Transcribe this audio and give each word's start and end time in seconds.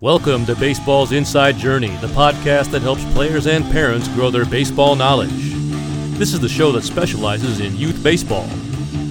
Welcome 0.00 0.46
to 0.46 0.54
Baseball's 0.54 1.10
Inside 1.10 1.56
Journey, 1.56 1.88
the 1.96 2.06
podcast 2.06 2.70
that 2.70 2.82
helps 2.82 3.02
players 3.14 3.48
and 3.48 3.64
parents 3.64 4.06
grow 4.06 4.30
their 4.30 4.44
baseball 4.44 4.94
knowledge. 4.94 5.32
This 5.32 6.32
is 6.32 6.38
the 6.38 6.48
show 6.48 6.70
that 6.70 6.82
specializes 6.84 7.58
in 7.58 7.76
youth 7.76 8.00
baseball. 8.00 8.44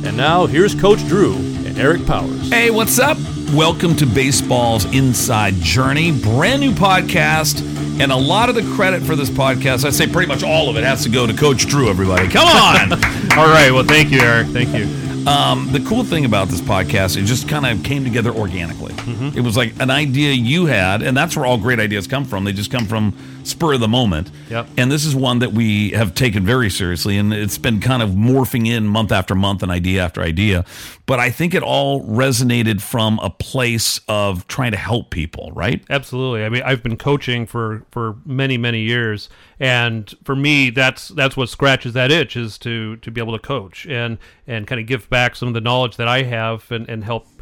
And 0.06 0.16
now, 0.16 0.46
here's 0.46 0.74
Coach 0.74 1.06
Drew 1.08 1.36
and 1.36 1.78
Eric 1.78 2.06
Powers. 2.06 2.50
Hey, 2.50 2.72
what's 2.72 3.00
up? 3.00 3.18
Welcome 3.52 3.98
to 3.98 4.06
Baseball's 4.06 4.86
Inside 4.96 5.56
Journey, 5.56 6.18
brand 6.18 6.62
new 6.62 6.72
podcast. 6.72 7.60
And 8.00 8.10
a 8.10 8.16
lot 8.16 8.48
of 8.48 8.56
the 8.56 8.64
credit 8.74 9.04
for 9.04 9.18
this 9.18 9.30
podcast, 9.30 9.84
I'd 9.84 9.94
say 9.94 10.08
pretty 10.08 10.30
much 10.30 10.42
all 10.42 10.70
of 10.70 10.78
it, 10.78 10.86
has 10.86 11.04
to 11.04 11.10
go 11.10 11.28
to 11.28 11.34
Coach 11.34 11.68
Drew, 11.68 11.90
everybody. 11.90 12.30
Come 12.30 12.48
on! 12.48 12.94
All 13.38 13.50
right, 13.50 13.72
well, 13.72 13.84
thank 13.84 14.10
you, 14.10 14.22
Eric. 14.22 14.48
Thank 14.48 14.74
you. 14.74 15.07
Um, 15.28 15.70
the 15.74 15.82
cool 15.82 16.06
thing 16.06 16.24
about 16.24 16.48
this 16.48 16.62
podcast, 16.62 17.18
it 17.18 17.24
just 17.26 17.50
kind 17.50 17.66
of 17.66 17.84
came 17.84 18.06
together 18.06 18.32
organically. 18.32 18.94
It 19.36 19.42
was 19.42 19.58
like 19.58 19.74
an 19.82 19.90
idea 19.90 20.32
you 20.32 20.68
had, 20.68 21.02
and 21.02 21.18
that's 21.18 21.36
where 21.36 21.46
all 21.46 21.58
great 21.58 21.80
ideas 21.82 22.08
come 22.08 22.24
from. 22.24 22.46
They 22.46 22.54
just 22.54 22.72
come 22.72 22.86
from 22.86 23.14
spur 23.48 23.74
of 23.74 23.80
the 23.80 23.88
moment. 23.88 24.32
Yep. 24.50 24.68
And 24.78 24.92
this 24.92 25.06
is 25.06 25.16
one 25.16 25.40
that 25.40 25.54
we 25.54 25.92
have 25.92 26.14
taken 26.14 26.46
very 26.46 26.70
seriously, 26.70 27.18
and 27.18 27.34
it's 27.34 27.58
been 27.58 27.80
kind 27.80 28.02
of 28.02 28.12
morphing 28.12 28.68
in 28.68 28.88
month 28.88 29.12
after 29.12 29.36
month 29.36 29.64
and 29.64 29.72
idea 29.72 30.04
after 30.04 30.22
idea. 30.22 30.66
But 31.06 31.20
I 31.20 31.30
think 31.30 31.54
it 31.54 31.64
all 31.64 32.04
resonated 32.06 32.82
from 32.82 33.20
a 33.20 33.30
place 33.30 34.00
of 34.08 34.48
trying 34.48 34.72
to 34.72 34.78
help 34.78 35.10
people, 35.10 35.52
right? 35.54 35.84
Absolutely. 35.90 36.44
I 36.44 36.50
mean, 36.50 36.64
I've 36.64 36.84
been 36.84 36.98
coaching 36.98 37.46
for 37.46 37.86
for 37.92 38.18
many 38.26 38.58
many 38.58 38.82
years, 38.82 39.30
and 39.60 40.14
for 40.24 40.36
me, 40.36 40.70
that's 40.70 41.10
that's 41.10 41.38
what 41.38 41.50
scratches 41.50 41.94
that 41.94 42.12
itch 42.12 42.36
is 42.36 42.58
to 42.60 42.98
to 42.98 43.12
be 43.12 43.22
able 43.22 43.34
to 43.34 43.40
coach 43.40 43.86
and 43.86 44.18
and 44.46 44.68
kind 44.68 44.82
of 44.82 44.88
give 44.88 45.10
back 45.10 45.36
some 45.36 45.48
of 45.48 45.54
the 45.54 45.62
knowledge 45.62 45.98
that 45.98 46.08
I 46.08 46.24
have 46.24 46.70
and 46.72 46.90
and 46.90 47.04
help 47.04 47.18
help 47.18 47.37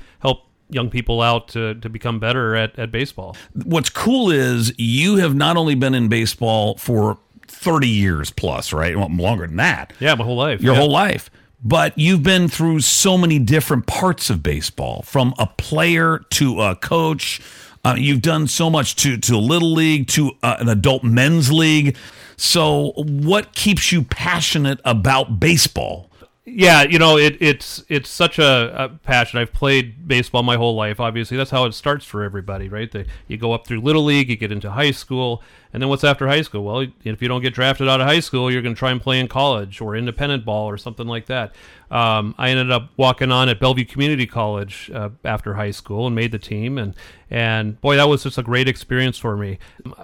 young 0.70 0.90
people 0.90 1.22
out 1.22 1.48
to, 1.50 1.76
to 1.76 1.90
become 1.90 2.20
better 2.20 2.56
at, 2.56 2.78
at 2.80 2.92
baseball. 2.92 3.36
What's 3.54 3.90
cool 3.90 4.32
is 4.32 4.74
you 4.78 5.18
have 5.18 5.36
not 5.36 5.58
only 5.58 5.76
been 5.76 5.94
in 5.94 6.08
baseball 6.08 6.78
for 6.78 7.20
30 7.48 7.88
years 7.88 8.32
plus, 8.32 8.74
right? 8.74 8.98
Well, 8.98 9.10
longer 9.10 9.48
than 9.48 9.58
that. 9.58 9.94
Yeah, 10.00 10.16
my 10.16 10.24
whole 10.24 10.38
life. 10.38 10.62
your 10.62 10.74
yeah. 10.74 10.80
whole 10.80 10.92
life. 10.92 11.30
But 11.64 11.98
you've 11.98 12.22
been 12.22 12.48
through 12.48 12.82
so 12.82 13.18
many 13.18 13.40
different 13.40 13.88
parts 13.88 14.30
of 14.30 14.44
baseball, 14.44 15.02
from 15.02 15.34
a 15.40 15.48
player 15.48 16.20
to 16.32 16.62
a 16.62 16.76
coach. 16.76 17.42
Uh, 17.84 17.96
you've 17.98 18.22
done 18.22 18.48
so 18.48 18.70
much 18.70 18.96
to 18.98 19.18
to 19.18 19.38
little 19.38 19.74
league 19.74 20.08
to 20.10 20.32
uh, 20.44 20.58
an 20.60 20.70
adult 20.70 21.04
men's 21.04 21.52
league. 21.52 21.96
So, 22.38 22.94
what 22.98 23.54
keeps 23.54 23.92
you 23.92 24.04
passionate 24.04 24.80
about 24.86 25.40
baseball? 25.40 26.05
Yeah, 26.48 26.84
you 26.84 27.00
know, 27.00 27.18
it, 27.18 27.38
it's 27.40 27.84
it's 27.90 28.08
such 28.08 28.38
a, 28.38 28.84
a 28.84 28.90
passion. 28.90 29.40
I've 29.40 29.52
played 29.52 30.08
baseball 30.08 30.44
my 30.44 30.58
whole 30.58 30.76
life. 30.76 31.00
Obviously, 31.00 31.38
that's 31.38 31.50
how 31.50 31.66
it 31.66 31.74
starts 31.74 32.06
for 32.06 32.22
everybody, 32.22 32.70
right? 32.70 32.92
They, 32.92 33.08
you 33.28 33.36
go 33.38 33.52
up 33.52 33.66
through 33.66 33.82
little 33.82 34.04
league, 34.04 34.30
you 34.30 34.36
get 34.36 34.52
into 34.52 34.70
high 34.70 34.92
school, 34.92 35.42
and 35.74 35.82
then 35.82 35.90
what's 35.90 36.04
after 36.04 36.28
high 36.28 36.44
school? 36.44 36.64
Well, 36.64 36.86
if 37.04 37.20
you 37.20 37.28
don't 37.28 37.42
get 37.42 37.56
drafted 37.56 37.90
out 37.90 38.00
of 38.00 38.06
high 38.06 38.20
school, 38.20 38.52
you're 38.52 38.62
going 38.62 38.76
to 38.76 38.80
try 38.80 38.92
and 38.92 39.02
play 39.02 39.20
in 39.20 39.28
college 39.28 39.82
or 39.82 39.96
independent 39.96 40.46
ball 40.46 40.70
or 40.70 40.78
something 40.78 41.08
like 41.08 41.26
that. 41.26 41.56
Um, 41.90 42.36
I 42.38 42.52
ended 42.52 42.70
up 42.70 42.92
walking 42.96 43.32
on 43.32 43.50
at 43.50 43.60
Bellevue 43.60 43.86
Community 43.86 44.28
College 44.28 44.92
uh, 44.94 45.10
after 45.24 45.56
high 45.56 45.72
school 45.72 46.06
and 46.06 46.16
made 46.16 46.32
the 46.32 46.38
team, 46.38 46.78
and 46.78 46.94
and 47.32 47.82
boy, 47.82 47.96
that 47.96 48.08
was 48.08 48.22
just 48.22 48.38
a 48.38 48.44
great 48.44 48.68
experience 48.68 49.18
for 49.18 49.36
me. 49.36 49.58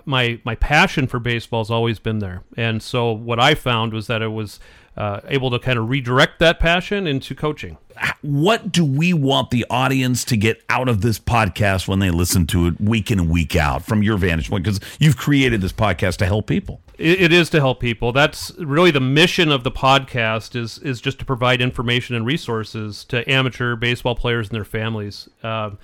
My 0.06 0.40
my 0.44 0.56
passion 0.56 1.06
for 1.06 1.20
baseball 1.20 1.62
has 1.62 1.70
always 1.70 2.00
been 2.00 2.18
there, 2.18 2.42
and 2.58 2.82
so 2.82 3.12
what 3.12 3.40
I 3.40 3.54
found 3.54 3.94
was 3.94 4.08
that 4.08 4.24
it 4.24 4.30
was 4.30 4.60
uh, 4.98 5.22
able 5.28 5.50
to 5.52 5.60
kind 5.60 5.80
of 5.80 5.90
redirect 5.90 6.40
that 6.40 6.60
passion 6.60 7.08
into 7.08 7.34
coaching. 7.34 7.78
What 8.22 8.72
do 8.72 8.84
we 8.84 9.14
want 9.14 9.52
the 9.52 9.66
audience 9.70 10.24
to 10.26 10.38
get 10.38 10.64
out 10.70 10.90
of 10.90 11.02
this 11.02 11.20
podcast 11.20 11.88
when 11.88 12.00
they 12.00 12.10
listen 12.10 12.48
to 12.48 12.68
it 12.68 12.82
week 12.82 13.12
in 13.12 13.20
and 13.20 13.30
week 13.30 13.56
out 13.56 13.84
from 13.84 14.02
your 14.02 14.18
vantage 14.18 14.50
point? 14.50 14.64
Because 14.64 14.80
you've 15.00 15.18
created 15.18 15.62
this 15.62 15.74
podcast 15.74 16.18
to 16.18 16.26
help 16.26 16.48
people. 16.48 16.82
It, 16.98 17.22
it 17.22 17.34
is 17.34 17.50
to 17.52 17.60
help 17.60 17.80
people. 17.80 18.12
That's 18.12 18.52
really 18.58 18.92
the 18.92 19.02
mission 19.02 19.52
of 19.52 19.64
the 19.64 19.72
podcast 19.72 20.56
is 20.56 20.78
is 20.80 21.00
just 21.00 21.20
to 21.20 21.26
provide 21.26 21.62
information 21.62 22.16
and 22.16 22.26
resources 22.26 23.04
to 23.06 23.30
amateur 23.30 23.76
baseball 23.76 24.16
players 24.16 24.50
and 24.50 24.56
their 24.56 24.66
families. 24.66 25.30
Um, 25.44 25.78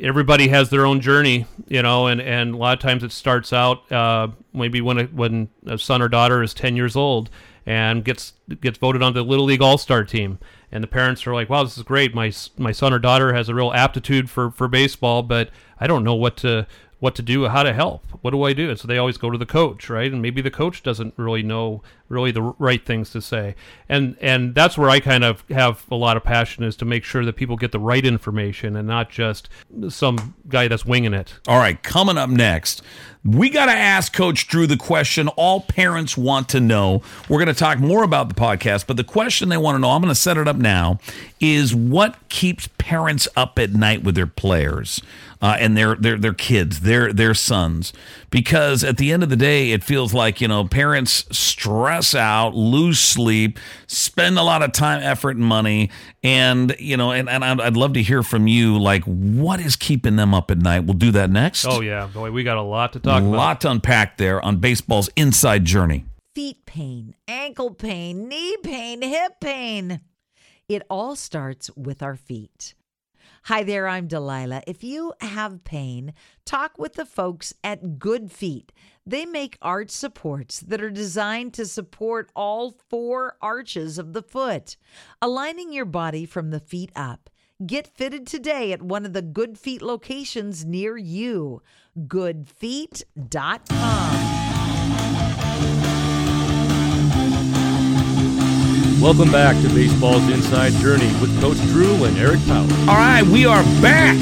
everybody 0.00 0.48
has 0.48 0.70
their 0.70 0.84
own 0.84 1.00
journey, 1.00 1.46
you 1.68 1.82
know, 1.82 2.06
and, 2.06 2.20
and 2.20 2.54
a 2.54 2.56
lot 2.56 2.76
of 2.76 2.80
times 2.80 3.02
it 3.02 3.12
starts 3.12 3.52
out 3.52 3.90
uh, 3.90 4.28
maybe 4.52 4.80
when 4.80 4.98
a, 4.98 5.04
when 5.04 5.48
a 5.66 5.78
son 5.78 6.02
or 6.02 6.08
daughter 6.08 6.42
is 6.42 6.52
ten 6.54 6.76
years 6.76 6.96
old 6.96 7.30
and 7.66 8.04
gets 8.04 8.34
gets 8.60 8.78
voted 8.78 9.02
on 9.02 9.14
the 9.14 9.22
little 9.22 9.44
league 9.44 9.62
all 9.62 9.78
star 9.78 10.04
team, 10.04 10.38
and 10.70 10.82
the 10.82 10.88
parents 10.88 11.26
are 11.26 11.34
like, 11.34 11.48
"Wow, 11.48 11.64
this 11.64 11.76
is 11.76 11.82
great. 11.82 12.14
My 12.14 12.32
my 12.58 12.72
son 12.72 12.92
or 12.92 12.98
daughter 12.98 13.32
has 13.32 13.48
a 13.48 13.54
real 13.54 13.72
aptitude 13.72 14.28
for 14.30 14.50
for 14.50 14.68
baseball, 14.68 15.22
but 15.22 15.50
I 15.80 15.86
don't 15.86 16.04
know 16.04 16.14
what 16.14 16.36
to." 16.38 16.66
What 16.98 17.16
to 17.16 17.22
do? 17.22 17.48
How 17.48 17.64
to 17.64 17.72
help? 17.72 18.06
What 18.20 18.30
do 18.30 18.44
I 18.44 18.52
do? 18.52 18.70
And 18.70 18.78
so 18.78 18.86
they 18.86 18.96
always 18.96 19.16
go 19.16 19.28
to 19.28 19.36
the 19.36 19.44
coach, 19.44 19.90
right? 19.90 20.12
And 20.12 20.22
maybe 20.22 20.40
the 20.40 20.52
coach 20.52 20.84
doesn't 20.84 21.14
really 21.16 21.42
know 21.42 21.82
really 22.12 22.30
the 22.30 22.42
right 22.42 22.84
things 22.84 23.10
to 23.10 23.20
say, 23.20 23.54
and 23.88 24.16
and 24.20 24.54
that's 24.54 24.78
where 24.78 24.90
I 24.90 25.00
kind 25.00 25.24
of 25.24 25.44
have 25.50 25.84
a 25.90 25.96
lot 25.96 26.16
of 26.16 26.22
passion 26.22 26.62
is 26.62 26.76
to 26.76 26.84
make 26.84 27.04
sure 27.04 27.24
that 27.24 27.34
people 27.34 27.56
get 27.56 27.72
the 27.72 27.80
right 27.80 28.04
information 28.04 28.76
and 28.76 28.86
not 28.86 29.10
just 29.10 29.48
some 29.88 30.34
guy 30.48 30.68
that's 30.68 30.84
winging 30.84 31.14
it. 31.14 31.34
All 31.48 31.58
right, 31.58 31.82
coming 31.82 32.18
up 32.18 32.30
next, 32.30 32.82
we 33.24 33.50
got 33.50 33.66
to 33.66 33.72
ask 33.72 34.12
Coach 34.12 34.48
Drew 34.48 34.66
the 34.66 34.76
question 34.76 35.28
all 35.28 35.60
parents 35.60 36.16
want 36.16 36.48
to 36.50 36.60
know. 36.60 37.02
We're 37.28 37.38
going 37.38 37.54
to 37.54 37.58
talk 37.58 37.78
more 37.78 38.02
about 38.02 38.28
the 38.28 38.34
podcast, 38.34 38.86
but 38.86 38.96
the 38.96 39.04
question 39.04 39.48
they 39.48 39.56
want 39.56 39.76
to 39.76 39.78
know, 39.78 39.90
I'm 39.90 40.02
going 40.02 40.10
to 40.10 40.20
set 40.20 40.36
it 40.36 40.48
up 40.48 40.56
now, 40.56 40.98
is 41.40 41.74
what 41.74 42.16
keeps 42.28 42.68
parents 42.78 43.28
up 43.36 43.58
at 43.58 43.72
night 43.72 44.02
with 44.02 44.16
their 44.16 44.26
players 44.26 45.00
uh, 45.40 45.56
and 45.58 45.76
their, 45.76 45.94
their 45.96 46.16
their 46.16 46.32
kids, 46.32 46.80
their 46.80 47.12
their 47.12 47.34
sons, 47.34 47.92
because 48.30 48.82
at 48.82 48.96
the 48.96 49.12
end 49.12 49.22
of 49.22 49.28
the 49.28 49.36
day, 49.36 49.72
it 49.72 49.84
feels 49.84 50.12
like 50.14 50.40
you 50.40 50.48
know 50.48 50.64
parents 50.64 51.24
stress 51.36 52.01
out, 52.14 52.54
lose 52.54 52.98
sleep, 52.98 53.58
spend 53.86 54.38
a 54.38 54.42
lot 54.42 54.62
of 54.62 54.72
time, 54.72 55.02
effort, 55.02 55.36
and 55.36 55.44
money, 55.44 55.90
and 56.22 56.74
you 56.78 56.96
know, 56.96 57.12
and, 57.12 57.28
and 57.28 57.44
I'd, 57.44 57.60
I'd 57.60 57.76
love 57.76 57.92
to 57.94 58.02
hear 58.02 58.22
from 58.22 58.46
you, 58.46 58.78
like 58.78 59.04
what 59.04 59.60
is 59.60 59.76
keeping 59.76 60.16
them 60.16 60.34
up 60.34 60.50
at 60.50 60.58
night. 60.58 60.80
We'll 60.84 60.94
do 60.94 61.10
that 61.12 61.30
next. 61.30 61.64
Oh 61.64 61.80
yeah, 61.80 62.06
boy, 62.06 62.30
we 62.30 62.42
got 62.42 62.56
a 62.56 62.62
lot 62.62 62.92
to 62.94 62.98
A 62.98 63.02
talk 63.02 63.22
about. 63.22 63.34
A 63.34 63.36
lot 63.36 63.60
to 63.62 63.70
unpack 63.70 64.16
there 64.18 64.40
on 64.44 64.56
baseball's 64.58 65.08
inside 65.16 65.64
journey. 65.64 66.04
feet 66.34 66.64
pain, 66.66 67.14
ankle 67.28 67.72
pain, 67.74 68.28
knee 68.28 68.56
pain, 68.62 69.02
hip 69.02 69.40
pain. 69.40 70.00
It 70.68 70.82
all 70.88 71.16
starts 71.16 71.70
with 71.76 72.02
our 72.02 72.16
feet. 72.16 72.74
Hi 73.46 73.64
there, 73.64 73.88
I'm 73.88 74.06
Delilah. 74.06 74.62
If 74.68 74.84
you 74.84 75.14
have 75.20 75.64
pain, 75.64 76.14
talk 76.46 76.78
with 76.78 76.94
the 76.94 77.04
folks 77.04 77.52
at 77.64 77.98
Good 77.98 78.30
Feet. 78.30 78.70
They 79.04 79.26
make 79.26 79.58
arch 79.60 79.90
supports 79.90 80.60
that 80.60 80.80
are 80.80 80.88
designed 80.88 81.54
to 81.54 81.66
support 81.66 82.30
all 82.36 82.76
four 82.88 83.36
arches 83.42 83.98
of 83.98 84.12
the 84.12 84.22
foot, 84.22 84.76
aligning 85.20 85.72
your 85.72 85.86
body 85.86 86.24
from 86.24 86.50
the 86.50 86.60
feet 86.60 86.92
up. 86.94 87.28
Get 87.66 87.88
fitted 87.88 88.28
today 88.28 88.72
at 88.72 88.80
one 88.80 89.04
of 89.04 89.12
the 89.12 89.22
Good 89.22 89.58
Feet 89.58 89.82
locations 89.82 90.64
near 90.64 90.96
you. 90.96 91.62
Goodfeet.com. 91.98 93.02
Welcome 99.00 99.32
back 99.32 99.60
to 99.62 99.68
Baseball's 99.74 100.28
Inside 100.28 100.74
Journey 100.74 101.12
with 101.20 101.40
Coach 101.40 101.60
Drew 101.72 102.04
and 102.04 102.16
Eric 102.18 102.38
Powers. 102.46 102.70
All 102.82 102.94
right, 102.94 103.24
we 103.24 103.46
are 103.46 103.64
back 103.82 104.16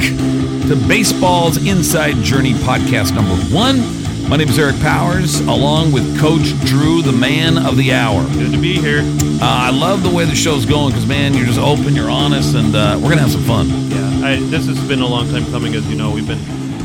to 0.69 0.77
baseball's 0.89 1.59
inside 1.67 2.15
journey 2.23 2.55
podcast 2.55 3.15
number 3.15 3.35
one. 3.55 4.00
My 4.31 4.37
name 4.37 4.49
is 4.49 4.61
Eric 4.61 4.79
Powers, 4.79 5.41
along 5.41 5.91
with 5.91 6.17
Coach 6.21 6.57
Drew, 6.65 7.03
the 7.03 7.11
man 7.11 7.59
of 7.59 7.77
the 7.77 7.93
hour. 7.93 8.23
Good 8.35 8.53
to 8.53 8.59
be 8.59 8.75
here. 8.75 9.01
Uh, 9.03 9.39
I 9.43 9.71
love 9.71 10.05
the 10.05 10.09
way 10.09 10.25
the 10.25 10.37
show's 10.37 10.65
going 10.65 10.91
because, 10.93 11.05
man, 11.05 11.35
you're 11.35 11.47
just 11.47 11.59
open, 11.59 11.97
you're 11.97 12.09
honest, 12.09 12.55
and 12.55 12.73
uh, 12.77 12.97
we're 13.03 13.09
gonna 13.09 13.23
have 13.23 13.33
some 13.33 13.43
fun. 13.43 13.67
Yeah, 13.91 14.29
I, 14.29 14.37
this 14.39 14.67
has 14.69 14.79
been 14.87 15.01
a 15.01 15.07
long 15.07 15.29
time 15.31 15.45
coming, 15.47 15.75
as 15.75 15.85
you 15.89 15.97
know. 15.97 16.13
We've 16.13 16.29
been 16.29 16.39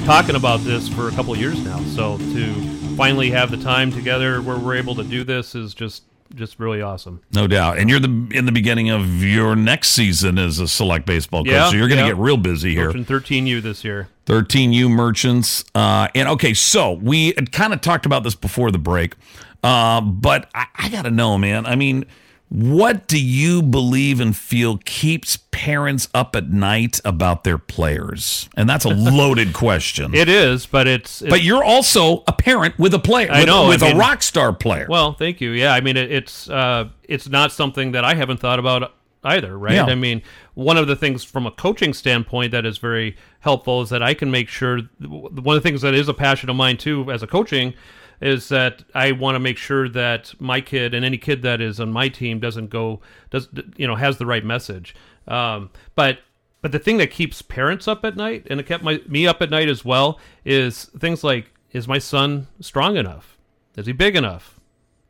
talking 0.06 0.36
about 0.36 0.62
this 0.62 0.90
for 0.90 1.08
a 1.08 1.12
couple 1.12 1.34
of 1.34 1.40
years 1.40 1.64
now. 1.64 1.78
So 1.94 2.18
to 2.18 2.54
finally 2.96 3.30
have 3.30 3.52
the 3.52 3.58
time 3.58 3.92
together 3.92 4.42
where 4.42 4.58
we're 4.58 4.76
able 4.78 4.96
to 4.96 5.04
do 5.04 5.24
this 5.24 5.54
is 5.54 5.76
just 5.76 6.02
just 6.34 6.60
really 6.60 6.82
awesome. 6.82 7.22
No 7.32 7.46
doubt. 7.46 7.78
And 7.78 7.92
you're 7.92 8.00
the 8.00 8.28
in 8.32 8.46
the 8.48 8.52
beginning 8.52 8.90
of 8.90 9.24
your 9.24 9.56
next 9.56 9.90
season 9.90 10.40
as 10.40 10.58
a 10.58 10.68
select 10.68 11.06
baseball 11.06 11.44
coach, 11.44 11.52
Yeah, 11.54 11.70
so 11.70 11.76
you're 11.76 11.90
going 11.90 12.00
to 12.00 12.06
yeah. 12.06 12.10
get 12.14 12.18
real 12.18 12.38
busy 12.38 12.74
here. 12.74 12.88
Coaching 12.88 13.06
13U 13.06 13.62
this 13.62 13.84
year. 13.84 14.08
13U 14.26 14.90
merchants. 14.90 15.64
Uh, 15.74 16.08
and 16.16 16.28
okay, 16.30 16.54
so 16.54 16.94
we 16.94 17.28
had 17.36 17.52
kind 17.52 17.74
of 17.74 17.82
talked 17.82 18.06
about 18.06 18.24
this 18.24 18.36
before 18.36 18.72
the 18.72 18.80
break, 18.80 19.16
uh, 19.64 20.02
but 20.02 20.50
I, 20.54 20.66
I 20.76 20.90
got 20.90 21.04
to 21.04 21.12
know, 21.12 21.38
man. 21.38 21.66
I 21.66 21.76
mean, 21.76 22.06
what 22.50 23.08
do 23.08 23.20
you 23.22 23.62
believe 23.64 24.20
and 24.20 24.38
feel 24.38 24.78
keeps 24.86 25.38
parents 25.50 26.08
up 26.14 26.36
at 26.36 26.50
night 26.52 27.00
about 27.04 27.44
their 27.44 27.58
players? 27.58 28.48
And 28.56 28.70
that's 28.70 28.86
a 28.86 28.90
loaded 28.94 29.54
question. 29.54 30.14
It 30.14 30.30
is, 30.30 30.66
but 30.68 30.88
it's, 30.88 31.22
it's 31.22 31.30
but 31.30 31.42
you're 31.42 31.64
also 31.64 32.24
a 32.28 32.34
parent 32.34 32.78
with 32.78 32.94
a 32.94 33.00
player, 33.00 33.30
I 33.32 33.40
with, 33.40 33.48
know, 33.48 33.68
with 33.68 33.82
I 33.84 33.88
a 33.88 33.90
mean- 33.90 33.98
rock 34.00 34.22
star 34.24 34.54
player. 34.54 34.86
Well, 34.90 35.14
thank 35.14 35.42
you. 35.42 35.52
Yeah, 35.52 35.74
I 35.74 35.82
mean, 35.82 35.98
it, 35.98 36.12
it's 36.12 36.50
uh, 36.50 36.90
it's 37.04 37.28
not 37.28 37.52
something 37.52 37.92
that 37.94 38.06
I 38.06 38.14
haven't 38.14 38.40
thought 38.40 38.60
about 38.60 38.94
either, 39.26 39.58
right? 39.58 39.76
Yeah. 39.76 39.86
I 39.86 39.96
mean, 39.96 40.22
one 40.54 40.78
of 40.78 40.88
the 40.88 40.96
things 40.96 41.24
from 41.24 41.46
a 41.46 41.52
coaching 41.52 41.94
standpoint 41.94 42.52
that 42.52 42.66
is 42.66 42.78
very 42.78 43.18
helpful 43.40 43.82
is 43.82 43.90
that 43.90 44.02
I 44.02 44.14
can 44.14 44.32
make 44.32 44.48
sure 44.48 44.80
one 45.00 45.58
of 45.58 45.64
the 45.64 45.68
things 45.68 45.82
that 45.82 45.94
is 45.94 46.08
a 46.08 46.14
passion 46.14 46.50
of 46.50 46.56
mine 46.56 46.78
too 46.78 47.12
as 47.12 47.24
a 47.24 47.28
coaching 47.28 47.74
is 48.22 48.50
that 48.50 48.84
I 48.94 49.12
want 49.12 49.36
to 49.36 49.40
make 49.40 49.58
sure 49.58 49.90
that 49.90 50.34
my 50.40 50.62
kid 50.62 50.94
and 50.94 51.04
any 51.04 51.18
kid 51.18 51.42
that 51.42 51.60
is 51.60 51.80
on 51.80 51.92
my 51.92 52.08
team 52.08 52.40
doesn't 52.40 52.70
go 52.70 53.02
does 53.30 53.50
you 53.76 53.88
know 53.88 53.96
has 53.96 54.18
the 54.18 54.26
right 54.26 54.46
message. 54.46 54.96
Um, 55.28 55.70
but 55.96 56.20
but 56.62 56.72
the 56.72 56.80
thing 56.80 56.98
that 56.98 57.12
keeps 57.12 57.42
parents 57.42 57.88
up 57.88 58.06
at 58.06 58.16
night 58.16 58.48
and 58.50 58.60
it 58.60 58.66
kept 58.66 58.84
my 58.84 59.02
me 59.08 59.28
up 59.28 59.42
at 59.42 59.50
night 59.50 59.68
as 59.68 59.84
well 59.84 60.20
is 60.46 60.86
things 60.98 61.24
like 61.24 61.52
is 61.72 61.88
my 61.88 61.98
son 62.00 62.48
strong 62.62 62.96
enough? 62.96 63.38
Is 63.76 63.86
he 63.86 63.92
big 63.92 64.16
enough? 64.16 64.60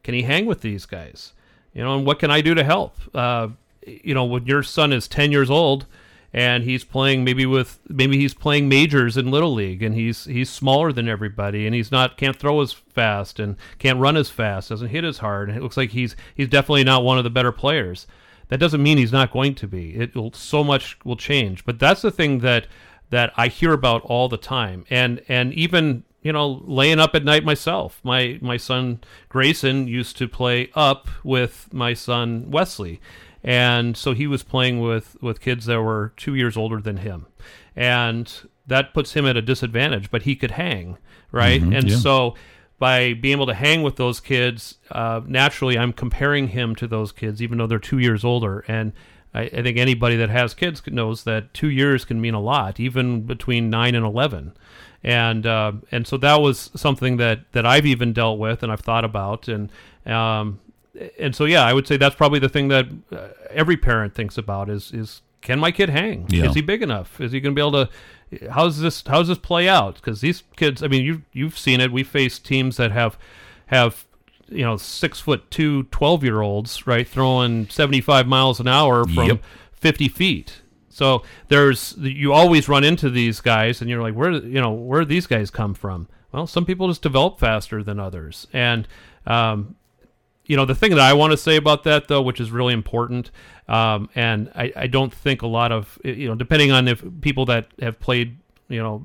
Can 0.04 0.14
he 0.14 0.24
hang 0.24 0.46
with 0.46 0.62
these 0.62 0.86
guys? 0.86 1.34
You 1.74 1.84
know, 1.84 1.98
and 1.98 2.06
what 2.06 2.20
can 2.20 2.32
I 2.32 2.42
do 2.42 2.56
to 2.56 2.64
help? 2.64 2.98
Uh, 3.14 3.50
you 3.86 4.14
know, 4.14 4.26
when 4.26 4.46
your 4.46 4.64
son 4.64 4.94
is 4.94 5.08
10 5.08 5.32
years 5.32 5.50
old 5.50 5.86
and 6.34 6.64
he's 6.64 6.84
playing 6.84 7.24
maybe 7.24 7.46
with 7.46 7.80
maybe 7.88 8.18
he's 8.18 8.34
playing 8.34 8.68
majors 8.68 9.16
in 9.16 9.32
little 9.32 9.54
league 9.54 9.82
and 9.82 9.96
he's 9.96 10.26
he's 10.26 10.50
smaller 10.50 10.92
than 10.92 11.08
everybody 11.08 11.66
and 11.66 11.74
he's 11.74 11.92
not 11.92 12.18
can't 12.18 12.36
throw 12.36 12.60
as 12.62 12.74
fast 12.74 13.40
and 13.40 13.56
can't 13.80 14.00
run 14.00 14.18
as 14.18 14.30
fast, 14.30 14.70
doesn't 14.70 14.90
hit 14.90 15.04
as 15.04 15.20
hard. 15.20 15.50
And 15.50 15.58
it 15.58 15.64
looks 15.64 15.78
like 15.78 15.92
he's 15.92 16.16
he's 16.36 16.50
definitely 16.50 16.84
not 16.84 17.04
one 17.04 17.18
of 17.18 17.24
the 17.24 17.30
better 17.30 17.52
players. 17.52 18.08
That 18.50 18.60
doesn't 18.60 18.84
mean 18.84 18.98
he's 18.98 19.12
not 19.12 19.32
going 19.32 19.56
to 19.56 19.68
be. 19.68 19.96
It 19.96 20.16
will 20.16 20.34
so 20.34 20.64
much 20.64 20.98
will 21.04 21.16
change. 21.16 21.66
But 21.66 21.80
that's 21.80 22.02
the 22.02 22.12
thing 22.12 22.40
that 22.40 22.68
that 23.10 23.32
I 23.38 23.48
hear 23.48 23.74
about 23.74 24.02
all 24.04 24.28
the 24.28 24.38
time. 24.38 24.86
And 24.90 25.22
and 25.28 25.54
even 25.54 26.04
you 26.26 26.34
know, 26.34 26.64
laying 26.66 27.00
up 27.00 27.14
at 27.14 27.24
night 27.24 27.46
myself. 27.46 28.02
My 28.04 28.40
my 28.42 28.58
son 28.58 29.00
Grayson 29.30 29.88
used 29.88 30.18
to 30.18 30.28
play 30.28 30.72
up 30.74 31.08
with 31.24 31.70
my 31.72 31.94
son 31.94 32.50
Wesley, 32.50 33.00
and 33.46 33.96
so 33.96 34.14
he 34.14 34.26
was 34.26 34.42
playing 34.42 34.80
with 34.80 35.16
with 35.22 35.40
kids 35.40 35.68
that 35.68 35.80
were 35.82 36.14
two 36.18 36.34
years 36.34 36.58
older 36.58 36.82
than 36.82 36.98
him, 36.98 37.28
and 37.76 38.34
that 38.66 38.94
puts 38.94 39.14
him 39.14 39.26
at 39.28 39.38
a 39.38 39.42
disadvantage. 39.42 40.10
But 40.10 40.24
he 40.24 40.36
could 40.36 40.52
hang, 40.52 40.98
right? 41.32 41.62
and 41.62 41.90
yeah. 41.90 41.98
so 41.98 42.34
by 42.80 43.14
being 43.14 43.34
able 43.34 43.46
to 43.46 43.54
hang 43.54 43.84
with 43.84 43.98
those 43.98 44.20
kids, 44.20 44.80
uh, 44.92 45.22
naturally, 45.26 45.78
I'm 45.78 45.94
comparing 45.94 46.50
him 46.50 46.76
to 46.76 46.88
those 46.88 47.12
kids, 47.12 47.42
even 47.42 47.60
though 47.60 47.68
they're 47.68 47.80
two 47.80 48.00
years 48.00 48.26
older, 48.26 48.66
and. 48.68 48.92
I, 49.34 49.42
I 49.42 49.64
think 49.64 49.78
anybody 49.78 50.16
that 50.16 50.30
has 50.30 50.54
kids 50.54 50.82
knows 50.88 51.26
that 51.26 51.54
two 51.54 51.68
years 51.70 52.06
can 52.06 52.22
mean 52.22 52.36
a 52.36 52.40
lot, 52.40 52.80
even 52.80 53.24
between 53.24 53.70
nine 53.70 53.94
and 53.94 54.06
eleven 54.06 54.54
and 55.06 55.46
uh, 55.46 55.74
and 55.92 56.08
so 56.08 56.18
that 56.18 56.42
was 56.42 56.72
something 56.76 57.18
that 57.18 57.52
that 57.52 57.66
I've 57.66 57.86
even 57.86 58.12
dealt 58.12 58.40
with 58.40 58.64
and 58.64 58.72
I've 58.72 58.80
thought 58.80 59.06
about 59.06 59.48
and 59.48 59.70
um, 60.06 60.60
and 61.20 61.36
so 61.36 61.46
yeah 61.46 61.64
I 61.66 61.74
would 61.74 61.88
say 61.88 61.98
that's 61.98 62.16
probably 62.16 62.40
the 62.40 62.50
thing 62.50 62.68
that 62.70 62.86
uh, 63.12 63.28
every 63.52 63.78
parent 63.78 64.14
thinks 64.14 64.38
about 64.38 64.70
is 64.70 64.92
is 64.94 65.22
can 65.42 65.60
my 65.60 65.72
kid 65.72 65.90
hang 65.90 66.26
Yeah. 66.30 66.46
is 66.46 66.56
he 66.56 66.62
big 66.62 66.82
enough 66.82 67.20
is 67.22 67.32
he 67.32 67.40
going 67.40 67.56
to 67.56 67.60
be 67.62 67.66
able 67.68 67.86
to 67.86 68.50
how's 68.52 68.80
this 68.80 69.04
how's 69.08 69.28
this 69.28 69.38
play 69.38 69.68
out 69.70 69.96
because 69.96 70.22
these 70.22 70.44
kids 70.56 70.82
I 70.84 70.88
mean 70.88 71.04
you 71.06 71.22
you've 71.34 71.58
seen 71.58 71.80
it 71.82 71.92
we 71.92 72.04
face 72.04 72.40
teams 72.40 72.78
that 72.78 72.92
have 72.92 73.18
have 73.68 74.06
you 74.50 74.64
know 74.64 74.78
six 74.78 75.20
foot 75.20 75.50
two 75.52 75.84
12 75.84 76.24
year 76.24 76.42
olds 76.42 76.86
right 76.88 77.08
throwing 77.08 77.68
75 77.70 78.28
miles 78.28 78.60
an 78.60 78.68
hour 78.68 79.06
from 79.06 79.28
Yep. 79.28 79.44
50 79.74 80.08
feet 80.10 80.62
so 80.90 81.24
there's 81.50 81.96
you 82.00 82.32
always 82.32 82.70
run 82.70 82.86
into 82.86 83.10
these 83.10 83.42
guys, 83.42 83.82
and 83.82 83.90
you're 83.90 84.02
like, 84.02 84.14
where 84.16 84.32
you 84.32 84.62
know 84.62 84.72
where 84.72 85.04
these 85.04 85.28
guys 85.28 85.52
come 85.52 85.74
from? 85.74 86.08
Well, 86.32 86.48
some 86.48 86.66
people 86.66 86.88
just 86.88 87.02
develop 87.02 87.38
faster 87.38 87.84
than 87.84 88.00
others, 88.00 88.48
and 88.54 88.88
um, 89.28 89.76
you 90.46 90.56
know 90.56 90.66
the 90.66 90.76
thing 90.76 90.92
that 90.92 91.00
I 91.00 91.14
want 91.14 91.32
to 91.32 91.38
say 91.38 91.56
about 91.56 91.84
that 91.84 92.08
though, 92.08 92.22
which 92.22 92.40
is 92.40 92.52
really 92.52 92.74
important, 92.74 93.32
um, 93.68 94.10
and 94.16 94.52
I, 94.56 94.72
I 94.76 94.88
don't 94.88 95.14
think 95.14 95.42
a 95.42 95.48
lot 95.48 95.72
of 95.72 95.98
you 96.04 96.28
know 96.28 96.36
depending 96.36 96.72
on 96.72 96.88
if 96.88 97.04
people 97.22 97.46
that 97.48 97.68
have 97.82 98.00
played 98.00 98.38
you 98.70 98.82
know 98.82 99.04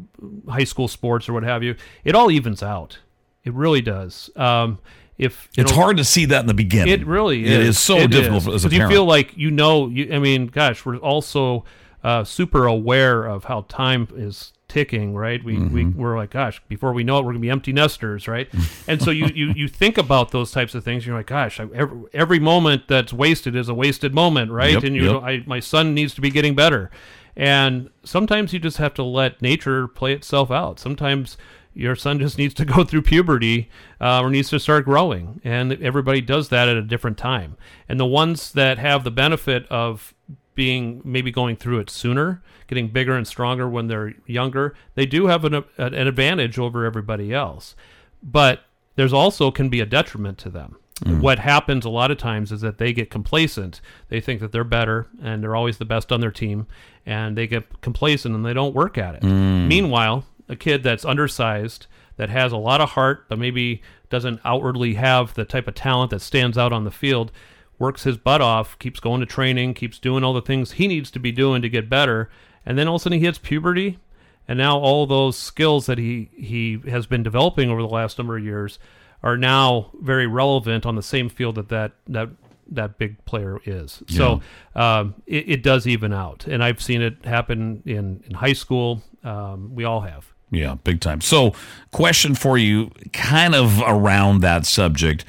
high 0.48 0.64
school 0.64 0.88
sports 0.88 1.28
or 1.28 1.32
what 1.32 1.42
have 1.42 1.62
you, 1.62 1.74
it 2.04 2.14
all 2.14 2.30
evens 2.30 2.62
out. 2.62 2.98
It 3.44 3.54
really 3.54 3.80
does. 3.80 4.28
Um, 4.36 4.78
if 5.16 5.48
It's 5.56 5.70
know, 5.70 5.76
hard 5.76 5.96
to 5.98 6.04
see 6.04 6.24
that 6.26 6.40
in 6.40 6.46
the 6.46 6.54
beginning. 6.54 6.92
it 6.98 7.06
really 7.06 7.44
is. 7.44 7.50
It 7.50 7.60
is 7.60 7.78
so 7.78 7.96
It 7.98 8.10
difficult 8.10 8.42
is. 8.42 8.48
as 8.48 8.64
a 8.64 8.68
'Cause 8.68 8.78
you 8.78 8.88
feel 8.88 9.04
like 9.04 9.36
you 9.36 9.50
know. 9.50 9.88
You, 9.88 10.14
I 10.14 10.18
mean, 10.18 10.46
gosh, 10.46 10.84
we're 10.84 10.96
also 10.96 11.64
uh, 12.02 12.24
super 12.24 12.66
aware 12.66 13.24
of 13.26 13.44
how 13.44 13.66
time 13.68 14.08
is 14.16 14.52
ticking, 14.70 15.14
right? 15.14 15.42
We, 15.44 15.58
we 15.58 15.84
Mm-hmm. 15.84 16.00
we're 16.00 16.16
like, 16.16 16.30
gosh, 16.30 16.62
before 16.68 16.92
we 16.92 17.04
know 17.04 17.18
it, 17.18 17.24
we're 17.24 17.32
gonna 17.32 17.40
be 17.40 17.50
empty 17.50 17.72
nesters, 17.72 18.26
right? 18.28 18.48
and 18.86 19.02
so 19.02 19.10
you, 19.10 19.26
you 19.26 19.52
you 19.54 19.68
think 19.68 19.98
about 19.98 20.30
those 20.30 20.50
types 20.52 20.74
of 20.74 20.84
things. 20.84 21.04
You're 21.06 21.16
like, 21.16 21.26
gosh, 21.26 21.60
I, 21.60 21.66
every, 21.74 22.00
every 22.14 22.38
moment 22.38 22.88
that's 22.88 23.12
wasted 23.12 23.54
is 23.56 23.68
a 23.68 23.74
wasted 23.74 24.14
moment, 24.14 24.52
right? 24.52 24.72
Yep, 24.74 24.84
and 24.84 24.96
you 24.96 25.02
yep. 25.04 25.12
know, 25.12 25.20
I, 25.20 25.42
my 25.46 25.60
son 25.60 25.92
needs 25.94 26.14
to 26.14 26.20
be 26.20 26.30
getting 26.30 26.54
better. 26.54 26.90
And 27.36 27.90
sometimes 28.04 28.52
you 28.52 28.58
just 28.58 28.76
have 28.78 28.94
to 28.94 29.02
let 29.02 29.40
nature 29.40 29.88
play 29.88 30.12
itself 30.12 30.50
out. 30.50 30.78
Sometimes 30.78 31.36
your 31.74 31.94
son 31.94 32.18
just 32.18 32.36
needs 32.38 32.54
to 32.54 32.64
go 32.76 32.84
through 32.84 33.02
puberty 33.02 33.70
uh, 34.00 34.20
or 34.20 34.30
needs 34.30 34.50
to 34.50 34.60
start 34.60 34.84
growing. 34.84 35.40
And 35.44 35.72
everybody 35.82 36.20
does 36.20 36.48
that 36.48 36.68
at 36.68 36.76
a 36.76 36.82
different 36.82 37.16
time. 37.16 37.56
And 37.88 37.98
the 37.98 38.06
ones 38.06 38.52
that 38.52 38.78
have 38.78 39.04
the 39.04 39.10
benefit 39.10 39.66
of 39.68 40.14
being 40.60 41.00
maybe 41.06 41.30
going 41.30 41.56
through 41.56 41.78
it 41.78 41.88
sooner, 41.88 42.42
getting 42.66 42.88
bigger 42.88 43.16
and 43.16 43.26
stronger 43.26 43.66
when 43.66 43.86
they're 43.86 44.12
younger, 44.26 44.74
they 44.94 45.06
do 45.06 45.26
have 45.26 45.42
an, 45.46 45.64
an 45.78 45.94
advantage 45.94 46.58
over 46.58 46.84
everybody 46.84 47.32
else. 47.32 47.74
But 48.22 48.64
there's 48.94 49.14
also 49.14 49.50
can 49.50 49.70
be 49.70 49.80
a 49.80 49.86
detriment 49.86 50.36
to 50.36 50.50
them. 50.50 50.76
Mm. 51.02 51.22
What 51.22 51.38
happens 51.38 51.86
a 51.86 51.88
lot 51.88 52.10
of 52.10 52.18
times 52.18 52.52
is 52.52 52.60
that 52.60 52.76
they 52.76 52.92
get 52.92 53.08
complacent. 53.08 53.80
They 54.10 54.20
think 54.20 54.40
that 54.40 54.52
they're 54.52 54.62
better 54.62 55.06
and 55.22 55.42
they're 55.42 55.56
always 55.56 55.78
the 55.78 55.86
best 55.86 56.12
on 56.12 56.20
their 56.20 56.30
team, 56.30 56.66
and 57.06 57.38
they 57.38 57.46
get 57.46 57.80
complacent 57.80 58.34
and 58.34 58.44
they 58.44 58.52
don't 58.52 58.74
work 58.74 58.98
at 58.98 59.14
it. 59.14 59.22
Mm. 59.22 59.66
Meanwhile, 59.66 60.26
a 60.50 60.56
kid 60.56 60.82
that's 60.82 61.06
undersized, 61.06 61.86
that 62.18 62.28
has 62.28 62.52
a 62.52 62.58
lot 62.58 62.82
of 62.82 62.90
heart, 62.90 63.24
but 63.30 63.38
maybe 63.38 63.80
doesn't 64.10 64.40
outwardly 64.44 64.92
have 64.92 65.32
the 65.32 65.46
type 65.46 65.66
of 65.68 65.74
talent 65.74 66.10
that 66.10 66.20
stands 66.20 66.58
out 66.58 66.70
on 66.70 66.84
the 66.84 66.90
field, 66.90 67.32
works 67.80 68.04
his 68.04 68.16
butt 68.16 68.40
off, 68.40 68.78
keeps 68.78 69.00
going 69.00 69.18
to 69.18 69.26
training, 69.26 69.74
keeps 69.74 69.98
doing 69.98 70.22
all 70.22 70.32
the 70.32 70.42
things 70.42 70.72
he 70.72 70.86
needs 70.86 71.10
to 71.10 71.18
be 71.18 71.32
doing 71.32 71.62
to 71.62 71.68
get 71.68 71.90
better, 71.90 72.30
and 72.64 72.78
then 72.78 72.86
all 72.86 72.94
of 72.94 73.00
a 73.00 73.02
sudden 73.02 73.18
he 73.18 73.24
hits 73.24 73.38
puberty, 73.38 73.98
and 74.46 74.58
now 74.58 74.78
all 74.78 75.06
those 75.06 75.36
skills 75.36 75.86
that 75.86 75.98
he 75.98 76.30
he 76.36 76.78
has 76.88 77.06
been 77.06 77.24
developing 77.24 77.70
over 77.70 77.82
the 77.82 77.88
last 77.88 78.18
number 78.18 78.36
of 78.36 78.44
years 78.44 78.78
are 79.22 79.36
now 79.36 79.90
very 80.00 80.26
relevant 80.26 80.86
on 80.86 80.94
the 80.94 81.02
same 81.02 81.28
field 81.28 81.56
that 81.56 81.68
that 81.70 81.92
that 82.06 82.28
that 82.70 82.98
big 82.98 83.24
player 83.24 83.58
is. 83.64 84.00
So 84.08 84.40
um, 84.76 85.14
it, 85.26 85.48
it 85.48 85.62
does 85.64 85.88
even 85.88 86.12
out, 86.12 86.46
and 86.46 86.62
I've 86.62 86.80
seen 86.80 87.02
it 87.02 87.24
happen 87.24 87.82
in 87.84 88.22
in 88.26 88.34
high 88.34 88.52
school. 88.52 89.02
Um, 89.24 89.74
we 89.74 89.84
all 89.84 90.02
have. 90.02 90.32
Yeah, 90.52 90.74
big 90.82 91.00
time. 91.00 91.20
So, 91.20 91.54
question 91.92 92.34
for 92.34 92.58
you, 92.58 92.90
kind 93.12 93.54
of 93.54 93.80
around 93.86 94.40
that 94.40 94.66
subject. 94.66 95.24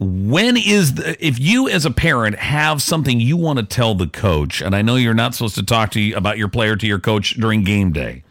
When 0.00 0.56
is 0.56 0.94
the, 0.94 1.16
if 1.24 1.40
you 1.40 1.68
as 1.68 1.84
a 1.84 1.90
parent 1.90 2.36
have 2.36 2.80
something 2.82 3.18
you 3.18 3.36
want 3.36 3.58
to 3.58 3.64
tell 3.64 3.94
the 3.96 4.06
coach, 4.06 4.62
and 4.62 4.74
I 4.76 4.82
know 4.82 4.94
you're 4.94 5.12
not 5.14 5.34
supposed 5.34 5.56
to 5.56 5.64
talk 5.64 5.90
to 5.92 6.00
you 6.00 6.14
about 6.16 6.38
your 6.38 6.48
player 6.48 6.76
to 6.76 6.86
your 6.86 7.00
coach 7.00 7.30
during 7.34 7.64
game 7.64 7.92
day, 7.92 8.22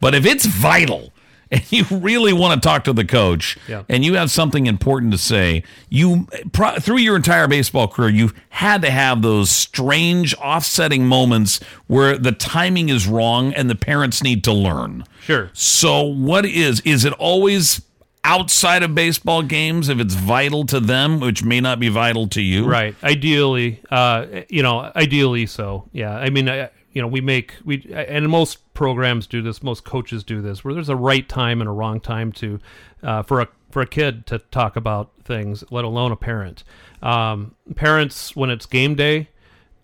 but 0.00 0.14
if 0.14 0.24
it's 0.24 0.46
vital 0.46 1.12
and 1.50 1.72
you 1.72 1.84
really 1.90 2.32
want 2.32 2.62
to 2.62 2.68
talk 2.68 2.84
to 2.84 2.92
the 2.92 3.06
coach 3.06 3.56
Yeah. 3.66 3.82
and 3.88 4.04
you 4.04 4.14
have 4.14 4.30
something 4.30 4.66
important 4.66 5.10
to 5.12 5.18
say, 5.18 5.64
you 5.88 6.28
pro, 6.52 6.76
through 6.76 6.98
your 6.98 7.16
entire 7.16 7.48
baseball 7.48 7.88
career, 7.88 8.10
you've 8.10 8.34
had 8.50 8.82
to 8.82 8.90
have 8.90 9.22
those 9.22 9.50
strange 9.50 10.34
offsetting 10.34 11.06
moments 11.06 11.58
where 11.86 12.16
the 12.18 12.32
timing 12.32 12.90
is 12.90 13.08
wrong 13.08 13.54
and 13.54 13.68
the 13.70 13.74
parents 13.74 14.22
need 14.22 14.44
to 14.44 14.52
learn. 14.52 15.04
Sure. 15.22 15.50
So, 15.54 16.02
what 16.02 16.44
is 16.46 16.80
is 16.82 17.04
it 17.06 17.14
always 17.14 17.80
outside 18.24 18.82
of 18.82 18.94
baseball 18.94 19.42
games 19.42 19.88
if 19.88 19.98
it's 19.98 20.14
vital 20.14 20.64
to 20.66 20.80
them, 20.80 21.20
which 21.20 21.44
may 21.44 21.60
not 21.60 21.80
be 21.80 21.88
vital 21.88 22.26
to 22.28 22.40
you? 22.40 22.66
Right. 22.66 22.94
Ideally, 23.02 23.80
uh, 23.90 24.26
you 24.48 24.62
know, 24.62 24.92
ideally 24.96 25.46
so. 25.46 25.88
Yeah. 25.92 26.14
I 26.14 26.30
mean, 26.30 26.48
I, 26.48 26.70
you 26.92 27.02
know, 27.02 27.08
we 27.08 27.20
make 27.20 27.54
we 27.64 27.86
and 27.92 28.28
most 28.28 28.74
programs 28.74 29.26
do 29.26 29.42
this. 29.42 29.62
Most 29.62 29.84
coaches 29.84 30.24
do 30.24 30.40
this, 30.42 30.64
where 30.64 30.74
there's 30.74 30.88
a 30.88 30.96
right 30.96 31.28
time 31.28 31.60
and 31.60 31.68
a 31.68 31.72
wrong 31.72 32.00
time 32.00 32.32
to 32.32 32.58
uh, 33.02 33.22
for 33.22 33.40
a 33.40 33.48
for 33.70 33.82
a 33.82 33.86
kid 33.86 34.26
to 34.26 34.38
talk 34.38 34.76
about 34.76 35.12
things, 35.22 35.62
let 35.70 35.84
alone 35.84 36.10
a 36.10 36.16
parent. 36.16 36.64
Um, 37.02 37.54
parents, 37.76 38.34
when 38.34 38.50
it's 38.50 38.66
game 38.66 38.94
day, 38.94 39.28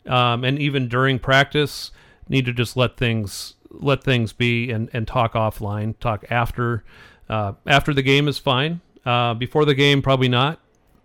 um, 0.06 0.42
and 0.44 0.58
even 0.58 0.88
during 0.88 1.18
practice, 1.18 1.92
need 2.28 2.46
to 2.46 2.52
just 2.52 2.76
let 2.76 2.96
things 2.96 3.54
let 3.70 4.02
things 4.02 4.32
be 4.32 4.70
and, 4.70 4.88
and 4.92 5.06
talk 5.06 5.34
offline. 5.34 5.98
Talk 5.98 6.24
after 6.30 6.84
uh, 7.28 7.52
after 7.66 7.94
the 7.94 8.02
game 8.02 8.28
is 8.28 8.38
fine. 8.38 8.80
Uh, 9.04 9.34
before 9.34 9.64
the 9.64 9.74
game, 9.74 10.02
probably 10.02 10.28
not. 10.28 10.60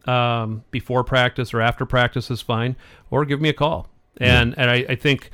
Um, 0.05 0.63
before 0.71 1.03
practice 1.03 1.53
or 1.53 1.61
after 1.61 1.85
practice 1.85 2.31
is 2.31 2.41
fine. 2.41 2.75
Or 3.11 3.25
give 3.25 3.41
me 3.41 3.49
a 3.49 3.53
call. 3.53 3.89
And 4.17 4.57
and 4.57 4.69
I, 4.69 4.85
I 4.89 4.95
think 4.95 5.31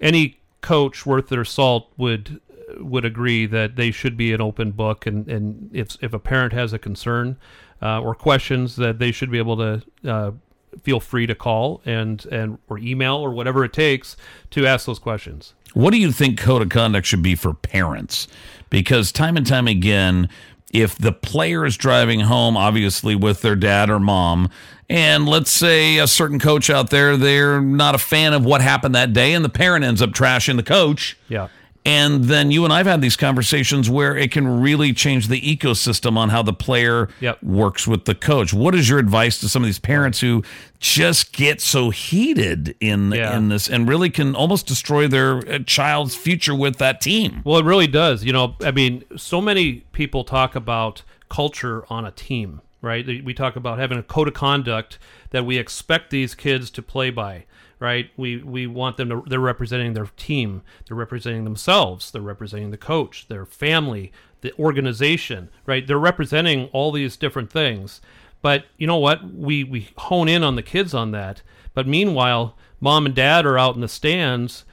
any 0.00 0.40
coach 0.60 1.06
worth 1.06 1.28
their 1.28 1.44
salt 1.44 1.92
would 1.96 2.40
would 2.78 3.04
agree 3.04 3.46
that 3.46 3.76
they 3.76 3.90
should 3.90 4.16
be 4.16 4.32
an 4.32 4.40
open 4.40 4.72
book 4.72 5.06
and, 5.06 5.26
and 5.28 5.70
if 5.72 5.96
if 6.02 6.12
a 6.12 6.18
parent 6.18 6.52
has 6.52 6.72
a 6.72 6.78
concern 6.78 7.36
uh, 7.80 8.00
or 8.00 8.14
questions 8.14 8.76
that 8.76 8.98
they 8.98 9.10
should 9.10 9.30
be 9.30 9.38
able 9.38 9.56
to 9.56 9.82
uh, 10.04 10.32
feel 10.82 11.00
free 11.00 11.26
to 11.26 11.34
call 11.34 11.80
and 11.84 12.24
and 12.26 12.58
or 12.68 12.78
email 12.78 13.16
or 13.16 13.30
whatever 13.30 13.64
it 13.64 13.72
takes 13.72 14.16
to 14.50 14.66
ask 14.66 14.86
those 14.86 14.98
questions. 14.98 15.54
What 15.74 15.90
do 15.90 15.98
you 15.98 16.12
think 16.12 16.38
code 16.38 16.62
of 16.62 16.68
conduct 16.68 17.06
should 17.06 17.22
be 17.22 17.34
for 17.34 17.54
parents? 17.54 18.28
Because 18.70 19.12
time 19.12 19.36
and 19.36 19.46
time 19.46 19.68
again, 19.68 20.28
if 20.72 20.96
the 20.96 21.12
player 21.12 21.64
is 21.64 21.76
driving 21.76 22.20
home, 22.20 22.56
obviously 22.56 23.14
with 23.14 23.42
their 23.42 23.56
dad 23.56 23.90
or 23.90 23.98
mom, 23.98 24.50
and 24.90 25.28
let's 25.28 25.50
say 25.50 25.98
a 25.98 26.06
certain 26.06 26.38
coach 26.38 26.70
out 26.70 26.90
there, 26.90 27.16
they're 27.16 27.60
not 27.60 27.94
a 27.94 27.98
fan 27.98 28.32
of 28.32 28.44
what 28.44 28.60
happened 28.62 28.94
that 28.94 29.12
day, 29.12 29.34
and 29.34 29.44
the 29.44 29.50
parent 29.50 29.84
ends 29.84 30.00
up 30.00 30.10
trashing 30.10 30.56
the 30.56 30.62
coach. 30.62 31.16
Yeah. 31.28 31.48
And 31.88 32.24
then 32.24 32.50
you 32.50 32.64
and 32.64 32.72
I've 32.72 32.86
had 32.86 33.00
these 33.00 33.16
conversations 33.16 33.88
where 33.88 34.16
it 34.16 34.30
can 34.30 34.60
really 34.60 34.92
change 34.92 35.28
the 35.28 35.40
ecosystem 35.40 36.16
on 36.18 36.28
how 36.28 36.42
the 36.42 36.52
player 36.52 37.08
Yep. 37.20 37.42
works 37.42 37.86
with 37.86 38.04
the 38.04 38.14
coach. 38.14 38.52
What 38.52 38.74
is 38.74 38.88
your 38.90 38.98
advice 38.98 39.38
to 39.40 39.48
some 39.48 39.62
of 39.62 39.66
these 39.66 39.78
parents 39.78 40.20
who 40.20 40.42
just 40.80 41.32
get 41.32 41.60
so 41.60 41.90
heated 41.90 42.76
in 42.80 43.12
Yeah. 43.12 43.36
in 43.36 43.48
this 43.48 43.68
and 43.68 43.88
really 43.88 44.10
can 44.10 44.34
almost 44.34 44.66
destroy 44.66 45.08
their 45.08 45.38
uh, 45.38 45.58
child's 45.66 46.14
future 46.14 46.54
with 46.54 46.76
that 46.76 47.00
team? 47.00 47.40
Well, 47.44 47.58
it 47.58 47.64
really 47.64 47.86
does. 47.86 48.22
You 48.24 48.32
know, 48.32 48.56
I 48.62 48.70
mean, 48.70 49.04
so 49.16 49.40
many 49.40 49.84
people 49.92 50.24
talk 50.24 50.54
about 50.54 51.02
culture 51.30 51.84
on 51.88 52.04
a 52.04 52.10
team, 52.10 52.60
right? 52.82 53.06
We 53.24 53.32
talk 53.34 53.56
about 53.56 53.78
having 53.78 53.98
a 53.98 54.02
code 54.02 54.28
of 54.28 54.34
conduct 54.34 54.98
that 55.30 55.44
we 55.46 55.56
expect 55.58 56.10
these 56.10 56.34
kids 56.34 56.70
to 56.70 56.82
play 56.82 57.10
by, 57.10 57.44
right? 57.80 58.10
We 58.16 58.42
we 58.42 58.66
want 58.66 58.96
them 58.96 59.08
to 59.08 59.22
they're 59.26 59.40
representing 59.40 59.94
their 59.94 60.10
team, 60.16 60.62
they're 60.86 60.96
representing 60.96 61.44
themselves, 61.44 62.10
they're 62.10 62.22
representing 62.22 62.70
the 62.70 62.76
coach, 62.76 63.28
their 63.28 63.46
family, 63.46 64.12
the 64.40 64.52
organization, 64.58 65.50
right? 65.66 65.86
They're 65.86 65.98
representing 65.98 66.68
all 66.72 66.92
these 66.92 67.16
different 67.16 67.50
things. 67.50 68.00
But 68.40 68.66
you 68.76 68.86
know 68.86 68.96
what? 68.96 69.32
We 69.32 69.64
we 69.64 69.90
hone 69.96 70.28
in 70.28 70.42
on 70.42 70.56
the 70.56 70.62
kids 70.62 70.94
on 70.94 71.10
that. 71.12 71.42
But 71.74 71.86
meanwhile, 71.86 72.56
mom 72.80 73.06
and 73.06 73.14
dad 73.14 73.46
are 73.46 73.58
out 73.58 73.74
in 73.74 73.80
the 73.80 73.88
stands 73.88 74.64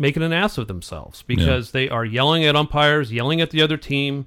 making 0.00 0.22
an 0.22 0.32
ass 0.32 0.56
of 0.56 0.66
themselves 0.66 1.22
because 1.22 1.72
they 1.72 1.88
are 1.88 2.06
yelling 2.06 2.42
at 2.44 2.56
umpires, 2.56 3.12
yelling 3.12 3.40
at 3.40 3.50
the 3.50 3.60
other 3.60 3.76
team, 3.76 4.26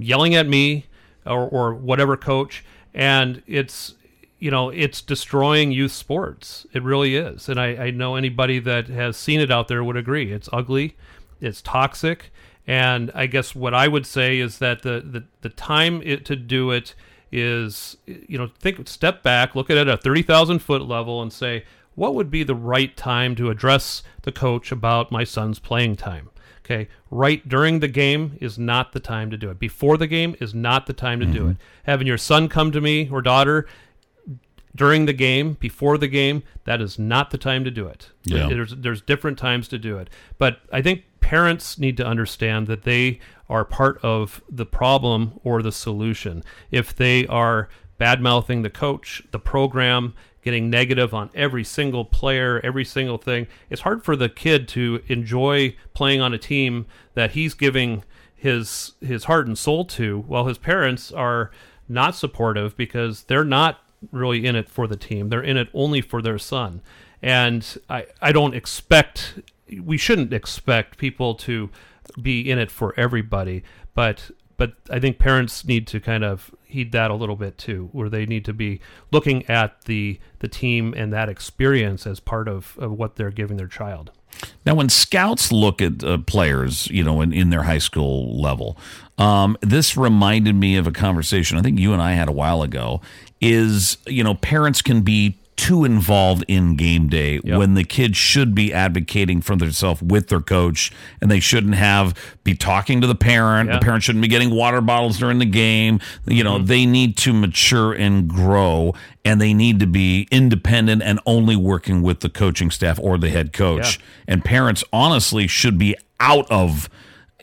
yelling 0.00 0.34
at 0.34 0.48
me 0.48 0.86
or, 1.24 1.48
or 1.48 1.74
whatever 1.74 2.16
coach, 2.16 2.64
and 2.92 3.40
it's 3.46 3.94
you 4.38 4.50
know 4.50 4.70
it's 4.70 5.00
destroying 5.00 5.72
youth 5.72 5.92
sports. 5.92 6.66
It 6.72 6.82
really 6.82 7.16
is, 7.16 7.48
and 7.48 7.60
I, 7.60 7.86
I 7.86 7.90
know 7.90 8.16
anybody 8.16 8.58
that 8.60 8.88
has 8.88 9.16
seen 9.16 9.40
it 9.40 9.50
out 9.50 9.68
there 9.68 9.82
would 9.82 9.96
agree. 9.96 10.32
It's 10.32 10.48
ugly, 10.52 10.96
it's 11.40 11.62
toxic, 11.62 12.32
and 12.66 13.10
I 13.14 13.26
guess 13.26 13.54
what 13.54 13.74
I 13.74 13.88
would 13.88 14.06
say 14.06 14.38
is 14.38 14.58
that 14.58 14.82
the 14.82 15.02
the, 15.04 15.24
the 15.42 15.48
time 15.48 16.02
it, 16.04 16.24
to 16.26 16.36
do 16.36 16.70
it 16.70 16.94
is 17.32 17.96
you 18.06 18.38
know 18.38 18.50
think 18.58 18.86
step 18.88 19.22
back, 19.22 19.54
look 19.54 19.70
at 19.70 19.76
it 19.76 19.88
at 19.88 19.94
a 19.94 19.96
thirty 19.96 20.22
thousand 20.22 20.60
foot 20.60 20.82
level, 20.82 21.22
and 21.22 21.32
say 21.32 21.64
what 21.94 22.14
would 22.14 22.30
be 22.30 22.44
the 22.44 22.54
right 22.54 22.94
time 22.96 23.34
to 23.34 23.50
address 23.50 24.02
the 24.22 24.32
coach 24.32 24.70
about 24.70 25.10
my 25.10 25.24
son's 25.24 25.58
playing 25.58 25.96
time? 25.96 26.28
Okay, 26.64 26.88
right 27.10 27.48
during 27.48 27.80
the 27.80 27.88
game 27.88 28.36
is 28.40 28.58
not 28.58 28.92
the 28.92 29.00
time 29.00 29.30
to 29.30 29.36
do 29.36 29.50
it. 29.50 29.58
Before 29.58 29.96
the 29.96 30.06
game 30.06 30.36
is 30.40 30.52
not 30.52 30.86
the 30.86 30.92
time 30.92 31.20
to 31.20 31.26
do 31.26 31.40
mm-hmm. 31.40 31.50
it. 31.50 31.56
Having 31.84 32.08
your 32.08 32.18
son 32.18 32.48
come 32.48 32.70
to 32.72 32.80
me 32.80 33.08
or 33.10 33.22
daughter 33.22 33.66
during 34.76 35.06
the 35.06 35.12
game, 35.12 35.54
before 35.54 35.98
the 35.98 36.08
game, 36.08 36.42
that 36.64 36.80
is 36.80 36.98
not 36.98 37.30
the 37.30 37.38
time 37.38 37.64
to 37.64 37.70
do 37.70 37.86
it. 37.86 38.10
Yeah. 38.24 38.48
There's 38.48 38.74
there's 38.76 39.00
different 39.00 39.38
times 39.38 39.68
to 39.68 39.78
do 39.78 39.98
it. 39.98 40.08
But 40.38 40.60
I 40.72 40.82
think 40.82 41.04
parents 41.20 41.78
need 41.78 41.96
to 41.96 42.06
understand 42.06 42.66
that 42.68 42.84
they 42.84 43.18
are 43.48 43.64
part 43.64 43.98
of 44.04 44.42
the 44.48 44.66
problem 44.66 45.40
or 45.42 45.62
the 45.62 45.72
solution. 45.72 46.44
If 46.70 46.94
they 46.94 47.26
are 47.26 47.68
bad 47.98 48.20
mouthing 48.20 48.62
the 48.62 48.70
coach, 48.70 49.22
the 49.30 49.38
program, 49.38 50.14
getting 50.42 50.70
negative 50.70 51.12
on 51.14 51.30
every 51.34 51.64
single 51.64 52.04
player, 52.04 52.60
every 52.62 52.84
single 52.84 53.18
thing, 53.18 53.46
it's 53.70 53.80
hard 53.80 54.04
for 54.04 54.14
the 54.14 54.28
kid 54.28 54.68
to 54.68 55.02
enjoy 55.08 55.74
playing 55.94 56.20
on 56.20 56.34
a 56.34 56.38
team 56.38 56.86
that 57.14 57.32
he's 57.32 57.54
giving 57.54 58.04
his 58.34 58.92
his 59.00 59.24
heart 59.24 59.46
and 59.46 59.58
soul 59.58 59.84
to 59.84 60.20
while 60.28 60.46
his 60.46 60.58
parents 60.58 61.10
are 61.10 61.50
not 61.88 62.14
supportive 62.14 62.76
because 62.76 63.24
they're 63.24 63.44
not 63.44 63.80
really 64.12 64.46
in 64.46 64.56
it 64.56 64.68
for 64.68 64.86
the 64.86 64.96
team. 64.96 65.28
They're 65.28 65.42
in 65.42 65.56
it 65.56 65.68
only 65.74 66.00
for 66.00 66.22
their 66.22 66.38
son. 66.38 66.82
And 67.22 67.66
I, 67.88 68.06
I 68.20 68.32
don't 68.32 68.54
expect, 68.54 69.40
we 69.82 69.96
shouldn't 69.96 70.32
expect 70.32 70.98
people 70.98 71.34
to 71.36 71.70
be 72.20 72.48
in 72.50 72.58
it 72.58 72.70
for 72.70 72.94
everybody. 72.96 73.64
But, 73.94 74.30
but 74.56 74.74
I 74.90 75.00
think 75.00 75.18
parents 75.18 75.64
need 75.64 75.86
to 75.88 76.00
kind 76.00 76.24
of 76.24 76.54
heed 76.64 76.92
that 76.92 77.10
a 77.10 77.14
little 77.14 77.36
bit 77.36 77.58
too, 77.58 77.88
where 77.92 78.08
they 78.08 78.26
need 78.26 78.44
to 78.44 78.52
be 78.52 78.80
looking 79.10 79.48
at 79.48 79.82
the, 79.82 80.20
the 80.40 80.48
team 80.48 80.94
and 80.96 81.12
that 81.12 81.28
experience 81.28 82.06
as 82.06 82.20
part 82.20 82.48
of, 82.48 82.76
of 82.78 82.92
what 82.92 83.16
they're 83.16 83.30
giving 83.30 83.56
their 83.56 83.68
child. 83.68 84.10
Now, 84.66 84.74
when 84.74 84.88
scouts 84.90 85.50
look 85.50 85.80
at 85.80 86.04
uh, 86.04 86.18
players, 86.18 86.88
you 86.88 87.02
know, 87.02 87.22
in, 87.22 87.32
in 87.32 87.50
their 87.50 87.62
high 87.62 87.78
school 87.78 88.38
level, 88.38 88.76
um, 89.16 89.56
this 89.62 89.96
reminded 89.96 90.54
me 90.54 90.76
of 90.76 90.86
a 90.86 90.92
conversation 90.92 91.56
I 91.56 91.62
think 91.62 91.78
you 91.78 91.94
and 91.94 92.02
I 92.02 92.12
had 92.12 92.28
a 92.28 92.32
while 92.32 92.62
ago. 92.62 93.00
Is 93.40 93.98
you 94.06 94.24
know, 94.24 94.34
parents 94.34 94.82
can 94.82 95.02
be 95.02 95.38
too 95.56 95.84
involved 95.84 96.44
in 96.48 96.76
game 96.76 97.08
day 97.08 97.38
when 97.38 97.74
the 97.74 97.82
kids 97.82 98.16
should 98.16 98.54
be 98.54 98.72
advocating 98.72 99.40
for 99.40 99.56
themselves 99.56 100.02
with 100.02 100.28
their 100.28 100.40
coach, 100.40 100.92
and 101.20 101.30
they 101.30 101.40
shouldn't 101.40 101.74
have 101.74 102.14
be 102.44 102.54
talking 102.54 103.00
to 103.00 103.06
the 103.06 103.14
parent. 103.14 103.68
Yeah. 103.68 103.78
The 103.78 103.84
parent 103.84 104.02
shouldn't 104.02 104.22
be 104.22 104.28
getting 104.28 104.50
water 104.50 104.80
bottles 104.80 105.18
during 105.18 105.38
the 105.38 105.46
game. 105.46 106.00
You 106.26 106.44
know, 106.44 106.56
mm-hmm. 106.56 106.66
they 106.66 106.86
need 106.86 107.16
to 107.18 107.32
mature 107.32 107.92
and 107.92 108.28
grow, 108.28 108.94
and 109.24 109.40
they 109.40 109.54
need 109.54 109.80
to 109.80 109.86
be 109.86 110.28
independent 110.30 111.02
and 111.02 111.20
only 111.26 111.56
working 111.56 112.02
with 112.02 112.20
the 112.20 112.28
coaching 112.28 112.70
staff 112.70 112.98
or 113.00 113.16
the 113.18 113.30
head 113.30 113.52
coach. 113.52 113.98
Yeah. 113.98 114.34
And 114.34 114.44
parents, 114.44 114.84
honestly, 114.92 115.46
should 115.46 115.78
be 115.78 115.96
out 116.20 116.50
of. 116.50 116.88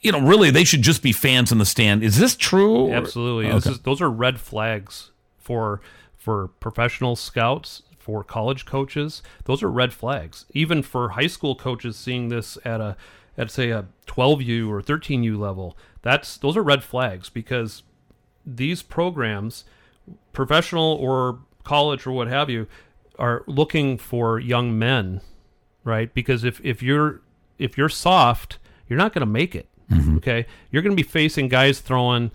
You 0.02 0.12
know, 0.12 0.22
really, 0.22 0.52
they 0.52 0.66
should 0.66 0.82
just 0.82 1.02
be 1.02 1.14
fans 1.14 1.52
in 1.54 1.60
the 1.60 1.66
stand. 1.66 2.04
Is 2.04 2.20
this 2.20 2.36
true? 2.36 2.92
Absolutely. 2.92 3.50
This 3.54 3.66
is, 3.68 3.80
those 3.80 4.02
are 4.02 4.10
red 4.10 4.38
flags 4.38 5.13
for 5.44 5.82
for 6.18 6.48
professional 6.48 7.16
scouts, 7.16 7.84
for 8.04 8.24
college 8.24 8.66
coaches. 8.66 9.22
Those 9.46 9.64
are 9.64 9.72
red 9.72 9.94
flags. 9.94 10.46
Even 10.52 10.84
for 10.84 11.10
high 11.10 11.28
school 11.28 11.56
coaches 11.56 11.96
seeing 11.96 12.30
this 12.30 12.58
at 12.66 12.82
a 12.82 12.98
at 13.38 13.50
say 13.50 13.72
a 13.72 13.86
12U 14.06 14.70
or 14.70 14.82
13U 14.82 15.38
level, 15.38 15.78
that's 16.02 16.38
those 16.38 16.58
are 16.58 16.64
red 16.64 16.84
flags 16.84 17.30
because 17.30 17.84
these 18.46 18.84
programs, 18.84 19.64
professional 20.34 20.98
or 21.00 21.40
college 21.64 22.06
or 22.06 22.12
what 22.12 22.28
have 22.28 22.50
you, 22.50 22.68
are 23.18 23.44
looking 23.48 23.98
for 23.98 24.38
young 24.38 24.78
men, 24.78 25.22
right? 25.86 26.14
Because 26.14 26.44
if 26.44 26.60
if 26.64 26.84
you're 26.84 27.22
if 27.58 27.78
you're 27.78 27.90
soft, 27.90 28.60
you're 28.88 29.00
not 29.00 29.14
going 29.14 29.22
to 29.22 29.26
make 29.26 29.56
it. 29.56 29.68
Mm-hmm. 29.90 30.18
Okay, 30.18 30.46
you're 30.72 30.82
going 30.82 30.96
to 30.96 31.02
be 31.02 31.08
facing 31.08 31.48
guys 31.48 31.80
throwing 31.80 32.32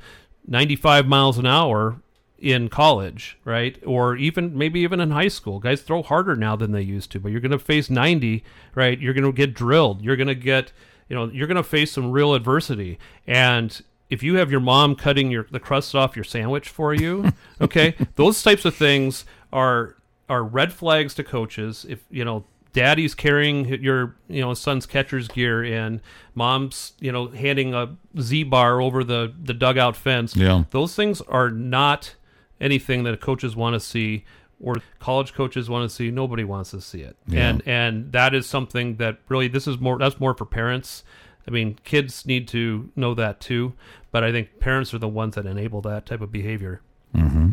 95 0.47 1.07
miles 1.07 1.37
an 1.37 1.47
hour 1.47 2.01
in 2.39 2.69
college, 2.69 3.37
right? 3.45 3.83
Or 3.87 4.17
even 4.17 4.57
maybe 4.57 4.81
even 4.81 5.01
in 5.01 5.11
high 5.11 5.29
school. 5.29 5.59
Guys 5.59 5.83
throw 5.83 6.03
harder 6.03 6.37
now 6.37 6.55
than 6.57 6.73
they 6.73 6.83
used 6.83 7.11
to, 7.13 7.21
but 7.21 7.31
you're 7.33 7.41
going 7.41 7.51
to 7.53 7.59
face 7.59 7.91
90, 7.91 8.45
right? 8.75 8.99
You're 9.01 9.15
going 9.15 9.25
to 9.25 9.33
get 9.33 9.55
drilled. 9.55 10.03
You're 10.03 10.17
going 10.17 10.29
to 10.29 10.35
get, 10.35 10.73
you 11.09 11.17
know, 11.17 11.27
you're 11.27 11.47
going 11.49 11.57
to 11.57 11.63
face 11.63 11.93
some 11.93 12.11
real 12.13 12.35
adversity. 12.35 12.99
And 13.27 13.81
if 14.09 14.23
you 14.23 14.37
have 14.37 14.51
your 14.51 14.61
mom 14.61 14.95
cutting 14.95 15.31
your 15.31 15.47
the 15.51 15.61
crust 15.61 15.95
off 15.95 16.15
your 16.17 16.25
sandwich 16.25 16.69
for 16.69 16.95
you, 16.95 17.33
okay? 17.61 17.95
Those 18.15 18.43
types 18.43 18.65
of 18.65 18.75
things 18.75 19.25
are 19.53 19.97
are 20.29 20.45
red 20.45 20.73
flags 20.73 21.15
to 21.15 21.25
coaches. 21.25 21.85
If, 21.89 22.05
you 22.11 22.25
know, 22.25 22.45
daddy's 22.75 23.15
carrying 23.15 23.65
your 23.83 24.15
you 24.29 24.43
know 24.43 24.53
son's 24.55 24.87
catcher's 24.87 25.27
gear 25.27 25.65
and 25.65 26.01
mom's 26.35 26.93
you 27.01 27.11
know 27.11 27.29
handing 27.29 27.75
a 27.75 27.97
z 28.21 28.45
bar 28.45 28.81
over 28.81 29.03
the 29.03 29.33
the 29.43 29.55
dugout 29.55 29.97
fence 29.97 30.37
Yeah. 30.37 30.65
those 30.71 30.95
things 30.95 31.21
are 31.23 31.51
not 31.51 32.15
anything 32.61 33.05
that 33.05 33.21
coaches 33.21 33.55
want 33.57 33.75
to 33.75 33.81
see 33.81 34.25
or 34.61 34.75
college 34.99 35.35
coaches 35.35 35.71
want 35.71 35.89
to 35.89 35.95
see 35.95 36.11
nobody 36.11 36.43
wants 36.45 36.71
to 36.73 36.81
see 36.81 37.01
it 37.03 37.17
Yeah. 37.27 37.49
and 37.51 37.63
and 37.67 38.13
that 38.13 38.35
is 38.35 38.47
something 38.47 38.97
that 38.97 39.19
really 39.29 39.47
this 39.49 39.67
is 39.69 39.79
more 39.79 39.99
that's 39.99 40.19
more 40.19 40.35
for 40.35 40.45
parents 40.45 41.05
i 41.47 41.51
mean 41.53 41.79
kids 41.85 42.27
need 42.27 42.49
to 42.49 42.91
know 42.97 43.15
that 43.15 43.39
too 43.41 43.75
but 44.11 44.25
i 44.25 44.33
think 44.33 44.59
parents 44.59 44.93
are 44.93 44.99
the 44.99 45.07
ones 45.09 45.37
that 45.37 45.47
enable 45.47 45.81
that 45.83 46.07
type 46.07 46.21
of 46.21 46.33
behavior 46.33 46.81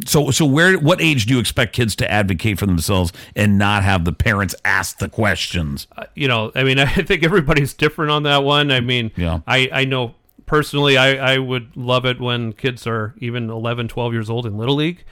So, 0.05 0.29
so 0.31 0.45
where, 0.45 0.77
what 0.77 1.01
age 1.01 1.25
do 1.25 1.33
you 1.33 1.39
expect 1.39 1.73
kids 1.73 1.95
to 1.95 2.11
advocate 2.11 2.59
for 2.59 2.65
themselves 2.67 3.11
and 3.35 3.57
not 3.57 3.83
have 3.83 4.03
the 4.05 4.11
parents 4.11 4.53
ask 4.65 4.97
the 4.99 5.09
questions? 5.09 5.87
Uh, 5.97 6.03
you 6.13 6.27
know, 6.27 6.51
I 6.53 6.63
mean, 6.63 6.77
I 6.79 6.85
think 6.85 7.23
everybody's 7.23 7.73
different 7.73 8.11
on 8.11 8.23
that 8.23 8.43
one. 8.43 8.69
I 8.71 8.81
mean, 8.81 9.11
Yeah. 9.15 9.39
I, 9.47 9.69
I 9.71 9.85
know 9.85 10.13
personally, 10.45 10.97
I, 10.97 11.35
I 11.35 11.37
would 11.37 11.75
love 11.75 12.05
it 12.05 12.19
when 12.19 12.53
kids 12.53 12.85
are 12.87 13.13
even 13.19 13.49
11, 13.49 13.87
12 13.87 14.13
years 14.13 14.29
old 14.29 14.45
in 14.45 14.57
Little 14.57 14.75
League. 14.75 15.03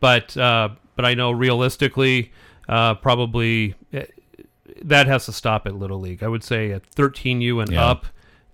But, 0.00 0.36
uh, 0.36 0.70
but 0.96 1.04
I 1.04 1.14
know 1.14 1.30
realistically, 1.30 2.32
uh, 2.68 2.94
probably 2.96 3.74
eh, 3.92 4.06
that 4.82 5.06
has 5.06 5.26
to 5.26 5.32
stop 5.32 5.66
at 5.66 5.74
Little 5.74 6.00
League. 6.00 6.22
I 6.22 6.28
would 6.28 6.42
say 6.44 6.72
at 6.72 6.82
13U 6.90 7.60
and 7.62 7.72
Yeah. 7.72 7.84
up, 7.86 8.06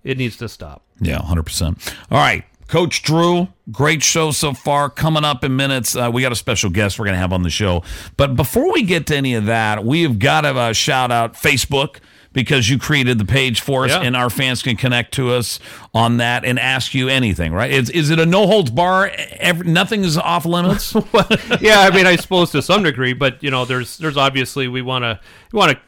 it 0.03 0.17
needs 0.17 0.37
to 0.37 0.47
stop. 0.49 0.83
Yeah, 1.01 1.21
hundred 1.21 1.43
percent. 1.43 1.95
All 2.11 2.17
right, 2.19 2.43
Coach 2.67 3.03
Drew, 3.03 3.47
great 3.71 4.03
show 4.03 4.31
so 4.31 4.53
far. 4.53 4.89
Coming 4.89 5.23
up 5.25 5.43
in 5.43 5.55
minutes, 5.55 5.95
uh, 5.95 6.09
we 6.13 6.21
got 6.21 6.31
a 6.31 6.35
special 6.35 6.69
guest 6.69 6.99
we're 6.99 7.05
going 7.05 7.15
to 7.15 7.19
have 7.19 7.33
on 7.33 7.43
the 7.43 7.49
show. 7.49 7.83
But 8.17 8.35
before 8.35 8.71
we 8.73 8.83
get 8.83 9.07
to 9.07 9.15
any 9.15 9.33
of 9.33 9.45
that, 9.45 9.83
we 9.85 10.03
have 10.03 10.19
got 10.19 10.41
to 10.41 10.49
uh, 10.49 10.73
shout 10.73 11.11
out 11.11 11.33
Facebook 11.33 11.97
because 12.33 12.69
you 12.69 12.77
created 12.77 13.17
the 13.17 13.25
page 13.25 13.61
for 13.61 13.85
us 13.85 13.91
Yeah. 13.91 14.01
and 14.01 14.15
our 14.15 14.29
fans 14.29 14.61
can 14.61 14.75
connect 14.75 15.13
to 15.15 15.31
us 15.31 15.59
on 15.93 16.17
that 16.17 16.45
and 16.45 16.59
ask 16.59 16.93
you 16.93 17.09
anything, 17.09 17.51
right? 17.53 17.71
Is, 17.71 17.89
is 17.89 18.09
it 18.11 18.19
a 18.19 18.25
no 18.25 18.45
holds 18.47 18.69
bar? 18.69 19.11
Every, 19.39 19.67
nothing 19.67 20.03
is 20.03 20.17
off 20.17 20.45
limits? 20.45 20.93
yeah, 21.61 21.79
I 21.81 21.91
mean, 21.93 22.05
I 22.05 22.15
suppose 22.15 22.51
to 22.51 22.61
some 22.61 22.83
degree, 22.83 23.13
but 23.13 23.41
you 23.41 23.49
know, 23.51 23.65
there's 23.65 23.97
there's 23.97 24.17
obviously 24.17 24.67
we 24.67 24.81
want 24.81 25.03
to 25.03 25.19
we 25.51 25.57
want 25.57 25.71
to. 25.71 25.79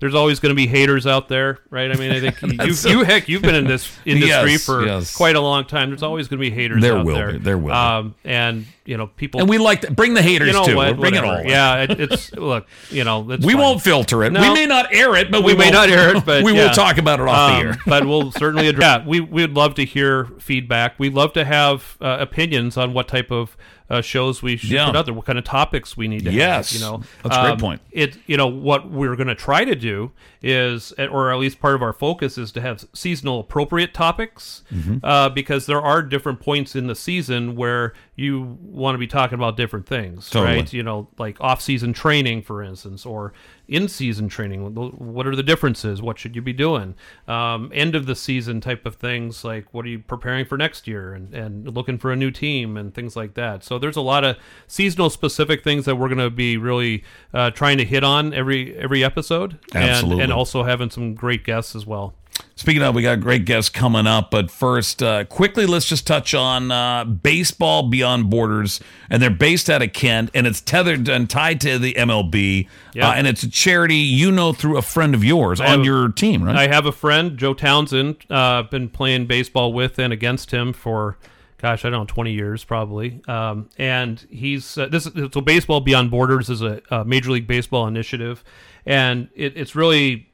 There's 0.00 0.14
always 0.14 0.38
going 0.38 0.50
to 0.50 0.54
be 0.54 0.68
haters 0.68 1.08
out 1.08 1.28
there, 1.28 1.58
right? 1.70 1.90
I 1.90 1.96
mean, 1.96 2.12
I 2.12 2.20
think 2.20 2.40
you, 2.42 2.56
That's- 2.56 2.84
you 2.84 3.02
heck, 3.02 3.28
you've 3.28 3.42
been 3.42 3.56
in 3.56 3.66
this 3.66 3.90
industry 4.04 4.52
Yes, 4.52 4.64
for 4.64 4.86
yes. 4.86 5.16
quite 5.16 5.34
a 5.34 5.40
long 5.40 5.64
time. 5.64 5.90
There's 5.90 6.04
always 6.04 6.28
going 6.28 6.38
to 6.38 6.40
be 6.48 6.54
haters 6.54 6.80
There 6.80 6.96
out 6.96 7.04
will 7.04 7.14
there. 7.16 7.32
be, 7.32 7.38
there 7.38 7.58
will 7.58 7.66
be. 7.70 7.72
Um, 7.72 8.14
and 8.24 8.66
you 8.88 8.96
know, 8.96 9.06
people. 9.06 9.38
and 9.40 9.48
we 9.50 9.58
like 9.58 9.82
to 9.82 9.90
bring 9.90 10.14
the 10.14 10.22
haters 10.22 10.48
you 10.48 10.54
know 10.54 10.64
too. 10.64 10.74
what? 10.76 10.96
Bring 10.98 11.14
it 11.14 11.22
all. 11.22 11.42
Yeah, 11.44 11.82
it, 11.82 12.00
it's 12.00 12.32
look, 12.52 12.66
you 12.90 13.04
know, 13.04 13.30
it's 13.30 13.44
We 13.44 13.52
fine. 13.52 13.62
won't 13.62 13.82
filter 13.82 14.24
it. 14.24 14.32
No. 14.32 14.40
We 14.40 14.52
may 14.54 14.64
not 14.66 14.94
air 14.94 15.14
it, 15.14 15.30
but 15.30 15.44
we, 15.44 15.52
we 15.52 15.58
may 15.58 15.70
not 15.70 15.90
air 15.90 16.16
it, 16.16 16.24
but 16.26 16.42
we 16.42 16.54
yeah. 16.54 16.68
will 16.68 16.74
talk 16.74 16.96
about 16.96 17.20
it 17.20 17.28
off 17.28 17.50
Um, 17.52 17.60
the 17.60 17.68
air. 17.68 17.76
but 17.86 18.06
we'll 18.06 18.32
certainly 18.42 18.66
address. 18.68 19.00
Yeah, 19.02 19.06
we 19.06 19.20
we 19.20 19.42
would 19.42 19.54
love 19.54 19.74
to 19.74 19.84
hear 19.84 20.24
feedback. 20.40 20.98
We'd 20.98 21.12
love 21.14 21.34
to 21.34 21.44
have 21.44 21.96
uh, 22.00 22.16
opinions 22.18 22.76
on 22.78 22.94
what 22.94 23.08
type 23.08 23.30
of 23.30 23.56
uh, 23.90 24.00
shows 24.02 24.42
we 24.42 24.56
should 24.56 24.70
Yeah. 24.70 24.86
put 24.86 24.96
out 24.96 25.04
there, 25.06 25.14
what 25.14 25.24
kind 25.26 25.38
of 25.38 25.44
topics 25.44 25.96
we 25.96 26.08
need 26.08 26.24
to 26.24 26.32
Yes. 26.32 26.72
have. 26.72 26.80
You 26.80 26.86
know, 26.86 27.02
That's 27.22 27.36
a 27.36 27.40
great 27.40 27.50
Um, 27.52 27.58
point. 27.58 27.80
It 27.90 28.16
you 28.26 28.36
know 28.38 28.46
what 28.46 28.90
we're 28.90 29.16
going 29.16 29.28
to 29.28 29.34
try 29.34 29.64
to 29.64 29.74
do 29.74 30.12
is, 30.42 30.92
or 30.92 31.32
at 31.32 31.38
least 31.38 31.60
part 31.60 31.74
of 31.74 31.82
our 31.82 31.92
focus 31.92 32.38
is 32.38 32.52
to 32.52 32.60
have 32.60 32.84
seasonal 32.92 33.40
appropriate 33.40 33.92
topics, 33.94 34.62
Mm-hmm. 34.72 34.98
uh, 35.04 35.28
because 35.30 35.66
there 35.66 35.80
are 35.80 36.02
different 36.02 36.40
points 36.40 36.76
in 36.76 36.86
the 36.86 36.94
season 36.94 37.56
where 37.56 37.92
you 38.16 38.58
want 38.62 38.94
to 38.94 38.98
be 38.98 39.06
talking 39.06 39.34
about 39.36 39.56
different 39.56 39.86
things, 39.86 40.30
Totally. 40.30 40.56
right? 40.58 40.72
You 40.72 40.82
know, 40.82 41.08
like 41.18 41.40
off-season 41.40 41.92
training, 41.92 42.42
for 42.42 42.62
instance, 42.62 43.04
or 43.06 43.32
in-season 43.68 44.28
training. 44.28 44.74
What 44.74 45.26
are 45.26 45.36
the 45.36 45.42
differences? 45.42 46.00
What 46.00 46.18
should 46.18 46.34
you 46.34 46.42
be 46.42 46.52
doing? 46.52 46.94
Um, 47.26 47.70
end 47.74 47.94
of 47.94 48.06
the 48.06 48.16
season 48.16 48.60
type 48.60 48.86
of 48.86 48.96
things, 48.96 49.44
like 49.44 49.72
what 49.72 49.84
are 49.84 49.88
you 49.88 49.98
preparing 49.98 50.46
for 50.46 50.56
next 50.56 50.88
year, 50.88 51.12
and, 51.12 51.34
and 51.34 51.74
looking 51.74 51.98
for 51.98 52.10
a 52.10 52.16
new 52.16 52.30
team 52.30 52.76
and 52.76 52.94
things 52.94 53.14
like 53.14 53.34
that. 53.34 53.62
So 53.62 53.78
there's 53.78 53.96
a 53.96 54.00
lot 54.00 54.24
of 54.24 54.36
seasonal 54.66 55.10
specific 55.10 55.62
things 55.62 55.84
that 55.84 55.96
we're 55.96 56.08
going 56.08 56.18
to 56.18 56.30
be 56.30 56.56
really 56.56 57.04
uh, 57.34 57.50
trying 57.50 57.78
to 57.78 57.84
hit 57.84 58.02
on 58.02 58.32
every 58.32 58.76
every 58.76 59.04
episode, 59.04 59.58
Absolutely. 59.74 60.14
and, 60.14 60.22
and 60.22 60.32
also 60.32 60.62
having 60.62 60.90
some 60.90 61.14
great 61.14 61.44
guests 61.44 61.76
as 61.76 61.86
well. 61.86 62.14
Speaking 62.56 62.82
of, 62.82 62.94
we 62.94 63.02
got 63.02 63.20
great 63.20 63.44
guests 63.44 63.70
coming 63.70 64.06
up, 64.06 64.30
but 64.32 64.50
first, 64.50 65.02
uh, 65.02 65.24
quickly, 65.24 65.64
let's 65.64 65.86
just 65.86 66.06
touch 66.06 66.34
on 66.34 66.70
uh, 66.72 67.04
baseball 67.04 67.88
beyond 67.88 68.30
borders, 68.30 68.80
and 69.08 69.22
they're 69.22 69.30
based 69.30 69.70
out 69.70 69.80
of 69.80 69.92
Kent, 69.92 70.30
and 70.34 70.46
it's 70.46 70.60
tethered 70.60 71.08
and 71.08 71.30
tied 71.30 71.60
to 71.60 71.78
the 71.78 71.94
MLB, 71.94 72.66
Yeah. 72.94 73.08
uh, 73.10 73.12
and 73.14 73.26
it's 73.28 73.42
a 73.44 73.50
charity 73.50 73.96
you 73.96 74.32
know 74.32 74.52
through 74.52 74.76
a 74.76 74.82
friend 74.82 75.14
of 75.14 75.22
yours 75.24 75.60
on 75.60 75.66
have- 75.66 75.84
your 75.84 76.08
team, 76.08 76.42
right? 76.42 76.56
I 76.56 76.66
have 76.66 76.84
a 76.84 76.92
friend, 76.92 77.38
Joe 77.38 77.54
Townsend. 77.54 78.16
Uh, 78.28 78.34
I've 78.34 78.70
been 78.70 78.88
playing 78.88 79.26
baseball 79.26 79.72
with 79.72 79.98
and 79.98 80.12
against 80.12 80.50
him 80.50 80.72
for, 80.72 81.16
gosh, 81.58 81.84
I 81.84 81.90
don't 81.90 82.00
know, 82.00 82.06
twenty 82.06 82.32
years 82.32 82.64
probably. 82.64 83.20
Um, 83.28 83.68
and 83.78 84.26
he's 84.30 84.76
uh, 84.76 84.86
this. 84.86 85.04
So 85.32 85.40
baseball 85.40 85.80
beyond 85.80 86.10
borders 86.10 86.50
is 86.50 86.60
a, 86.62 86.82
a 86.90 87.04
Major 87.04 87.30
League 87.30 87.46
Baseball 87.46 87.86
initiative, 87.86 88.42
and 88.84 89.28
it, 89.36 89.56
it's 89.56 89.74
really, 89.76 90.27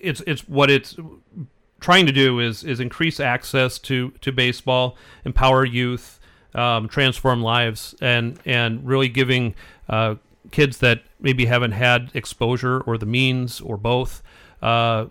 it's 0.00 0.22
it's 0.26 0.48
what 0.48 0.70
it's 0.70 0.96
trying 1.80 2.06
to 2.06 2.12
do 2.12 2.40
is 2.40 2.64
is 2.64 2.80
increase 2.80 3.20
access 3.20 3.78
to 3.80 4.10
to 4.20 4.32
baseball, 4.32 4.96
empower 5.24 5.64
youth, 5.64 6.20
um, 6.54 6.88
transform 6.88 7.42
lives, 7.42 7.94
and 8.00 8.38
and 8.44 8.86
really 8.86 9.08
giving 9.08 9.54
uh, 9.88 10.16
kids 10.50 10.78
that 10.78 11.02
maybe 11.20 11.46
haven't 11.46 11.72
had 11.72 12.10
exposure 12.14 12.80
or 12.80 12.98
the 12.98 13.06
means 13.06 13.60
or 13.60 13.76
both 13.76 14.22
uh, 14.62 15.06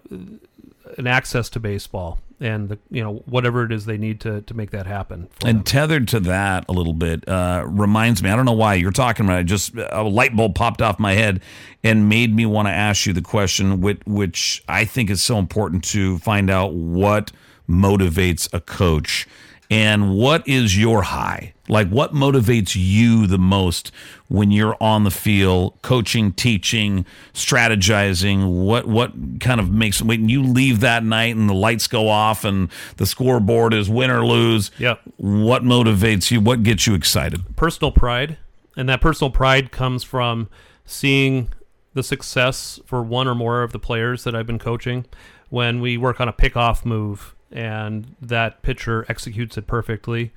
an 0.98 1.08
access 1.08 1.50
to 1.50 1.60
baseball 1.60 2.20
and 2.40 2.70
the 2.70 2.80
you 2.90 3.04
know 3.04 3.24
whatever 3.26 3.64
it 3.64 3.72
is 3.72 3.86
they 3.86 3.98
need 3.98 4.20
to 4.22 4.42
to 4.42 4.54
make 4.54 4.72
that 4.72 4.86
happen. 4.86 5.28
for 5.32 5.40
them. 5.40 5.58
And 5.58 5.66
tethered 5.66 6.08
to 6.10 6.20
that 6.22 6.66
a 6.70 6.72
little 6.72 6.94
bit 6.94 7.28
uh, 7.28 7.64
reminds 7.68 8.24
me. 8.24 8.30
I 8.30 8.36
don't 8.36 8.46
know 8.46 8.54
why 8.54 8.76
you're 8.76 8.92
talking 8.92 9.26
about 9.26 9.42
it. 9.42 9.44
Just 9.46 9.74
a 9.76 10.04
light 10.04 10.36
bulb 10.36 10.56
popped 10.56 10.82
off 10.82 11.00
my 11.00 11.14
head 11.14 11.42
and 11.84 12.10
made 12.10 12.36
me 12.36 12.46
want 12.46 12.68
to 12.68 12.74
ask 12.74 13.06
you 13.06 13.14
the 13.14 13.22
question, 13.22 13.82
which, 13.82 14.02
which 14.06 14.64
I 14.68 14.86
think 14.86 15.10
is 15.10 15.22
so 15.22 15.38
important 15.38 15.84
to 15.86 16.18
find 16.20 16.50
out 16.50 16.74
what 16.74 17.32
motivates 17.70 18.50
a 18.54 18.60
coach 18.60 19.28
and 19.70 20.16
what 20.16 20.48
is 20.48 20.78
your 20.78 21.04
high. 21.04 21.54
Like 21.68 21.90
what 21.90 22.14
motivates 22.14 22.76
you 22.76 23.28
the 23.28 23.38
most 23.38 23.92
when 24.28 24.50
you're 24.50 24.76
on 24.82 25.04
the 25.04 25.12
field, 25.12 25.80
coaching, 25.84 26.32
teaching, 26.34 27.06
strategizing? 27.34 28.64
What 28.66 28.88
what 28.88 29.14
kind 29.40 29.60
of 29.60 29.72
makes 29.72 30.02
when 30.02 30.30
you 30.30 30.42
leave 30.42 30.80
that 30.80 31.04
night 31.04 31.36
and 31.36 31.48
the 31.48 31.54
lights 31.54 31.86
go 31.88 32.10
off 32.10 32.44
and 32.44 32.70
the 32.98 33.06
scoreboard 33.06 33.76
is 33.76 33.88
win 33.90 34.10
or 34.10 34.26
lose? 34.26 34.72
Yep. 34.80 35.02
What 35.18 35.64
motivates 35.64 36.32
you? 36.32 36.42
What 36.42 36.64
gets 36.64 36.88
you 36.88 36.96
excited? 36.96 37.56
personal 37.56 37.92
pride, 37.92 38.38
and 38.76 38.90
that 38.90 39.02
personal 39.02 39.30
pride 39.30 39.72
comes 39.72 40.04
from 40.04 40.50
seeing 40.86 41.50
the 41.94 42.02
success 42.02 42.80
for 42.86 43.04
one 43.04 43.28
or 43.28 43.36
more 43.36 43.62
of 43.62 43.74
the 43.74 43.80
players 43.80 44.24
that 44.24 44.34
I've 44.34 44.48
been 44.48 44.60
coaching 44.60 45.06
when 45.50 45.82
we 45.82 45.98
work 45.98 46.20
on 46.20 46.28
a 46.28 46.34
pickoff 46.34 46.86
move 46.86 47.36
and 47.52 48.16
that 48.22 48.62
pitcher 48.62 49.06
executes 49.10 49.58
it 49.58 49.68
perfectly, 49.68 50.32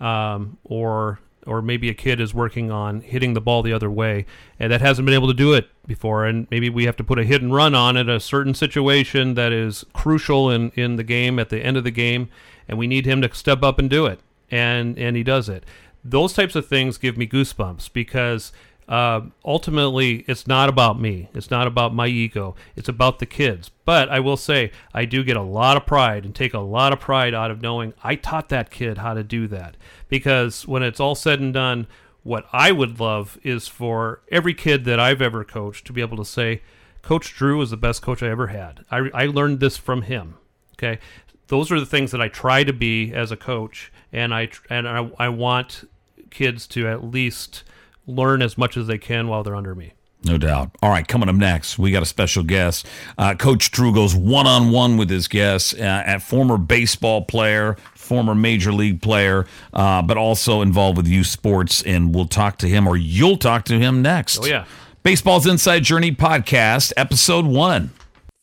um, 0.00 0.58
or 0.64 1.20
or 1.46 1.62
maybe 1.62 1.88
a 1.88 1.94
kid 1.94 2.20
is 2.20 2.34
working 2.34 2.70
on 2.70 3.00
hitting 3.00 3.32
the 3.32 3.40
ball 3.40 3.62
the 3.62 3.72
other 3.72 3.90
way 3.90 4.26
and 4.58 4.70
that 4.70 4.82
hasn't 4.82 5.06
been 5.06 5.14
able 5.14 5.28
to 5.28 5.32
do 5.32 5.54
it 5.54 5.70
before 5.86 6.26
and 6.26 6.46
maybe 6.50 6.68
we 6.68 6.84
have 6.84 6.96
to 6.96 7.04
put 7.04 7.18
a 7.18 7.24
hit 7.24 7.40
and 7.40 7.54
run 7.54 7.74
on 7.74 7.96
it 7.96 8.06
a 8.06 8.20
certain 8.20 8.52
situation 8.52 9.32
that 9.32 9.50
is 9.50 9.82
crucial 9.94 10.50
in 10.50 10.70
in 10.74 10.96
the 10.96 11.04
game 11.04 11.38
at 11.38 11.48
the 11.48 11.64
end 11.64 11.76
of 11.78 11.84
the 11.84 11.90
game 11.90 12.28
and 12.68 12.76
we 12.76 12.86
need 12.86 13.06
him 13.06 13.22
to 13.22 13.34
step 13.34 13.62
up 13.62 13.78
and 13.78 13.88
do 13.88 14.04
it 14.04 14.20
and 14.50 14.98
and 14.98 15.16
he 15.16 15.22
does 15.22 15.48
it. 15.48 15.64
Those 16.04 16.32
types 16.32 16.54
of 16.54 16.66
things 16.66 16.96
give 16.96 17.16
me 17.16 17.26
goosebumps 17.26 17.92
because 17.92 18.52
uh, 18.88 19.20
ultimately 19.44 20.24
it's 20.26 20.46
not 20.46 20.68
about 20.68 21.00
me. 21.00 21.28
It's 21.34 21.50
not 21.50 21.66
about 21.66 21.94
my 21.94 22.06
ego. 22.06 22.56
It's 22.74 22.88
about 22.88 23.18
the 23.18 23.26
kids. 23.26 23.70
But 23.84 24.08
i 24.08 24.20
will 24.20 24.36
say 24.36 24.70
i 24.92 25.04
do 25.04 25.24
get 25.24 25.36
a 25.36 25.42
lot 25.42 25.76
of 25.76 25.86
pride 25.86 26.24
and 26.24 26.34
take 26.34 26.54
a 26.54 26.58
lot 26.58 26.92
of 26.92 27.00
pride 27.00 27.34
out 27.34 27.50
of 27.50 27.62
knowing 27.62 27.94
i 28.02 28.14
taught 28.14 28.50
that 28.50 28.70
kid 28.70 28.98
how 28.98 29.14
to 29.14 29.24
do 29.24 29.46
that. 29.48 29.76
Because 30.08 30.66
when 30.66 30.82
it's 30.82 31.00
all 31.00 31.14
said 31.14 31.40
and 31.40 31.54
done 31.54 31.86
what 32.22 32.46
i 32.52 32.72
would 32.72 33.00
love 33.00 33.38
is 33.42 33.68
for 33.68 34.20
every 34.30 34.54
kid 34.54 34.84
that 34.84 35.00
i've 35.00 35.22
ever 35.22 35.44
coached 35.44 35.86
to 35.86 35.92
be 35.92 36.00
able 36.00 36.16
to 36.16 36.24
say 36.24 36.60
coach 37.02 37.34
drew 37.34 37.62
is 37.62 37.70
the 37.70 37.76
best 37.76 38.02
coach 38.02 38.22
i 38.22 38.28
ever 38.28 38.48
had. 38.48 38.84
I, 38.90 39.10
I 39.14 39.26
learned 39.26 39.60
this 39.60 39.76
from 39.76 40.02
him. 40.02 40.34
Okay? 40.74 41.00
Those 41.48 41.72
are 41.72 41.80
the 41.80 41.86
things 41.86 42.10
that 42.10 42.20
I 42.20 42.28
try 42.28 42.62
to 42.62 42.72
be 42.72 43.12
as 43.12 43.32
a 43.32 43.36
coach, 43.36 43.90
and 44.12 44.34
I 44.34 44.50
and 44.68 44.86
I, 44.86 45.10
I 45.18 45.28
want 45.30 45.88
kids 46.30 46.66
to 46.68 46.86
at 46.86 47.02
least 47.02 47.64
learn 48.08 48.42
as 48.42 48.58
much 48.58 48.76
as 48.76 48.88
they 48.88 48.98
can 48.98 49.28
while 49.28 49.44
they're 49.44 49.54
under 49.54 49.74
me. 49.76 49.92
No 50.24 50.36
doubt. 50.36 50.72
All 50.82 50.90
right, 50.90 51.06
coming 51.06 51.28
up 51.28 51.36
next, 51.36 51.78
we 51.78 51.92
got 51.92 52.02
a 52.02 52.06
special 52.06 52.42
guest. 52.42 52.86
Uh, 53.16 53.36
Coach 53.36 53.70
Drew 53.70 53.94
goes 53.94 54.16
one 54.16 54.48
on 54.48 54.72
one 54.72 54.96
with 54.96 55.08
his 55.08 55.28
guest, 55.28 55.78
uh, 55.78 55.82
at 55.82 56.22
former 56.22 56.58
baseball 56.58 57.22
player, 57.22 57.76
former 57.94 58.34
major 58.34 58.72
league 58.72 59.00
player, 59.00 59.46
uh, 59.72 60.02
but 60.02 60.16
also 60.16 60.60
involved 60.60 60.96
with 60.96 61.06
youth 61.06 61.28
sports. 61.28 61.82
And 61.84 62.12
we'll 62.12 62.26
talk 62.26 62.58
to 62.58 62.66
him, 62.68 62.88
or 62.88 62.96
you'll 62.96 63.36
talk 63.36 63.64
to 63.66 63.78
him 63.78 64.02
next. 64.02 64.40
Oh, 64.42 64.46
yeah. 64.46 64.64
Baseball's 65.04 65.46
Inside 65.46 65.84
Journey 65.84 66.10
podcast, 66.10 66.92
episode 66.96 67.46
one. 67.46 67.90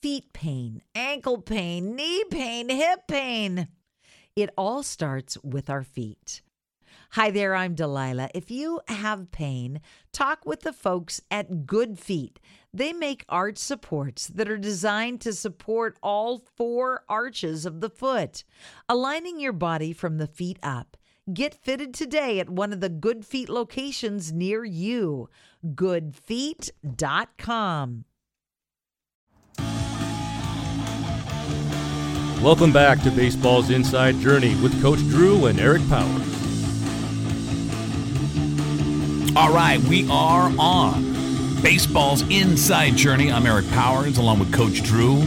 feet 0.01 0.31
pain, 0.31 0.81
ankle 0.95 1.41
pain, 1.41 1.93
knee 1.95 2.23
pain, 2.31 2.69
hip 2.69 3.01
pain. 3.07 3.67
It 4.35 4.49
all 4.57 4.81
starts 4.81 5.37
with 5.43 5.69
our 5.69 5.83
feet. 5.83 6.41
Hi 7.15 7.31
there, 7.31 7.55
I'm 7.55 7.73
Delilah. 7.75 8.29
If 8.35 8.51
you 8.51 8.81
have 8.89 9.31
pain, 9.31 9.79
talk 10.11 10.45
with 10.45 10.63
the 10.63 10.73
folks 10.73 11.21
at 11.31 11.65
Good 11.65 11.97
Feet. 11.97 12.41
They 12.73 12.91
make 12.91 13.23
arch 13.29 13.57
supports 13.57 14.27
that 14.27 14.49
are 14.49 14.57
designed 14.57 15.21
to 15.21 15.31
support 15.31 15.97
all 16.03 16.43
four 16.57 17.05
arches 17.07 17.65
of 17.65 17.79
the 17.79 17.89
foot, 17.89 18.43
aligning 18.89 19.39
your 19.39 19.53
body 19.53 19.93
from 19.93 20.17
the 20.17 20.27
feet 20.27 20.59
up. 20.61 20.97
Get 21.33 21.55
fitted 21.55 21.93
today 21.93 22.41
at 22.41 22.49
one 22.49 22.73
of 22.73 22.81
the 22.81 22.89
Good 22.89 23.25
Feet 23.25 23.47
locations 23.47 24.33
near 24.33 24.65
you. 24.65 25.29
Goodfeet.com. 25.65 28.05
Welcome 32.43 32.73
back 32.73 33.01
to 33.03 33.11
Baseball's 33.11 33.69
Inside 33.69 34.15
Journey 34.15 34.61
with 34.61 34.81
Coach 34.81 34.99
Drew 34.99 35.45
and 35.45 35.61
Eric 35.61 35.87
Powers. 35.87 36.44
All 39.37 39.51
right, 39.51 39.81
we 39.81 40.09
are 40.09 40.49
on 40.57 41.61
Baseball's 41.61 42.21
Inside 42.29 42.95
Journey. 42.95 43.33
I'm 43.33 43.45
Eric 43.45 43.69
Powers, 43.71 44.17
along 44.17 44.39
with 44.39 44.53
Coach 44.53 44.81
Drew. 44.81 45.17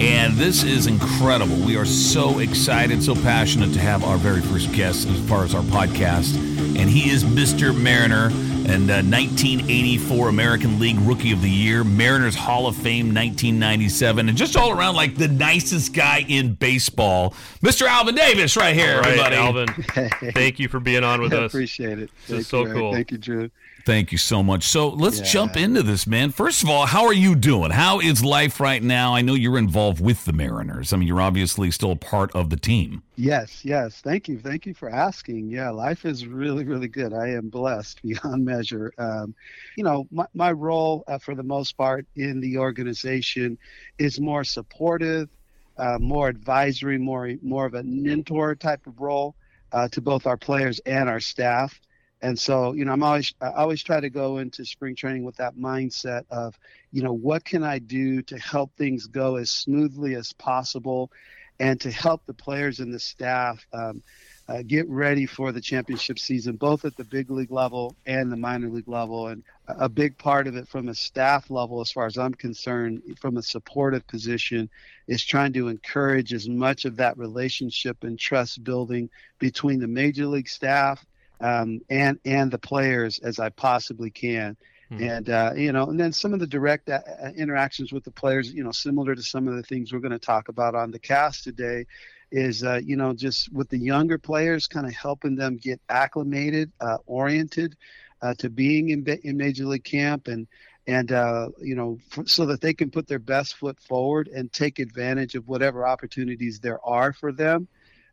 And 0.00 0.34
this 0.34 0.64
is 0.64 0.86
incredible. 0.86 1.56
We 1.56 1.78
are 1.78 1.86
so 1.86 2.40
excited, 2.40 3.02
so 3.02 3.14
passionate 3.14 3.72
to 3.72 3.80
have 3.80 4.04
our 4.04 4.18
very 4.18 4.42
first 4.42 4.70
guest 4.72 5.08
as 5.08 5.18
far 5.30 5.44
as 5.44 5.54
our 5.54 5.62
podcast. 5.62 6.36
And 6.78 6.90
he 6.90 7.08
is 7.08 7.24
Mr. 7.24 7.74
Mariner 7.74 8.28
and 8.66 8.90
uh, 8.90 9.04
1984 9.04 10.28
American 10.28 10.78
League 10.80 10.98
Rookie 11.00 11.32
of 11.32 11.42
the 11.42 11.50
Year, 11.50 11.84
Mariners 11.84 12.34
Hall 12.34 12.66
of 12.66 12.74
Fame 12.74 13.14
1997, 13.14 14.28
and 14.28 14.38
just 14.38 14.56
all 14.56 14.70
around 14.70 14.94
like 14.94 15.16
the 15.16 15.28
nicest 15.28 15.92
guy 15.92 16.24
in 16.28 16.54
baseball, 16.54 17.30
Mr. 17.62 17.86
Alvin 17.86 18.14
Davis, 18.14 18.56
right 18.56 18.74
here, 18.74 18.96
All 18.96 19.00
right, 19.02 19.18
everybody. 19.18 19.36
Alvin, 19.36 19.68
thank 20.32 20.58
you 20.58 20.68
for 20.68 20.80
being 20.80 21.04
on 21.04 21.20
with 21.20 21.32
us. 21.32 21.40
I 21.40 21.44
appreciate 21.44 21.98
it. 21.98 22.10
This 22.26 22.30
is 22.30 22.36
Thank 22.36 22.46
so 22.46 22.60
you, 22.60 22.66
Eric. 22.66 22.76
cool. 22.78 22.92
Thank 22.92 23.10
you, 23.10 23.18
Drew. 23.18 23.50
Thank 23.86 24.12
you 24.12 24.18
so 24.18 24.42
much. 24.42 24.64
So 24.64 24.88
let's 24.88 25.18
Yeah. 25.18 25.24
jump 25.26 25.56
into 25.58 25.82
this, 25.82 26.06
man. 26.06 26.30
First 26.30 26.62
of 26.62 26.70
all, 26.70 26.86
how 26.86 27.04
are 27.04 27.12
you 27.12 27.34
doing? 27.34 27.70
How 27.70 28.00
is 28.00 28.24
life 28.24 28.58
right 28.58 28.82
now? 28.82 29.14
I 29.14 29.20
know 29.20 29.34
you're 29.34 29.58
involved 29.58 30.00
with 30.00 30.24
the 30.24 30.32
Mariners. 30.32 30.92
I 30.92 30.96
mean, 30.96 31.06
you're 31.06 31.20
obviously 31.20 31.70
still 31.70 31.92
a 31.92 31.96
part 31.96 32.34
of 32.34 32.48
the 32.48 32.56
team. 32.56 33.02
Yes, 33.16 33.62
yes. 33.62 34.00
Thank 34.00 34.26
you. 34.26 34.38
Thank 34.38 34.64
you 34.64 34.72
for 34.72 34.88
asking. 34.88 35.50
Yeah, 35.50 35.68
life 35.68 36.06
is 36.06 36.26
really, 36.26 36.64
really 36.64 36.88
good. 36.88 37.12
I 37.12 37.28
am 37.28 37.50
blessed 37.50 38.00
beyond 38.02 38.44
measure. 38.46 38.94
Um, 38.96 39.34
you 39.76 39.84
know, 39.84 40.06
my, 40.10 40.26
my 40.32 40.52
role 40.52 41.04
uh, 41.06 41.18
for 41.18 41.34
the 41.34 41.42
most 41.42 41.76
part 41.76 42.06
in 42.16 42.40
the 42.40 42.56
organization 42.56 43.58
is 43.98 44.18
more 44.18 44.44
supportive, 44.44 45.28
uh, 45.76 45.98
more 46.00 46.28
advisory, 46.28 46.96
more 46.96 47.32
more 47.42 47.66
of 47.66 47.74
a 47.74 47.82
mentor 47.82 48.54
type 48.54 48.86
of 48.86 48.98
role 48.98 49.34
uh, 49.72 49.88
to 49.88 50.00
both 50.00 50.26
our 50.26 50.38
players 50.38 50.78
and 50.86 51.06
our 51.08 51.20
staff. 51.20 51.78
And 52.24 52.38
so, 52.38 52.72
you 52.72 52.86
know, 52.86 52.92
I'm 52.92 53.02
always 53.02 53.34
I 53.42 53.50
always 53.50 53.82
try 53.82 54.00
to 54.00 54.08
go 54.08 54.38
into 54.38 54.64
spring 54.64 54.96
training 54.96 55.24
with 55.24 55.36
that 55.36 55.58
mindset 55.58 56.24
of, 56.30 56.58
you 56.90 57.02
know, 57.02 57.12
what 57.12 57.44
can 57.44 57.62
I 57.62 57.78
do 57.78 58.22
to 58.22 58.38
help 58.38 58.72
things 58.78 59.06
go 59.06 59.36
as 59.36 59.50
smoothly 59.50 60.14
as 60.14 60.32
possible, 60.32 61.12
and 61.60 61.78
to 61.82 61.90
help 61.90 62.24
the 62.24 62.32
players 62.32 62.80
and 62.80 62.94
the 62.94 62.98
staff 62.98 63.66
um, 63.74 64.02
uh, 64.48 64.62
get 64.66 64.88
ready 64.88 65.26
for 65.26 65.52
the 65.52 65.60
championship 65.60 66.18
season, 66.18 66.56
both 66.56 66.86
at 66.86 66.96
the 66.96 67.04
big 67.04 67.30
league 67.30 67.52
level 67.52 67.94
and 68.06 68.32
the 68.32 68.38
minor 68.38 68.70
league 68.70 68.88
level. 68.88 69.28
And 69.28 69.42
a 69.68 69.90
big 69.90 70.16
part 70.16 70.46
of 70.46 70.56
it 70.56 70.66
from 70.66 70.88
a 70.88 70.94
staff 70.94 71.50
level, 71.50 71.82
as 71.82 71.92
far 71.92 72.06
as 72.06 72.16
I'm 72.16 72.32
concerned, 72.32 73.02
from 73.20 73.36
a 73.36 73.42
supportive 73.42 74.06
position, 74.06 74.70
is 75.08 75.22
trying 75.22 75.52
to 75.52 75.68
encourage 75.68 76.32
as 76.32 76.48
much 76.48 76.86
of 76.86 76.96
that 76.96 77.18
relationship 77.18 78.02
and 78.02 78.18
trust 78.18 78.64
building 78.64 79.10
between 79.38 79.78
the 79.78 79.88
major 79.88 80.24
league 80.24 80.48
staff 80.48 81.04
um, 81.40 81.80
and 81.88 82.18
and 82.24 82.50
the 82.50 82.58
players 82.58 83.18
as 83.20 83.38
I 83.38 83.50
possibly 83.50 84.10
can. 84.10 84.56
Mhm. 84.90 85.00
And 85.02 85.30
uh, 85.30 85.52
you 85.56 85.72
know, 85.72 85.84
and 85.88 85.98
then 85.98 86.12
some 86.12 86.34
of 86.34 86.40
the 86.40 86.46
direct 86.46 86.88
uh, 86.88 87.00
uh, 87.22 87.30
interactions 87.36 87.92
with 87.92 88.04
the 88.04 88.10
players, 88.10 88.52
you 88.52 88.62
know, 88.62 88.72
similar 88.72 89.14
to 89.14 89.22
some 89.22 89.48
of 89.48 89.54
the 89.56 89.62
things 89.62 89.92
we're 89.92 90.00
going 90.00 90.12
to 90.12 90.18
talk 90.18 90.48
about 90.48 90.74
on 90.74 90.90
the 90.90 90.98
cast 90.98 91.44
today, 91.44 91.86
is 92.30 92.62
uh, 92.62 92.80
you 92.82 92.96
know 92.96 93.12
just 93.12 93.52
with 93.52 93.68
the 93.68 93.78
younger 93.78 94.18
players, 94.18 94.66
kind 94.68 94.86
of 94.86 94.94
helping 94.94 95.36
them 95.36 95.56
get 95.56 95.80
acclimated, 95.88 96.72
uh, 96.80 96.98
oriented 97.06 97.76
uh, 98.22 98.34
to 98.38 98.50
being 98.50 98.90
in, 98.90 99.04
in 99.22 99.36
major 99.36 99.64
league 99.66 99.84
camp, 99.84 100.28
and 100.28 100.46
and 100.86 101.12
uh, 101.12 101.48
you 101.60 101.74
know 101.74 101.98
f- 102.16 102.28
so 102.28 102.46
that 102.46 102.60
they 102.60 102.74
can 102.74 102.90
put 102.90 103.06
their 103.06 103.18
best 103.18 103.56
foot 103.56 103.78
forward 103.80 104.28
and 104.28 104.52
take 104.52 104.78
advantage 104.78 105.34
of 105.34 105.48
whatever 105.48 105.86
opportunities 105.86 106.60
there 106.60 106.84
are 106.84 107.12
for 107.12 107.32
them 107.32 107.68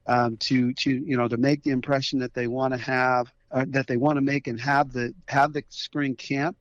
um, 0.07 0.37
to 0.37 0.73
to 0.73 0.91
you 0.91 1.17
know 1.17 1.27
to 1.27 1.37
make 1.37 1.63
the 1.63 1.71
impression 1.71 2.19
that 2.19 2.33
they 2.33 2.47
want 2.47 2.73
to 2.73 2.79
have 2.79 3.31
uh, 3.51 3.65
that 3.69 3.87
they 3.87 3.97
want 3.97 4.17
to 4.17 4.21
make 4.21 4.47
and 4.47 4.59
have 4.59 4.91
the 4.91 5.13
have 5.27 5.53
the 5.53 5.63
spring 5.69 6.15
camp 6.15 6.57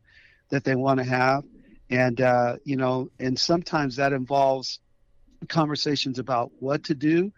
that 0.50 0.64
they 0.64 0.74
want 0.74 0.98
to 0.98 1.04
have 1.04 1.44
and 1.88 2.20
uh, 2.20 2.56
you 2.64 2.76
know 2.76 3.10
and 3.18 3.38
sometimes 3.38 3.96
that 3.96 4.12
involves 4.12 4.80
conversations 5.48 6.18
about 6.18 6.50
what 6.60 6.84
to 6.84 6.94
do 6.94 7.32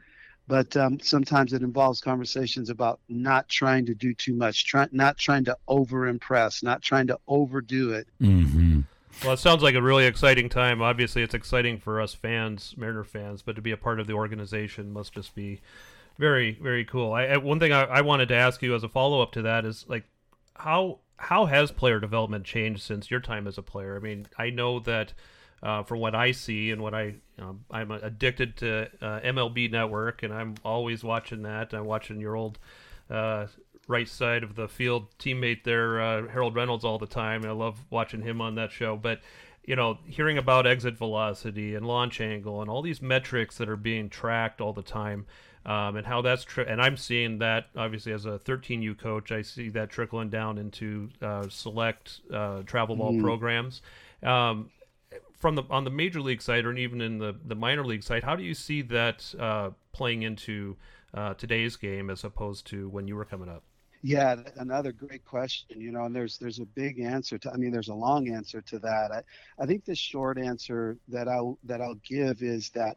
but 0.49 0.77
um, 0.77 0.99
sometimes 0.99 1.53
it 1.53 1.63
involves 1.63 2.01
conversations 2.01 2.69
about 2.69 2.99
not 3.09 3.49
trying 3.49 3.87
to 3.87 3.95
do 3.95 4.13
too 4.13 4.35
much 4.35 4.67
try, 4.67 4.89
not 4.91 5.17
trying 5.17 5.45
to 5.45 5.57
over 5.69 6.09
impress 6.09 6.63
not 6.63 6.83
trying 6.83 7.07
to 7.07 7.19
overdo 7.29 7.93
it 7.93 8.09
Mm-hmm. 8.21 8.81
Well, 9.23 9.35
it 9.35 9.39
sounds 9.39 9.63
like 9.63 9.77
a 9.77 9.83
really 9.83 10.07
exciting 10.07 10.49
time. 10.49 10.83
Obviously, 10.83 11.23
it's 11.23 11.35
exciting 11.35 11.79
for 11.79 12.01
us 12.01 12.13
fans, 12.13 12.75
Mariner 12.77 13.05
fans, 13.05 13.43
but 13.43 13.55
to 13.55 13.63
be 13.63 13.71
a 13.71 13.77
part 13.77 14.01
of 14.01 14.09
the 14.09 14.15
organization 14.15 14.93
must 14.93 15.13
just 15.13 15.35
be 15.35 15.61
very, 16.19 16.59
very 16.61 16.85
cool. 16.85 17.13
I, 17.13 17.37
one 17.37 17.59
thing 17.61 17.73
I, 17.73 17.83
I 17.85 18.01
wanted 18.03 18.29
to 18.29 18.35
ask 18.35 18.63
you 18.63 18.75
as 18.75 18.85
a 18.85 18.89
follow 18.89 19.23
up 19.23 19.33
to 19.33 19.43
that 19.43 19.65
is 19.65 19.85
like 19.89 20.05
how 20.55 20.99
how 21.17 21.47
has 21.47 21.71
player 21.71 22.01
development 22.01 22.45
changed 22.45 22.83
since 22.83 23.11
your 23.11 23.21
time 23.21 23.47
as 23.47 23.57
a 23.57 23.63
player? 23.63 23.97
I 23.97 24.01
mean, 24.01 24.27
I 24.37 24.51
know 24.51 24.81
that 24.81 25.13
uh, 25.63 25.85
from 25.85 26.01
what 26.01 26.15
I 26.15 26.33
see 26.33 26.71
and 26.71 26.83
what 26.83 26.95
I 26.95 27.15
um, 27.39 27.65
I'm 27.71 27.91
addicted 27.91 28.57
to 28.59 28.91
uh, 29.01 29.21
MLB 29.21 29.71
Network, 29.71 30.23
and 30.23 30.33
I'm 30.33 30.55
always 30.65 31.05
watching 31.05 31.43
that. 31.43 31.73
I'm 31.73 31.87
watching 31.87 32.21
your 32.21 32.37
old. 32.37 32.59
Uh, 33.11 33.47
right 33.89 34.09
side 34.09 34.45
of 34.45 34.55
the 34.55 34.69
field 34.69 35.09
teammate 35.19 35.65
there, 35.65 36.01
uh, 36.01 36.29
Harold 36.29 36.55
Reynolds, 36.55 36.85
all 36.85 36.99
the 36.99 37.07
time. 37.07 37.45
I 37.45 37.51
love 37.51 37.85
watching 37.91 38.23
him 38.23 38.41
on 38.41 38.55
that 38.55 38.71
show. 38.71 38.97
But 38.97 39.21
you 39.65 39.77
know, 39.77 39.99
hearing 40.07 40.39
about 40.39 40.67
exit 40.67 40.97
velocity 40.97 41.75
and 41.75 41.87
launch 41.87 42.21
angle 42.21 42.61
and 42.61 42.71
all 42.71 42.83
these 42.83 43.01
metrics 43.01 43.59
that 43.59 43.69
are 43.69 43.77
being 43.77 44.09
tracked 44.09 44.61
all 44.61 44.73
the 44.73 44.83
time, 44.83 45.27
um, 45.65 45.97
and 45.97 46.07
how 46.07 46.23
that's 46.23 46.45
tri- 46.45 46.65
and 46.65 46.81
I'm 46.81 46.97
seeing 46.97 47.39
that 47.39 47.67
obviously 47.77 48.13
as 48.13 48.27
a 48.27 48.39
13U 48.41 48.99
coach, 48.99 49.33
I 49.33 49.43
see 49.43 49.69
that 49.71 49.91
trickling 49.91 50.31
down 50.31 50.59
into 50.59 51.11
uh, 51.21 51.49
select 51.49 52.21
uh, 52.33 52.63
travel 52.63 52.97
ball 52.97 53.21
programs. 53.21 53.83
Um, 54.23 54.71
from 55.37 55.57
the 55.57 55.65
on 55.71 55.85
the 55.85 55.91
major 55.91 56.21
league 56.21 56.41
side, 56.41 56.65
or 56.65 56.73
even 56.75 57.01
in 57.01 57.19
the 57.19 57.35
the 57.45 57.57
minor 57.57 57.85
league 57.85 58.05
side, 58.05 58.23
how 58.23 58.37
do 58.37 58.45
you 58.45 58.55
see 58.55 58.83
that 58.83 59.35
uh, 59.39 59.71
playing 59.93 60.23
into 60.23 60.77
uh, 61.15 61.35
today's 61.35 61.77
game 61.77 62.11
as 62.11 62.25
opposed 62.25 62.67
to 62.69 62.89
when 62.89 63.09
you 63.09 63.17
were 63.17 63.25
coming 63.25 63.49
up? 63.49 63.63
Yeah, 64.05 64.37
another 64.57 64.91
great 64.91 65.25
question. 65.25 65.81
You 65.81 65.93
know, 65.93 66.05
and 66.05 66.15
there's 66.15 66.39
there's 66.39 66.59
a 66.59 66.65
big 66.65 67.01
answer 67.01 67.39
to. 67.39 67.53
I 67.53 67.57
mean, 67.57 67.71
there's 67.71 67.89
a 67.89 67.95
long 67.95 68.29
answer 68.29 68.61
to 68.63 68.79
that. 68.81 69.13
I, 69.13 69.63
I 69.63 69.67
think 69.67 69.85
the 69.85 69.95
short 69.95 70.39
answer 70.39 70.97
that 71.09 71.29
I'll 71.29 71.59
that 71.65 71.81
I'll 71.81 71.99
give 72.07 72.43
is 72.43 72.71
that, 72.71 72.97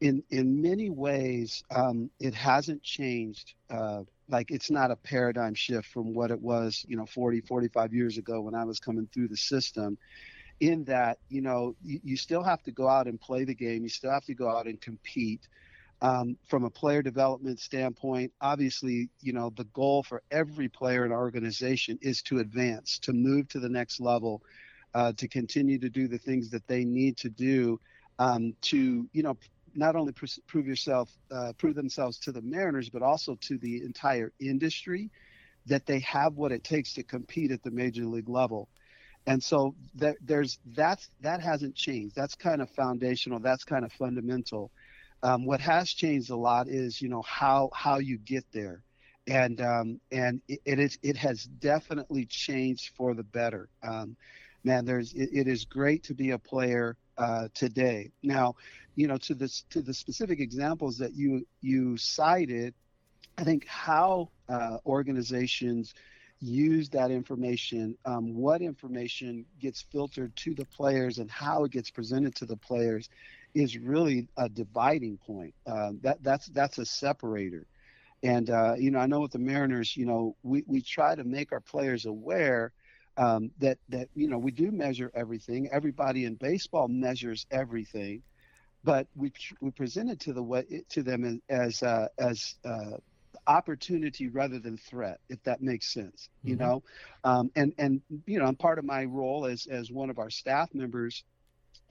in 0.00 0.22
in 0.30 0.62
many 0.62 0.90
ways, 0.90 1.62
um, 1.74 2.10
it 2.20 2.34
hasn't 2.34 2.82
changed. 2.82 3.54
Uh, 3.70 4.02
like 4.28 4.50
it's 4.50 4.70
not 4.70 4.90
a 4.90 4.96
paradigm 4.96 5.54
shift 5.54 5.88
from 5.88 6.12
what 6.12 6.30
it 6.30 6.40
was, 6.40 6.84
you 6.86 6.96
know, 6.96 7.06
40, 7.06 7.40
45 7.40 7.94
years 7.94 8.18
ago 8.18 8.42
when 8.42 8.54
I 8.54 8.64
was 8.64 8.78
coming 8.78 9.08
through 9.12 9.28
the 9.28 9.36
system. 9.36 9.96
In 10.60 10.84
that, 10.84 11.18
you 11.28 11.40
know, 11.40 11.76
you, 11.84 12.00
you 12.02 12.16
still 12.16 12.42
have 12.42 12.62
to 12.64 12.72
go 12.72 12.88
out 12.88 13.06
and 13.06 13.20
play 13.20 13.44
the 13.44 13.54
game. 13.54 13.84
You 13.84 13.88
still 13.88 14.10
have 14.10 14.24
to 14.24 14.34
go 14.34 14.50
out 14.50 14.66
and 14.66 14.80
compete 14.80 15.46
um, 16.00 16.36
from 16.46 16.64
a 16.64 16.70
player 16.70 17.02
development 17.02 17.58
standpoint, 17.58 18.32
obviously, 18.40 19.08
you 19.20 19.32
know, 19.32 19.50
the 19.56 19.64
goal 19.64 20.02
for 20.02 20.22
every 20.30 20.68
player 20.68 21.04
in 21.04 21.12
our 21.12 21.18
organization 21.18 21.98
is 22.02 22.22
to 22.22 22.38
advance, 22.38 22.98
to 23.00 23.12
move 23.12 23.48
to 23.48 23.58
the 23.58 23.68
next 23.68 24.00
level, 24.00 24.42
uh, 24.94 25.12
to 25.16 25.26
continue 25.26 25.78
to 25.78 25.88
do 25.88 26.06
the 26.06 26.18
things 26.18 26.50
that 26.50 26.66
they 26.68 26.84
need 26.84 27.16
to 27.16 27.28
do 27.28 27.80
um, 28.20 28.54
to, 28.60 29.08
you 29.12 29.22
know, 29.22 29.36
not 29.78 29.96
only 29.96 30.12
pr- 30.12 30.26
prove 30.46 30.66
yourself, 30.66 31.10
uh, 31.30 31.52
prove 31.56 31.74
themselves 31.74 32.18
to 32.20 32.32
the 32.32 32.42
Mariners, 32.42 32.90
but 32.90 33.02
also 33.02 33.36
to 33.42 33.58
the 33.58 33.82
entire 33.82 34.32
industry 34.40 35.10
that 35.66 35.86
they 35.86 36.00
have 36.00 36.34
what 36.34 36.52
it 36.52 36.64
takes 36.64 36.94
to 36.94 37.02
compete 37.02 37.50
at 37.50 37.62
the 37.62 37.70
major 37.70 38.04
league 38.04 38.28
level. 38.28 38.68
And 39.26 39.42
so 39.42 39.74
that 39.96 40.16
there's 40.20 40.58
that's 40.74 41.10
that 41.20 41.40
hasn't 41.40 41.74
changed. 41.74 42.14
That's 42.16 42.34
kind 42.34 42.62
of 42.62 42.70
foundational. 42.70 43.38
That's 43.38 43.64
kind 43.64 43.84
of 43.84 43.92
fundamental. 43.92 44.70
Um, 45.22 45.44
what 45.44 45.60
has 45.60 45.90
changed 45.90 46.30
a 46.30 46.36
lot 46.36 46.68
is 46.68 47.00
you 47.02 47.08
know 47.08 47.22
how 47.22 47.70
how 47.74 47.98
you 47.98 48.18
get 48.18 48.44
there 48.52 48.82
and 49.28 49.60
um, 49.60 50.00
and 50.10 50.40
it, 50.48 50.60
it 50.64 50.78
is 50.78 50.98
it 51.02 51.16
has 51.16 51.44
definitely 51.44 52.24
changed 52.24 52.92
for 52.96 53.14
the 53.14 53.22
better 53.22 53.68
um, 53.82 54.16
man 54.64 54.84
there's 54.84 55.12
it, 55.12 55.28
it 55.32 55.48
is 55.48 55.64
great 55.64 56.02
to 56.04 56.14
be 56.14 56.30
a 56.30 56.38
player 56.38 56.96
uh, 57.18 57.48
today 57.54 58.10
now 58.22 58.54
you 58.98 59.06
know 59.06 59.16
to 59.16 59.34
this 59.34 59.64
to 59.70 59.80
the 59.80 59.94
specific 59.94 60.40
examples 60.40 60.98
that 60.98 61.14
you 61.14 61.46
you 61.60 61.96
cited 61.96 62.74
i 63.38 63.44
think 63.44 63.66
how 63.66 64.28
uh, 64.48 64.78
organizations 64.86 65.94
use 66.40 66.88
that 66.88 67.10
information 67.10 67.96
um, 68.04 68.34
what 68.34 68.60
information 68.62 69.44
gets 69.60 69.82
filtered 69.82 70.34
to 70.36 70.54
the 70.54 70.64
players 70.66 71.18
and 71.18 71.30
how 71.30 71.64
it 71.64 71.72
gets 71.72 71.90
presented 71.90 72.34
to 72.34 72.46
the 72.46 72.56
players 72.56 73.08
is 73.54 73.78
really 73.78 74.28
a 74.36 74.48
dividing 74.48 75.18
point. 75.18 75.54
Uh, 75.66 75.92
that 76.02 76.22
that's 76.22 76.46
that's 76.48 76.78
a 76.78 76.86
separator. 76.86 77.66
And 78.22 78.50
uh, 78.50 78.74
you 78.78 78.90
know, 78.90 78.98
I 78.98 79.06
know 79.06 79.20
with 79.20 79.32
the 79.32 79.38
Mariners, 79.38 79.96
you 79.96 80.06
know, 80.06 80.36
we, 80.42 80.64
we 80.66 80.80
try 80.82 81.14
to 81.14 81.24
make 81.24 81.52
our 81.52 81.60
players 81.60 82.06
aware 82.06 82.72
um, 83.16 83.50
that 83.58 83.78
that 83.88 84.08
you 84.14 84.28
know 84.28 84.38
we 84.38 84.50
do 84.50 84.70
measure 84.70 85.10
everything. 85.14 85.68
Everybody 85.72 86.24
in 86.24 86.34
baseball 86.34 86.88
measures 86.88 87.46
everything, 87.50 88.22
but 88.84 89.06
we 89.16 89.32
we 89.60 89.70
present 89.70 90.10
it 90.10 90.20
to 90.20 90.32
the 90.32 90.84
to 90.90 91.02
them 91.02 91.40
as 91.48 91.82
uh, 91.82 92.08
as 92.18 92.56
uh, 92.64 92.96
opportunity 93.46 94.28
rather 94.28 94.58
than 94.58 94.76
threat, 94.76 95.20
if 95.28 95.42
that 95.44 95.62
makes 95.62 95.92
sense. 95.92 96.28
You 96.42 96.56
know, 96.56 96.82
um, 97.24 97.50
and 97.56 97.72
and 97.78 98.00
you 98.26 98.38
know, 98.38 98.52
part 98.52 98.78
of 98.78 98.84
my 98.84 99.04
role 99.04 99.46
as 99.46 99.66
as 99.66 99.90
one 99.90 100.10
of 100.10 100.18
our 100.18 100.30
staff 100.30 100.74
members 100.74 101.24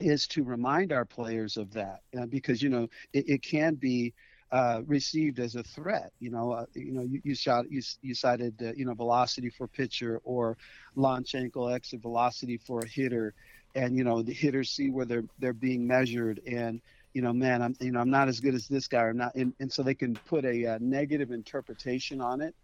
is 0.00 0.26
to 0.28 0.44
remind 0.44 0.92
our 0.92 1.04
players 1.04 1.56
of 1.56 1.72
that 1.72 2.00
uh, 2.18 2.26
because 2.26 2.62
you 2.62 2.68
know 2.68 2.88
it, 3.12 3.28
it 3.28 3.42
can 3.42 3.74
be 3.74 4.14
uh, 4.50 4.80
received 4.86 5.38
as 5.40 5.56
a 5.56 5.62
threat. 5.62 6.12
You 6.20 6.30
know, 6.30 6.52
uh, 6.52 6.66
you 6.74 6.92
know, 6.92 7.02
you, 7.02 7.20
you 7.22 7.34
shot, 7.34 7.70
you, 7.70 7.82
you 8.00 8.14
cited, 8.14 8.54
uh, 8.62 8.72
you 8.74 8.86
know, 8.86 8.94
velocity 8.94 9.50
for 9.50 9.66
pitcher 9.66 10.20
or 10.24 10.56
launch 10.94 11.34
angle 11.34 11.68
exit 11.68 12.00
velocity 12.00 12.56
for 12.56 12.80
a 12.80 12.88
hitter, 12.88 13.34
and 13.74 13.96
you 13.96 14.04
know 14.04 14.22
the 14.22 14.32
hitters 14.32 14.70
see 14.70 14.90
where 14.90 15.04
they're 15.04 15.24
they're 15.38 15.52
being 15.52 15.86
measured, 15.86 16.40
and 16.46 16.80
you 17.12 17.22
know, 17.22 17.32
man, 17.32 17.62
I'm 17.62 17.76
you 17.80 17.92
know 17.92 18.00
I'm 18.00 18.10
not 18.10 18.28
as 18.28 18.40
good 18.40 18.54
as 18.54 18.68
this 18.68 18.88
guy, 18.88 19.02
or 19.02 19.14
not, 19.14 19.34
and, 19.34 19.52
and 19.60 19.72
so 19.72 19.82
they 19.82 19.94
can 19.94 20.14
put 20.14 20.44
a, 20.44 20.64
a 20.64 20.74
uh, 20.74 20.78
negative 20.80 21.30
interpretation 21.30 22.20
on 22.20 22.40
it 22.40 22.54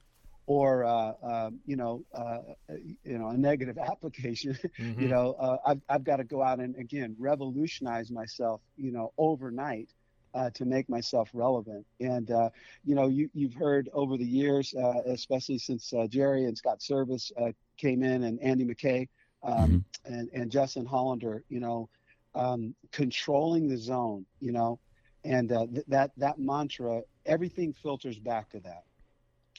or 0.46 0.84
uh, 0.84 1.12
uh, 1.22 1.50
you 1.66 1.76
know, 1.76 2.04
uh, 2.14 2.38
you 2.68 3.18
know, 3.18 3.28
a 3.28 3.36
negative 3.36 3.78
application. 3.90 4.58
Mm-hmm. 4.78 5.00
you 5.00 5.08
know, 5.08 5.34
uh, 5.38 5.56
I've 5.66 5.80
I've 5.88 6.04
got 6.04 6.16
to 6.16 6.24
go 6.24 6.42
out 6.42 6.60
and 6.60 6.76
again 6.76 7.16
revolutionize 7.18 8.10
myself. 8.10 8.60
You 8.76 8.92
know, 8.92 9.12
overnight. 9.18 9.90
Uh, 10.36 10.50
to 10.50 10.64
make 10.64 10.88
myself 10.88 11.30
relevant, 11.32 11.86
and 12.00 12.32
uh, 12.32 12.50
you 12.84 12.96
know, 12.96 13.06
you 13.06 13.30
you've 13.34 13.54
heard 13.54 13.88
over 13.92 14.16
the 14.16 14.26
years, 14.26 14.74
especially 15.06 15.58
since 15.58 15.92
Jerry 16.08 16.46
and 16.46 16.58
Scott 16.58 16.80
Servais 16.80 17.30
came 17.76 18.02
in, 18.02 18.24
and 18.24 18.42
Andy 18.42 18.64
McKay, 18.64 19.06
um, 19.44 19.84
mm-hmm. 20.06 20.14
and 20.14 20.28
and 20.32 20.50
Justin 20.50 20.86
Hollander, 20.86 21.44
you 21.48 21.60
know, 21.60 21.88
um, 22.34 22.74
controlling 22.90 23.68
the 23.68 23.76
zone, 23.76 24.26
you 24.40 24.52
know, 24.52 24.80
and 25.24 25.48
th- 25.50 25.84
that 25.88 26.10
that 26.16 26.38
mantra, 26.38 27.02
everything 27.26 27.72
filters 27.72 28.18
back 28.18 28.50
to 28.50 28.60
that 28.60 28.84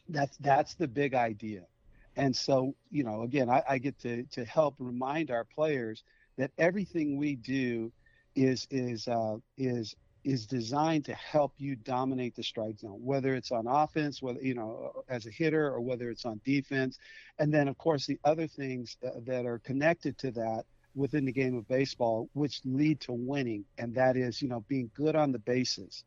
that's 0.09 0.37
that's 0.37 0.75
the 0.75 0.87
big 0.87 1.13
idea 1.13 1.61
and 2.15 2.35
so 2.35 2.73
you 2.91 3.03
know 3.03 3.23
again 3.23 3.49
I, 3.49 3.63
I, 3.67 3.77
get 3.77 3.97
to 3.99 4.23
to 4.23 4.45
help 4.45 4.75
remind 4.79 5.31
our 5.31 5.43
players 5.43 6.03
that 6.37 6.51
everything 6.57 7.17
we 7.17 7.35
do 7.35 7.91
is 8.35 8.67
is 8.69 9.07
uh, 9.07 9.37
is 9.57 9.95
is 10.25 10.47
designed 10.47 11.05
to 11.05 11.13
help 11.13 11.53
you 11.57 11.75
dominate 11.75 12.35
the 12.35 12.43
strike 12.43 12.79
zone 12.79 12.99
whether 13.03 13.35
it's 13.35 13.51
on 13.51 13.67
offense 13.67 14.21
whether 14.21 14.41
you 14.41 14.55
know 14.55 14.91
as 15.07 15.25
a 15.25 15.31
hitter 15.31 15.67
or 15.67 15.79
whether 15.79 16.09
it's 16.09 16.25
on 16.25 16.41
defense 16.43 16.97
and 17.39 17.53
then 17.53 17.67
of 17.67 17.77
course 17.77 18.05
the 18.05 18.19
other 18.25 18.47
things 18.47 18.97
that 19.25 19.45
are 19.45 19.59
connected 19.59 20.17
to 20.17 20.31
that 20.31 20.65
within 20.95 21.25
the 21.25 21.31
game 21.31 21.55
of 21.55 21.67
baseball 21.67 22.27
which 22.33 22.61
lead 22.65 22.99
to 22.99 23.13
winning 23.13 23.63
and 23.77 23.95
that 23.95 24.17
is 24.17 24.41
you 24.41 24.49
know 24.49 24.65
being 24.67 24.89
good 24.95 25.15
on 25.15 25.31
the 25.31 25.39
bases 25.39 26.03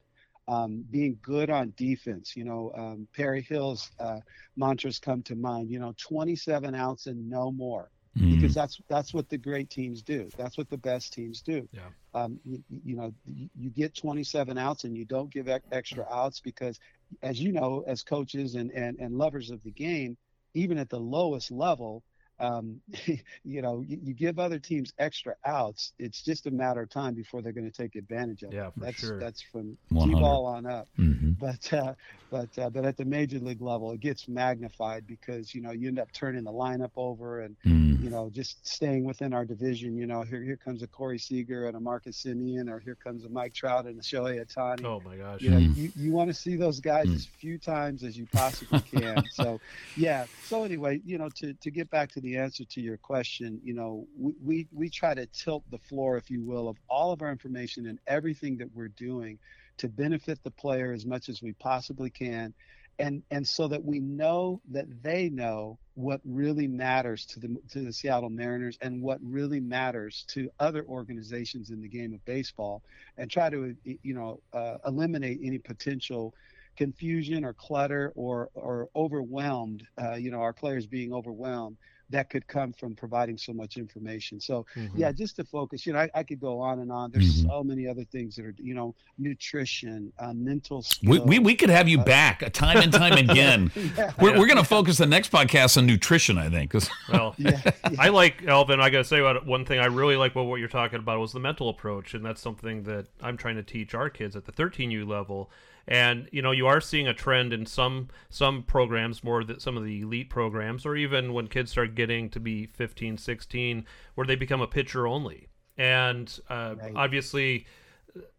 um, 0.48 0.82
being 0.90 1.18
good 1.22 1.50
on 1.50 1.74
defense. 1.76 2.34
You 2.34 2.44
know, 2.44 2.72
um, 2.74 3.06
Perry 3.14 3.42
Hill's 3.42 3.90
uh, 4.00 4.20
mantras 4.56 4.98
come 4.98 5.22
to 5.24 5.36
mind. 5.36 5.70
You 5.70 5.78
know, 5.78 5.94
27 5.98 6.74
outs 6.74 7.06
and 7.06 7.28
no 7.28 7.52
more, 7.52 7.90
mm. 8.18 8.34
because 8.34 8.54
that's 8.54 8.80
that's 8.88 9.14
what 9.14 9.28
the 9.28 9.38
great 9.38 9.70
teams 9.70 10.02
do. 10.02 10.28
That's 10.36 10.58
what 10.58 10.68
the 10.70 10.76
best 10.76 11.12
teams 11.12 11.42
do. 11.42 11.68
Yeah. 11.72 11.80
Um, 12.14 12.40
you, 12.44 12.62
you, 12.84 12.96
know, 12.96 13.12
you 13.26 13.70
get 13.70 13.94
27 13.94 14.58
outs 14.58 14.84
and 14.84 14.96
you 14.96 15.04
don't 15.04 15.30
give 15.30 15.48
extra 15.70 16.06
outs 16.10 16.40
because, 16.40 16.80
as 17.22 17.40
you 17.40 17.52
know, 17.52 17.84
as 17.86 18.02
coaches 18.02 18.54
and, 18.54 18.70
and, 18.72 18.98
and 18.98 19.16
lovers 19.16 19.50
of 19.50 19.62
the 19.62 19.70
game, 19.70 20.16
even 20.54 20.78
at 20.78 20.88
the 20.88 20.98
lowest 20.98 21.50
level, 21.50 22.02
um, 22.40 22.80
you 23.44 23.62
know, 23.62 23.84
you, 23.86 23.98
you, 24.02 24.14
give 24.14 24.38
other 24.38 24.58
teams 24.58 24.92
extra 24.98 25.34
outs. 25.44 25.92
It's 25.98 26.22
just 26.22 26.46
a 26.46 26.50
matter 26.50 26.82
of 26.82 26.90
time 26.90 27.14
before 27.14 27.42
they're 27.42 27.52
going 27.52 27.70
to 27.70 27.76
take 27.76 27.96
advantage 27.96 28.42
of 28.42 28.52
yeah, 28.52 28.68
it. 28.68 28.72
that's 28.76 29.00
sure. 29.00 29.18
that's 29.18 29.42
from 29.42 29.76
t-ball 29.92 30.46
on 30.46 30.66
up. 30.66 30.88
Mm-hmm. 30.98 31.32
But 31.32 31.72
uh, 31.72 31.94
but 32.30 32.58
uh, 32.58 32.70
but 32.70 32.84
at 32.84 32.96
the 32.96 33.04
major 33.04 33.38
league 33.38 33.62
level, 33.62 33.92
it 33.92 34.00
gets 34.00 34.28
magnified 34.28 35.06
because 35.06 35.54
you 35.54 35.60
know 35.60 35.70
you 35.70 35.88
end 35.88 35.98
up 35.98 36.12
turning 36.12 36.44
the 36.44 36.52
lineup 36.52 36.90
over 36.96 37.40
and 37.40 37.56
mm. 37.64 38.02
you 38.02 38.10
know 38.10 38.30
just 38.30 38.66
staying 38.66 39.04
within 39.04 39.32
our 39.32 39.44
division. 39.44 39.96
You 39.96 40.06
know, 40.06 40.22
here 40.22 40.42
here 40.42 40.56
comes 40.56 40.82
a 40.82 40.86
Corey 40.86 41.18
Seager 41.18 41.66
and 41.66 41.76
a 41.76 41.80
Marcus 41.80 42.22
Semien, 42.22 42.70
or 42.70 42.78
here 42.78 42.96
comes 42.96 43.24
a 43.24 43.28
Mike 43.28 43.54
Trout 43.54 43.86
and 43.86 43.98
a 43.98 44.02
Shohei 44.02 44.44
Ohtani. 44.44 44.84
Oh 44.84 45.00
my 45.04 45.16
gosh! 45.16 45.40
You 45.40 45.50
know, 45.50 45.58
mm. 45.58 45.76
you, 45.76 45.92
you 45.96 46.12
want 46.12 46.28
to 46.28 46.34
see 46.34 46.56
those 46.56 46.80
guys 46.80 47.06
mm. 47.06 47.14
as 47.14 47.26
few 47.26 47.58
times 47.58 48.02
as 48.02 48.16
you 48.16 48.26
possibly 48.32 48.80
can. 48.80 49.24
so 49.32 49.60
yeah. 49.96 50.26
So 50.44 50.64
anyway, 50.64 51.00
you 51.04 51.18
know, 51.18 51.28
to 51.36 51.54
to 51.54 51.70
get 51.70 51.90
back 51.90 52.12
to 52.12 52.20
the 52.20 52.27
the 52.28 52.38
answer 52.38 52.64
to 52.64 52.80
your 52.80 52.96
question, 52.98 53.60
you 53.64 53.74
know, 53.74 54.06
we, 54.18 54.34
we, 54.42 54.66
we 54.72 54.90
try 54.90 55.14
to 55.14 55.26
tilt 55.26 55.64
the 55.70 55.78
floor, 55.78 56.16
if 56.16 56.30
you 56.30 56.42
will, 56.42 56.68
of 56.68 56.76
all 56.88 57.12
of 57.12 57.22
our 57.22 57.30
information 57.30 57.86
and 57.86 57.98
everything 58.06 58.58
that 58.58 58.68
we're 58.74 58.88
doing 58.88 59.38
to 59.78 59.88
benefit 59.88 60.42
the 60.42 60.50
player 60.50 60.92
as 60.92 61.06
much 61.06 61.28
as 61.28 61.42
we 61.42 61.52
possibly 61.52 62.10
can. 62.10 62.52
And, 62.98 63.22
and 63.30 63.46
so 63.46 63.68
that 63.68 63.84
we 63.84 64.00
know 64.00 64.60
that 64.72 65.02
they 65.02 65.28
know 65.28 65.78
what 65.94 66.20
really 66.24 66.66
matters 66.66 67.26
to 67.26 67.40
the 67.40 67.56
to 67.70 67.80
the 67.80 67.92
Seattle 67.92 68.28
Mariners 68.28 68.76
and 68.82 69.00
what 69.00 69.20
really 69.22 69.60
matters 69.60 70.24
to 70.28 70.50
other 70.58 70.84
organizations 70.84 71.70
in 71.70 71.80
the 71.80 71.88
game 71.88 72.12
of 72.12 72.24
baseball, 72.24 72.82
and 73.16 73.30
try 73.30 73.50
to 73.50 73.76
you 73.84 74.14
know 74.14 74.40
uh, 74.52 74.78
eliminate 74.84 75.38
any 75.44 75.58
potential 75.58 76.34
confusion 76.76 77.44
or 77.44 77.52
clutter 77.52 78.12
or 78.16 78.48
or 78.54 78.88
overwhelmed. 78.96 79.86
Uh, 79.96 80.14
you 80.14 80.32
know, 80.32 80.40
our 80.40 80.52
players 80.52 80.84
being 80.84 81.12
overwhelmed 81.12 81.76
that 82.10 82.30
could 82.30 82.46
come 82.46 82.72
from 82.72 82.94
providing 82.94 83.36
so 83.36 83.52
much 83.52 83.76
information. 83.76 84.40
So 84.40 84.64
mm-hmm. 84.74 84.96
yeah, 84.98 85.12
just 85.12 85.36
to 85.36 85.44
focus, 85.44 85.86
you 85.86 85.92
know, 85.92 86.00
I, 86.00 86.10
I, 86.14 86.22
could 86.22 86.40
go 86.40 86.60
on 86.60 86.80
and 86.80 86.90
on. 86.90 87.10
There's 87.10 87.40
mm-hmm. 87.40 87.48
so 87.48 87.62
many 87.62 87.86
other 87.86 88.04
things 88.04 88.36
that 88.36 88.46
are, 88.46 88.54
you 88.58 88.74
know, 88.74 88.94
nutrition, 89.18 90.12
uh, 90.18 90.32
mental 90.32 90.82
skills. 90.82 91.20
We, 91.20 91.38
we, 91.38 91.38
we, 91.38 91.54
could 91.54 91.70
have 91.70 91.88
you 91.88 92.00
uh, 92.00 92.04
back 92.04 92.52
time 92.52 92.78
and 92.78 92.92
time 92.92 93.12
again. 93.30 93.70
yeah. 93.96 94.12
We're, 94.20 94.38
we're 94.38 94.46
going 94.46 94.58
to 94.58 94.64
focus 94.64 94.98
the 94.98 95.06
next 95.06 95.30
podcast 95.30 95.76
on 95.76 95.86
nutrition, 95.86 96.38
I 96.38 96.48
think. 96.48 96.70
Cause 96.70 96.88
well, 97.12 97.34
yeah, 97.36 97.60
yeah. 97.64 97.72
I 97.98 98.08
like 98.08 98.44
Alvin. 98.46 98.80
I 98.80 98.90
got 98.90 98.98
to 98.98 99.04
say 99.04 99.20
about 99.20 99.44
one 99.46 99.64
thing. 99.64 99.78
I 99.78 99.86
really 99.86 100.16
like 100.16 100.34
what, 100.34 100.46
what 100.46 100.56
you're 100.60 100.68
talking 100.68 100.98
about 100.98 101.20
was 101.20 101.32
the 101.32 101.40
mental 101.40 101.68
approach. 101.68 102.14
And 102.14 102.24
that's 102.24 102.40
something 102.40 102.84
that 102.84 103.06
I'm 103.22 103.36
trying 103.36 103.56
to 103.56 103.62
teach 103.62 103.94
our 103.94 104.08
kids 104.08 104.34
at 104.34 104.46
the 104.46 104.52
13U 104.52 105.06
level 105.06 105.50
and 105.88 106.28
you 106.30 106.42
know 106.42 106.52
you 106.52 106.66
are 106.66 106.80
seeing 106.80 107.08
a 107.08 107.14
trend 107.14 107.52
in 107.52 107.64
some 107.64 108.08
some 108.28 108.62
programs 108.62 109.24
more 109.24 109.42
that 109.42 109.62
some 109.62 109.76
of 109.76 109.84
the 109.84 110.02
elite 110.02 110.28
programs 110.28 110.84
or 110.84 110.94
even 110.94 111.32
when 111.32 111.48
kids 111.48 111.70
start 111.70 111.94
getting 111.94 112.28
to 112.28 112.38
be 112.38 112.66
15 112.66 113.16
16 113.16 113.84
where 114.14 114.26
they 114.26 114.36
become 114.36 114.60
a 114.60 114.66
pitcher 114.66 115.06
only. 115.06 115.48
And 115.78 116.38
uh, 116.50 116.74
right. 116.78 116.92
obviously 116.94 117.66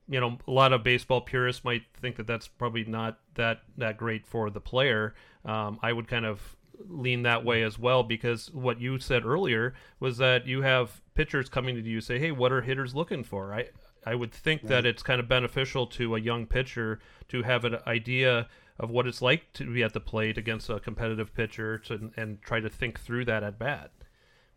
you 0.08 0.20
know 0.20 0.38
a 0.48 0.52
lot 0.52 0.74
of 0.74 0.84
baseball 0.84 1.22
purists 1.22 1.66
might 1.66 1.84
think 2.00 2.18
that 2.18 2.28
that's 2.28 2.48
probably 2.48 2.86
not 2.86 3.20
that 3.34 3.62
that 3.78 3.98
great 3.98 4.26
for 4.26 4.50
the 4.50 4.62
player. 4.62 5.16
Um, 5.44 5.80
i 5.82 5.92
would 5.92 6.08
kind 6.08 6.26
of 6.26 6.56
lean 6.88 7.24
that 7.24 7.44
way 7.44 7.64
as 7.64 7.78
well 7.78 8.04
because 8.04 8.52
what 8.52 8.80
you 8.80 9.00
said 9.00 9.26
earlier 9.26 9.74
was 10.00 10.18
that 10.18 10.48
you 10.48 10.62
have 10.62 11.02
pitchers 11.14 11.50
coming 11.50 11.76
to 11.76 11.82
you 11.82 12.00
say 12.00 12.20
hey 12.20 12.32
what 12.32 12.52
are 12.52 12.62
hitters 12.62 12.94
looking 12.94 13.24
for? 13.24 13.54
I 13.54 13.70
I 14.06 14.16
would 14.16 14.32
think 14.32 14.64
right. 14.64 14.70
that 14.70 14.86
it's 14.86 15.04
kind 15.04 15.20
of 15.20 15.28
beneficial 15.28 15.88
to 15.88 16.16
a 16.16 16.20
young 16.20 16.46
pitcher 16.46 17.00
to 17.30 17.44
have 17.44 17.66
an 17.66 17.78
idea 17.86 18.48
of 18.80 18.90
what 18.90 19.08
it's 19.08 19.22
like 19.22 19.52
to 19.54 19.72
be 19.72 19.84
at 19.84 19.94
the 19.94 20.00
plate 20.00 20.38
against 20.38 20.70
a 20.70 20.80
competitive 20.80 21.34
pitcher 21.34 21.78
to, 21.80 22.12
and 22.16 22.42
try 22.42 22.60
to 22.60 22.70
think 22.70 23.00
through 23.00 23.26
that 23.26 23.44
at 23.44 23.60
bat. 23.60 23.92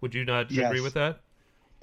Would 0.01 0.15
you 0.15 0.25
not 0.25 0.51
yes. 0.51 0.67
agree 0.67 0.81
with 0.81 0.95
that? 0.95 1.21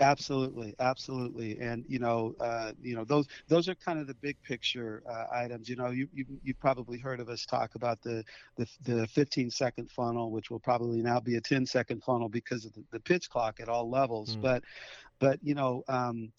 Absolutely, 0.02 0.76
absolutely, 0.80 1.60
and 1.60 1.84
you 1.90 2.00
know, 2.00 2.34
uh, 2.40 2.72
you 2.82 2.96
know, 2.96 3.04
those 3.04 3.28
those 3.50 3.68
are 3.68 3.76
kind 3.76 4.00
of 4.00 4.08
the 4.08 4.14
big 4.14 4.42
picture 4.44 5.04
uh, 5.10 5.26
items. 5.34 5.68
You 5.68 5.76
know, 5.76 5.90
you, 5.90 6.08
you 6.14 6.26
you 6.42 6.54
probably 6.54 6.98
heard 6.98 7.20
of 7.20 7.28
us 7.28 7.46
talk 7.46 7.76
about 7.76 8.02
the, 8.02 8.24
the 8.56 8.66
the 8.84 9.08
15 9.08 9.52
second 9.52 9.92
funnel, 9.92 10.32
which 10.32 10.50
will 10.50 10.60
probably 10.60 11.02
now 11.02 11.20
be 11.20 11.36
a 11.36 11.42
10 11.42 11.66
second 11.66 12.02
funnel 12.02 12.30
because 12.30 12.64
of 12.64 12.72
the, 12.74 12.84
the 12.92 13.00
pitch 13.02 13.30
clock 13.30 13.60
at 13.60 13.68
all 13.68 13.90
levels. 13.90 14.38
Mm. 14.38 14.42
But 14.42 14.64
but 15.20 15.40
you 15.44 15.54
know, 15.54 15.84
um, 15.90 16.32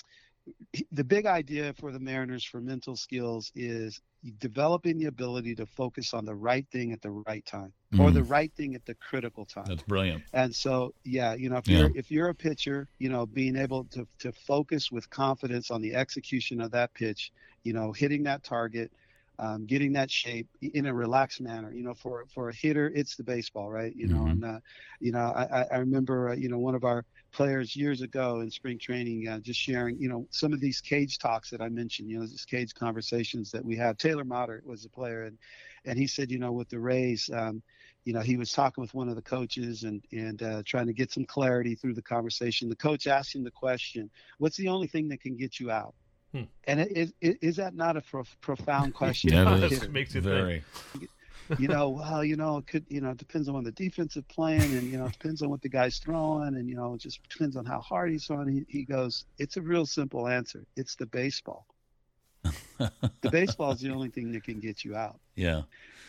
the 0.92 1.04
big 1.04 1.26
idea 1.26 1.72
for 1.74 1.92
the 1.92 1.98
Mariners 1.98 2.44
for 2.44 2.60
mental 2.60 2.96
skills 2.96 3.52
is 3.54 4.00
developing 4.38 4.98
the 4.98 5.06
ability 5.06 5.54
to 5.54 5.66
focus 5.66 6.12
on 6.12 6.24
the 6.24 6.34
right 6.34 6.66
thing 6.70 6.92
at 6.92 7.00
the 7.00 7.10
right 7.10 7.44
time 7.46 7.72
mm. 7.92 8.00
or 8.00 8.10
the 8.10 8.22
right 8.22 8.52
thing 8.54 8.74
at 8.74 8.84
the 8.84 8.94
critical 8.94 9.44
time. 9.44 9.64
That's 9.66 9.82
brilliant. 9.82 10.22
And 10.32 10.54
so, 10.54 10.94
yeah, 11.04 11.34
you 11.34 11.48
know, 11.48 11.56
if 11.56 11.68
yeah. 11.68 11.78
you're 11.78 11.90
if 11.94 12.10
you're 12.10 12.28
a 12.28 12.34
pitcher, 12.34 12.88
you 12.98 13.08
know, 13.08 13.26
being 13.26 13.56
able 13.56 13.84
to 13.84 14.06
to 14.18 14.32
focus 14.32 14.92
with 14.92 15.08
confidence 15.10 15.70
on 15.70 15.80
the 15.80 15.94
execution 15.94 16.60
of 16.60 16.70
that 16.72 16.92
pitch, 16.94 17.32
you 17.64 17.72
know, 17.72 17.92
hitting 17.92 18.22
that 18.24 18.42
target, 18.42 18.92
um, 19.40 19.64
getting 19.64 19.94
that 19.94 20.11
shape 20.11 20.46
in 20.61 20.87
a 20.87 20.94
relaxed 20.94 21.40
manner. 21.40 21.72
You 21.72 21.83
know, 21.83 21.94
for 21.94 22.26
for 22.33 22.50
a 22.50 22.55
hitter, 22.55 22.92
it's 22.94 23.16
the 23.16 23.24
baseball, 23.24 23.70
right? 23.70 23.94
You 23.96 24.07
know, 24.07 24.20
mm-hmm. 24.20 24.31
and 24.31 24.44
uh, 24.44 24.61
you 25.00 25.12
know, 25.12 25.18
I, 25.18 25.64
I 25.72 25.76
remember, 25.79 26.29
uh, 26.29 26.35
you 26.35 26.48
know, 26.48 26.59
one 26.59 26.74
of 26.74 26.85
our 26.85 27.05
players 27.33 27.74
years 27.74 28.03
ago 28.03 28.40
in 28.40 28.50
spring 28.50 28.79
training, 28.79 29.29
uh, 29.29 29.38
just 29.38 29.59
sharing, 29.59 29.98
you 29.98 30.09
know, 30.09 30.26
some 30.31 30.53
of 30.53 30.61
these 30.61 30.81
cage 30.81 31.18
talks 31.18 31.50
that 31.50 31.62
I 31.62 31.68
mentioned, 31.68 32.11
you 32.11 32.18
know, 32.18 32.26
these 32.26 32.44
cage 32.44 32.74
conversations 32.74 33.50
that 33.53 33.64
we 33.64 33.76
have. 33.76 33.96
Taylor 33.96 34.24
Motter 34.24 34.62
was 34.64 34.85
a 34.85 34.90
player, 34.90 35.24
and 35.24 35.38
and 35.87 35.98
he 35.98 36.07
said, 36.07 36.31
you 36.31 36.38
know, 36.38 36.53
with 36.53 36.68
the 36.68 36.79
Rays. 36.79 37.31
Um, 37.33 37.62
you 38.05 38.14
know, 38.14 38.20
he 38.20 38.38
was 38.38 38.50
talking 38.53 38.81
with 38.81 38.94
one 38.94 39.09
of 39.09 39.16
the 39.16 39.22
coaches 39.22 39.85
and 39.85 40.03
and 40.12 40.42
uh, 40.42 40.62
trying 40.66 40.87
to 40.87 40.92
get 40.92 41.12
some 41.12 41.24
clarity 41.24 41.74
through 41.74 41.94
the 41.94 42.03
conversation. 42.03 42.68
The 42.68 42.76
coach 42.76 43.07
asked 43.07 43.35
him 43.35 43.44
the 43.44 43.50
question, 43.50 44.11
"What's 44.38 44.57
the 44.57 44.68
only 44.68 44.87
thing 44.87 45.09
that 45.09 45.20
can 45.20 45.37
get 45.37 45.61
you 45.61 45.70
out?" 45.70 45.94
Hmm. 46.32 46.42
And 46.64 46.80
it, 46.80 47.12
it, 47.20 47.38
is 47.40 47.56
that 47.56 47.74
not 47.74 47.96
a 47.96 48.00
prof- 48.00 48.36
profound 48.40 48.94
question? 48.94 49.32
yeah, 49.32 49.56
it 49.56 49.90
makes 49.92 50.14
it 50.14 50.22
very. 50.22 50.62
Think? 50.92 51.10
you 51.58 51.68
know, 51.68 51.88
well, 51.88 52.24
you 52.24 52.36
know, 52.36 52.58
it 52.58 52.66
could, 52.66 52.84
you 52.88 53.00
know, 53.00 53.10
it 53.10 53.16
depends 53.16 53.48
on 53.48 53.64
the 53.64 53.72
defensive 53.72 54.26
playing, 54.28 54.62
and 54.62 54.84
you 54.84 54.98
know, 54.98 55.06
it 55.06 55.12
depends 55.12 55.42
on 55.42 55.50
what 55.50 55.60
the 55.62 55.68
guy's 55.68 55.98
throwing, 55.98 56.54
and 56.54 56.68
you 56.68 56.76
know, 56.76 56.94
it 56.94 57.00
just 57.00 57.20
depends 57.28 57.56
on 57.56 57.64
how 57.64 57.80
hard 57.80 58.10
he's 58.10 58.26
throwing. 58.26 58.48
He, 58.48 58.64
he 58.68 58.84
goes, 58.84 59.24
it's 59.38 59.56
a 59.56 59.62
real 59.62 59.86
simple 59.86 60.28
answer. 60.28 60.64
It's 60.76 60.94
the 60.94 61.06
baseball. 61.06 61.66
the 62.78 63.30
baseball 63.30 63.72
is 63.72 63.80
the 63.80 63.90
only 63.90 64.10
thing 64.10 64.32
that 64.32 64.44
can 64.44 64.60
get 64.60 64.84
you 64.84 64.96
out. 64.96 65.20
Yeah. 65.34 65.62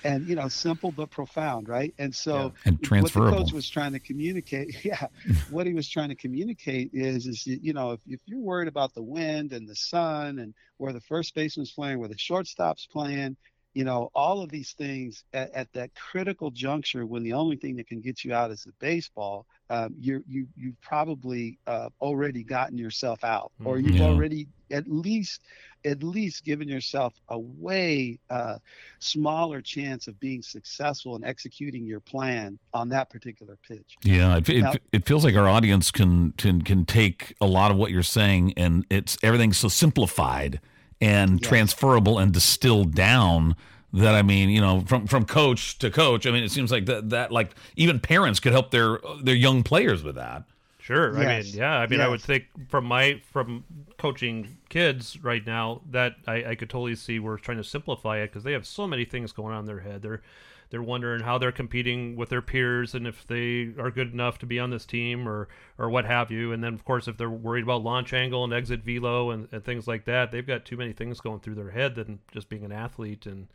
And 0.04 0.27
you 0.27 0.36
know, 0.36 0.47
simple 0.47 0.91
but 0.91 1.12
profound, 1.12 1.69
right? 1.69 1.93
And 1.99 2.13
so, 2.13 2.54
yeah. 2.65 2.73
and 2.91 3.04
what 3.04 3.13
the 3.13 3.19
coach 3.19 3.54
was 3.54 3.69
trying 3.69 3.91
to 3.93 3.99
communicate, 3.99 4.75
yeah, 4.84 5.08
what 5.49 5.67
he 5.67 5.73
was 5.73 5.88
trying 5.88 6.10
to 6.10 6.15
communicate 6.15 6.89
is, 6.93 7.27
is 7.27 7.45
you 7.45 7.73
know, 7.73 7.91
if, 7.91 7.99
if 8.08 8.19
you're 8.25 8.39
worried 8.39 8.67
about 8.67 8.93
the 8.95 9.04
wind 9.04 9.54
and 9.54 9.67
the 9.67 9.75
sun 9.75 10.39
and 10.39 10.54
where 10.77 10.93
the 10.93 11.01
first 11.01 11.36
baseman's 11.36 11.71
playing, 11.71 11.99
where 11.99 12.10
the 12.10 12.17
shortstop's 12.17 12.88
playing, 12.88 13.38
you 13.73 13.84
know, 13.84 14.10
all 14.13 14.41
of 14.41 14.49
these 14.49 14.73
things 14.73 15.23
at, 15.34 15.54
at, 15.54 15.71
that 15.73 15.91
critical 15.95 16.51
juncture 16.51 17.06
when 17.06 17.23
the 17.23 17.34
only 17.34 17.56
thing 17.56 17.77
that 17.77 17.88
can 17.88 18.01
get 18.01 18.23
you 18.23 18.34
out 18.34 18.51
is 18.51 18.63
the 18.63 18.73
baseball, 18.80 19.45
um, 19.69 19.95
you're, 19.97 20.21
you 20.27 20.47
you've 20.58 20.80
probably 20.82 21.58
uh, 21.67 21.89
already 22.01 22.43
gotten 22.43 22.77
yourself 22.77 23.23
out, 23.23 23.51
or 23.63 23.77
Mm-hmm. 23.77 23.88
you've 23.88 23.95
Yeah. 24.01 24.08
already 24.08 24.47
at 24.71 24.89
least 24.89 25.41
at 25.86 26.04
least 26.04 26.44
given 26.46 26.67
yourself 26.67 27.13
a 27.30 27.38
way 27.39 28.20
uh, 28.30 28.58
smaller 29.00 29.62
chance 29.62 30.08
of 30.08 30.20
being 30.20 30.41
successful 30.41 31.15
in 31.15 31.24
executing 31.24 31.86
your 31.86 32.00
plan 32.00 32.60
on 32.74 32.89
that 32.89 33.10
particular 33.10 33.58
pitch. 33.67 33.98
Yeah, 34.04 34.38
it, 34.38 34.48
Now- 34.50 34.72
it, 34.74 34.84
it 34.91 35.06
feels 35.06 35.24
like 35.24 35.36
our 35.36 35.48
audience 35.48 35.91
can, 35.91 36.32
can 36.34 36.62
can 36.62 36.86
take 36.86 37.36
a 37.41 37.46
lot 37.48 37.72
of 37.72 37.78
what 37.78 37.91
you're 37.91 38.04
saying, 38.04 38.54
and 38.58 38.86
it's 38.89 39.17
everything's 39.24 39.58
so 39.58 39.67
simplified 39.67 40.60
and 41.00 41.39
Yes. 41.41 41.50
transferable 41.50 42.20
and 42.20 42.32
distilled 42.32 42.94
down 42.94 43.56
that 43.94 44.15
I 44.15 44.22
mean, 44.22 44.50
you 44.50 44.62
know, 44.62 44.82
from 44.88 45.08
from 45.08 45.26
coach 45.26 45.78
to 45.80 45.89
coach. 45.89 46.26
I 46.26 46.32
mean, 46.32 46.44
it 46.44 46.52
seems 46.52 46.72
like 46.72 46.86
that 46.86 47.10
that 47.10 47.32
like 47.32 47.56
even 47.76 48.00
parents 48.00 48.39
could 48.39 48.52
help 48.54 48.72
their 48.72 49.00
their 49.22 49.36
young 49.36 49.63
players 49.63 50.04
with 50.04 50.15
that. 50.15 50.44
Sure. 50.82 51.15
I 51.15 51.41
mean, 51.41 51.54
yeah. 51.54 51.78
I 51.78 51.86
mean, 51.86 52.02
I 52.02 52.08
would 52.08 52.22
think 52.22 52.46
from 52.67 52.86
my 52.86 53.22
from 53.32 53.63
coaching 54.00 54.58
kids 54.70 55.24
right 55.24 55.46
now 55.46 55.82
that 55.91 56.15
I, 56.26 56.44
I 56.44 56.56
could 56.56 56.72
totally 56.72 56.96
see 56.96 57.20
we're 57.20 57.38
trying 57.38 57.58
to 57.58 57.63
simplify 57.63 58.17
it 58.17 58.28
because 58.28 58.44
they 58.44 58.54
have 58.54 58.65
so 58.65 58.88
many 58.88 59.06
things 59.06 59.32
going 59.32 59.54
on 59.54 59.60
in 59.60 59.65
their 59.67 59.82
head. 59.82 60.02
They're 60.02 60.24
they're 60.72 60.82
wondering 60.82 61.22
how 61.22 61.38
they're 61.38 61.52
competing 61.52 62.15
with 62.15 62.30
their 62.30 62.41
peers 62.41 62.96
and 62.96 63.06
if 63.06 63.28
they 63.28 63.74
are 63.78 63.91
good 63.91 64.12
enough 64.12 64.39
to 64.39 64.48
be 64.48 64.58
on 64.58 64.72
this 64.72 64.86
team 64.88 65.30
or 65.30 65.50
or 65.78 65.88
what 65.91 66.06
have 66.06 66.32
you. 66.32 66.52
And 66.52 66.63
then 66.63 66.74
of 66.74 66.84
course 66.84 67.08
if 67.08 67.15
they're 67.15 67.30
worried 67.30 67.63
about 67.63 67.84
launch 67.84 68.12
angle 68.12 68.44
and 68.44 68.52
exit 68.52 68.82
velo 68.84 69.30
and, 69.30 69.50
and 69.52 69.63
things 69.63 69.88
like 69.88 70.06
that, 70.06 70.32
they've 70.32 70.48
got 70.48 70.65
too 70.65 70.78
many 70.78 70.94
things 70.94 71.22
going 71.22 71.41
through 71.41 71.56
their 71.56 71.72
head 71.72 71.94
than 71.94 72.20
just 72.32 72.50
being 72.50 72.65
an 72.65 72.72
athlete 72.72 73.28
and 73.28 73.50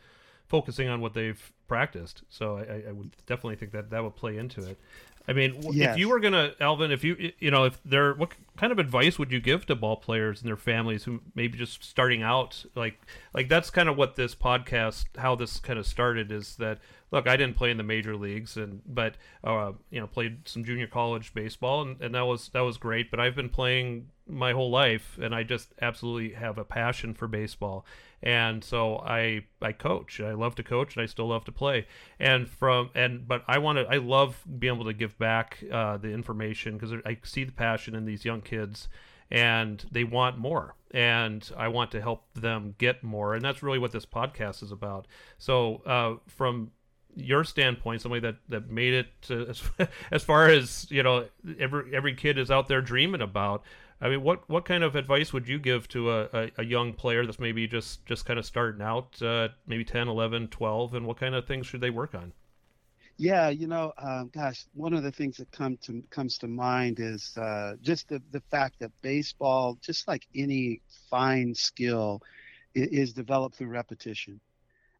focusing 0.46 0.88
on 0.88 1.00
what 1.00 1.14
they've 1.14 1.52
practiced. 1.66 2.22
So 2.28 2.58
I, 2.58 2.88
I 2.88 2.92
would 2.92 3.10
definitely 3.26 3.56
think 3.56 3.72
that 3.72 3.90
that 3.90 4.04
would 4.04 4.14
play 4.14 4.36
into 4.36 4.60
it. 4.62 4.78
I 5.28 5.32
mean, 5.32 5.54
w- 5.60 5.82
if 5.92 5.98
you 5.98 6.08
were 6.08 6.20
gonna, 6.20 6.52
Alvin, 6.60 6.90
if 6.90 7.02
you, 7.02 7.32
you 7.38 7.50
know, 7.50 7.64
if 7.64 7.80
there, 7.84 8.14
what 8.14 8.32
kind 8.56 8.72
of 8.72 8.78
advice 8.78 9.18
would 9.18 9.32
you 9.32 9.40
give 9.40 9.66
to 9.66 9.74
ball 9.74 9.96
players 9.96 10.40
and 10.40 10.48
their 10.48 10.56
families 10.56 11.04
who 11.04 11.20
maybe 11.34 11.58
just 11.58 11.82
starting 11.82 12.22
out, 12.22 12.64
like, 12.74 13.00
like 13.34 13.48
that's 13.48 13.70
kind 13.70 13.88
of 13.88 13.96
what 13.96 14.16
this 14.16 14.34
podcast, 14.34 15.06
how 15.18 15.34
this 15.34 15.58
kind 15.58 15.78
of 15.78 15.86
started, 15.86 16.30
is 16.30 16.56
that 16.56 16.78
look, 17.10 17.28
I 17.28 17.36
didn't 17.36 17.56
play 17.56 17.70
in 17.70 17.76
the 17.76 17.82
major 17.82 18.16
leagues, 18.16 18.56
and 18.56 18.82
but 18.86 19.14
uh, 19.44 19.72
you 19.90 20.00
know, 20.00 20.06
played 20.06 20.48
some 20.48 20.64
junior 20.64 20.86
college 20.86 21.34
baseball, 21.34 21.82
and, 21.82 22.00
and 22.00 22.14
that 22.14 22.26
was 22.26 22.48
that 22.50 22.60
was 22.60 22.78
great. 22.78 23.10
But 23.10 23.20
I've 23.20 23.36
been 23.36 23.48
playing 23.48 24.08
my 24.28 24.52
whole 24.52 24.70
life, 24.70 25.18
and 25.20 25.34
I 25.34 25.42
just 25.42 25.72
absolutely 25.80 26.34
have 26.34 26.58
a 26.58 26.64
passion 26.64 27.14
for 27.14 27.28
baseball, 27.28 27.84
and 28.26 28.64
so 28.64 28.98
I 28.98 29.44
I 29.62 29.70
coach. 29.70 30.20
I 30.20 30.32
love 30.32 30.56
to 30.56 30.64
coach, 30.64 30.96
and 30.96 31.02
I 31.04 31.06
still 31.06 31.28
love 31.28 31.44
to 31.44 31.52
play. 31.52 31.86
And 32.18 32.48
from 32.48 32.90
and 32.92 33.26
but 33.26 33.44
I 33.46 33.58
want 33.58 33.78
to. 33.78 33.86
I 33.88 33.98
love 33.98 34.42
being 34.58 34.74
able 34.74 34.84
to 34.86 34.92
give 34.92 35.16
back 35.16 35.62
uh, 35.70 35.96
the 35.98 36.10
information 36.10 36.76
because 36.76 36.92
I 37.06 37.18
see 37.22 37.44
the 37.44 37.52
passion 37.52 37.94
in 37.94 38.04
these 38.04 38.24
young 38.24 38.40
kids, 38.40 38.88
and 39.30 39.84
they 39.92 40.02
want 40.02 40.38
more, 40.38 40.74
and 40.90 41.48
I 41.56 41.68
want 41.68 41.92
to 41.92 42.00
help 42.00 42.24
them 42.34 42.74
get 42.78 43.04
more, 43.04 43.34
and 43.34 43.44
that's 43.44 43.62
really 43.62 43.78
what 43.78 43.92
this 43.92 44.04
podcast 44.04 44.60
is 44.60 44.72
about. 44.72 45.06
So 45.38 45.82
uh, 45.86 46.16
from 46.26 46.72
your 47.14 47.44
standpoint, 47.44 48.02
somebody 48.02 48.22
that, 48.22 48.38
that 48.48 48.68
made 48.68 48.92
it 48.92 49.06
to, 49.22 49.46
as, 49.46 49.62
as 50.10 50.24
far 50.24 50.48
as 50.48 50.90
you 50.90 51.04
know, 51.04 51.26
every 51.60 51.94
every 51.94 52.14
kid 52.14 52.38
is 52.38 52.50
out 52.50 52.66
there 52.66 52.80
dreaming 52.80 53.22
about. 53.22 53.62
I 54.00 54.08
mean, 54.08 54.22
what 54.22 54.48
what 54.48 54.64
kind 54.64 54.82
of 54.82 54.96
advice 54.96 55.34
would 55.34 55.48
you 55.48 55.58
give 55.58 55.86
to 55.88 56.10
a, 56.10 56.24
a, 56.32 56.50
a 56.58 56.64
young 56.64 56.94
player 56.94 57.26
that's 57.26 57.38
maybe 57.38 57.66
just 57.66 58.06
just 58.06 58.24
kind 58.24 58.38
of 58.38 58.46
starting 58.46 58.80
out, 58.80 59.20
uh, 59.20 59.48
maybe 59.66 59.84
10, 59.84 60.08
11, 60.08 60.48
12, 60.48 60.94
and 60.94 61.06
what 61.06 61.18
kind 61.18 61.34
of 61.34 61.46
things 61.46 61.66
should 61.66 61.82
they 61.82 61.90
work 61.90 62.14
on? 62.14 62.32
Yeah, 63.18 63.48
you 63.48 63.66
know, 63.66 63.92
um, 63.98 64.28
gosh, 64.32 64.66
one 64.74 64.92
of 64.92 65.02
the 65.02 65.12
things 65.12 65.38
that 65.38 65.50
come 65.50 65.78
to 65.84 66.02
comes 66.10 66.36
to 66.38 66.48
mind 66.48 67.00
is 67.00 67.36
uh, 67.38 67.76
just 67.80 68.08
the 68.08 68.22
the 68.30 68.40
fact 68.50 68.76
that 68.80 68.92
baseball, 69.02 69.78
just 69.82 70.06
like 70.08 70.26
any 70.34 70.82
fine 71.10 71.54
skill, 71.54 72.20
i- 72.76 72.80
is 72.80 73.12
developed 73.14 73.56
through 73.56 73.68
repetition. 73.68 74.40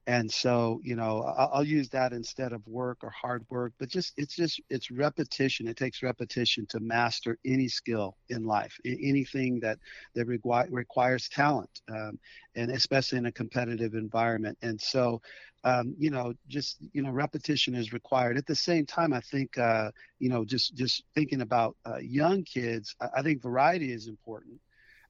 And 0.09 0.31
so, 0.31 0.81
you 0.85 0.95
know, 0.95 1.23
I'll, 1.23 1.65
use 1.65 1.89
that 1.89 2.13
instead 2.13 2.53
of 2.53 2.65
work 2.69 2.99
or 3.03 3.11
hard 3.11 3.45
work, 3.51 3.73
but 3.81 3.89
just 3.89 4.13
it's 4.17 4.37
just 4.37 4.61
it's 4.71 4.89
repetition. 4.89 5.67
It 5.67 5.77
takes 5.77 6.01
repetition 6.01 6.65
to 6.71 6.79
master 6.79 7.39
any 7.45 7.67
skill 7.67 8.17
in 8.29 8.45
life, 8.45 8.79
anything 8.85 9.59
that 9.61 9.79
that 10.15 10.29
requi- 10.29 10.69
requires 10.71 11.29
talent, 11.29 11.81
um, 11.89 12.21
and 12.55 12.71
especially 12.71 13.19
in 13.19 13.27
a 13.27 13.33
competitive 13.33 13.95
environment. 13.95 14.57
And 14.63 14.81
so, 14.81 15.21
um, 15.65 15.95
you 15.99 16.11
know, 16.11 16.35
just 16.47 16.77
you 16.93 17.03
know, 17.03 17.11
repetition 17.11 17.75
is 17.75 17.93
required. 17.93 18.37
At 18.39 18.47
the 18.47 18.55
same 18.55 18.87
time, 18.87 19.13
I 19.13 19.21
think, 19.21 19.59
uh, 19.59 19.91
you 20.21 20.29
know, 20.29 20.45
just 20.45 20.77
just 20.77 21.03
thinking 21.17 21.41
about 21.41 21.77
uh, 21.85 21.99
young 21.99 22.45
kids, 22.45 22.95
I, 23.01 23.09
I 23.17 23.23
think 23.23 23.43
variety 23.43 23.93
is 23.93 24.07
important. 24.07 24.61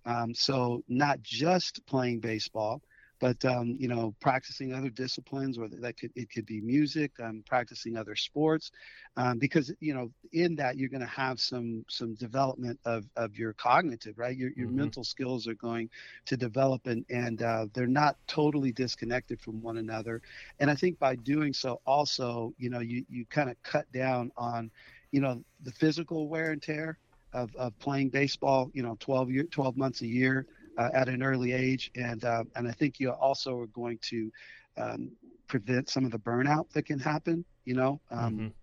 Um, 0.06 0.32
so 0.34 0.82
not 0.88 1.20
just 1.22 1.84
playing 1.86 2.20
baseball, 2.20 2.80
but 3.20 3.44
um, 3.44 3.76
you 3.78 3.88
know, 3.88 4.14
practicing 4.20 4.72
other 4.72 4.90
disciplines, 4.90 5.58
or 5.58 5.68
that 5.68 5.96
could 5.98 6.10
it 6.14 6.30
could 6.30 6.46
be 6.46 6.60
music, 6.60 7.12
um, 7.22 7.42
practicing 7.46 7.96
other 7.96 8.14
sports, 8.16 8.70
um, 9.16 9.38
because 9.38 9.72
you 9.80 9.94
know, 9.94 10.10
in 10.32 10.54
that 10.56 10.76
you're 10.76 10.88
going 10.88 11.00
to 11.00 11.06
have 11.06 11.40
some 11.40 11.84
some 11.88 12.14
development 12.14 12.78
of 12.84 13.04
of 13.16 13.36
your 13.36 13.52
cognitive, 13.54 14.18
right? 14.18 14.36
Your 14.36 14.50
your 14.56 14.68
Mhm. 14.68 14.70
mental 14.70 15.04
skills 15.04 15.46
are 15.46 15.54
going 15.54 15.88
to 16.26 16.36
develop, 16.36 16.86
and 16.86 17.04
and 17.10 17.42
uh, 17.42 17.66
they're 17.74 17.86
not 17.86 18.16
totally 18.26 18.72
disconnected 18.72 19.40
from 19.40 19.60
one 19.62 19.78
another. 19.78 20.20
And 20.58 20.70
I 20.70 20.74
think 20.74 20.98
by 20.98 21.16
doing 21.16 21.52
so, 21.52 21.80
also, 21.86 22.52
you 22.58 22.70
know, 22.70 22.80
you 22.80 23.04
you 23.08 23.26
kind 23.26 23.50
of 23.50 23.56
cut 23.62 23.90
down 23.92 24.30
on, 24.36 24.70
you 25.12 25.20
know, 25.20 25.42
the 25.62 25.72
physical 25.72 26.28
wear 26.28 26.50
and 26.52 26.62
tear 26.62 26.98
of, 27.32 27.54
of 27.56 27.78
playing 27.78 28.10
baseball, 28.10 28.70
you 28.74 28.82
know, 28.82 28.96
12 29.00 29.30
year, 29.30 29.44
12 29.50 29.76
months 29.76 30.02
a 30.02 30.06
year 30.06 30.46
uh, 30.76 30.90
at 30.94 31.08
an 31.08 31.22
early 31.22 31.52
age, 31.52 31.90
and 31.96 32.24
uh, 32.24 32.44
and 32.56 32.68
I 32.68 32.72
think 32.72 32.98
you 33.00 33.10
also 33.10 33.58
are 33.58 33.66
going 33.66 33.98
to 34.10 34.30
um, 34.76 35.10
prevent 35.48 35.88
some 35.88 36.04
of 36.04 36.10
the 36.12 36.18
burnout 36.18 36.70
that 36.72 36.84
can 36.84 36.98
happen. 36.98 37.44
You 37.64 37.74
know, 37.74 38.00
um, 38.10 38.42
Mhm. 38.42 38.54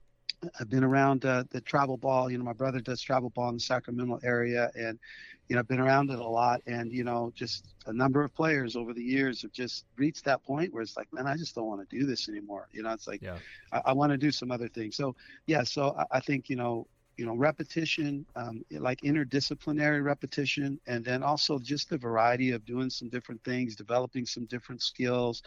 I've 0.60 0.70
been 0.70 0.84
around 0.84 1.26
uh, 1.26 1.44
the 1.52 1.62
travel 1.62 1.98
ball. 1.98 2.30
You 2.30 2.38
know, 2.38 2.44
my 2.44 2.54
brother 2.54 2.80
does 2.80 3.02
travel 3.02 3.30
ball 3.30 3.50
in 3.50 3.56
the 3.56 3.60
Sacramento 3.62 4.20
area, 4.24 4.70
and 4.76 5.00
you 5.48 5.56
know, 5.56 5.60
I've 5.62 5.68
been 5.68 5.80
around 5.80 6.10
it 6.12 6.20
a 6.20 6.24
lot. 6.28 6.62
And 6.66 6.92
you 6.92 7.04
know, 7.04 7.32
just 7.36 7.76
a 7.86 7.94
number 7.94 8.24
of 8.24 8.34
players 8.34 8.76
over 8.76 8.94
the 8.94 9.04
years 9.04 9.42
have 9.44 9.52
just 9.52 9.86
reached 9.98 10.26
that 10.26 10.44
point 10.44 10.74
where 10.74 10.82
it's 10.82 10.98
like, 10.98 11.08
man, 11.14 11.28
I 11.28 11.36
just 11.38 11.56
don't 11.56 11.68
want 11.68 11.88
to 11.88 11.98
do 12.00 12.06
this 12.06 12.28
anymore. 12.30 12.68
You 12.72 12.84
know, 12.84 12.92
it's 12.92 13.08
like 13.08 13.22
Yeah. 13.22 13.40
I, 13.72 13.82
I 13.88 13.94
want 13.94 14.12
to 14.12 14.18
do 14.18 14.32
some 14.32 14.52
other 14.52 14.68
things. 14.68 14.96
So 14.96 15.16
yeah, 15.46 15.64
so 15.64 15.96
I, 15.98 16.18
I 16.18 16.20
think 16.20 16.50
you 16.50 16.56
know, 16.56 16.88
you 17.18 17.26
know, 17.26 17.36
repetition, 17.36 18.26
um, 18.36 18.64
like 18.72 19.02
interdisciplinary 19.02 20.04
repetition, 20.04 20.80
and 20.88 21.06
then 21.06 21.24
also 21.24 21.60
just 21.60 21.90
the 21.90 21.98
variety 21.98 22.52
of 22.52 22.66
doing 22.66 22.90
some 22.90 23.10
different 23.10 23.44
things, 23.44 23.76
developing 23.76 24.26
some 24.26 24.46
different 24.46 24.82
skills. 24.82 25.44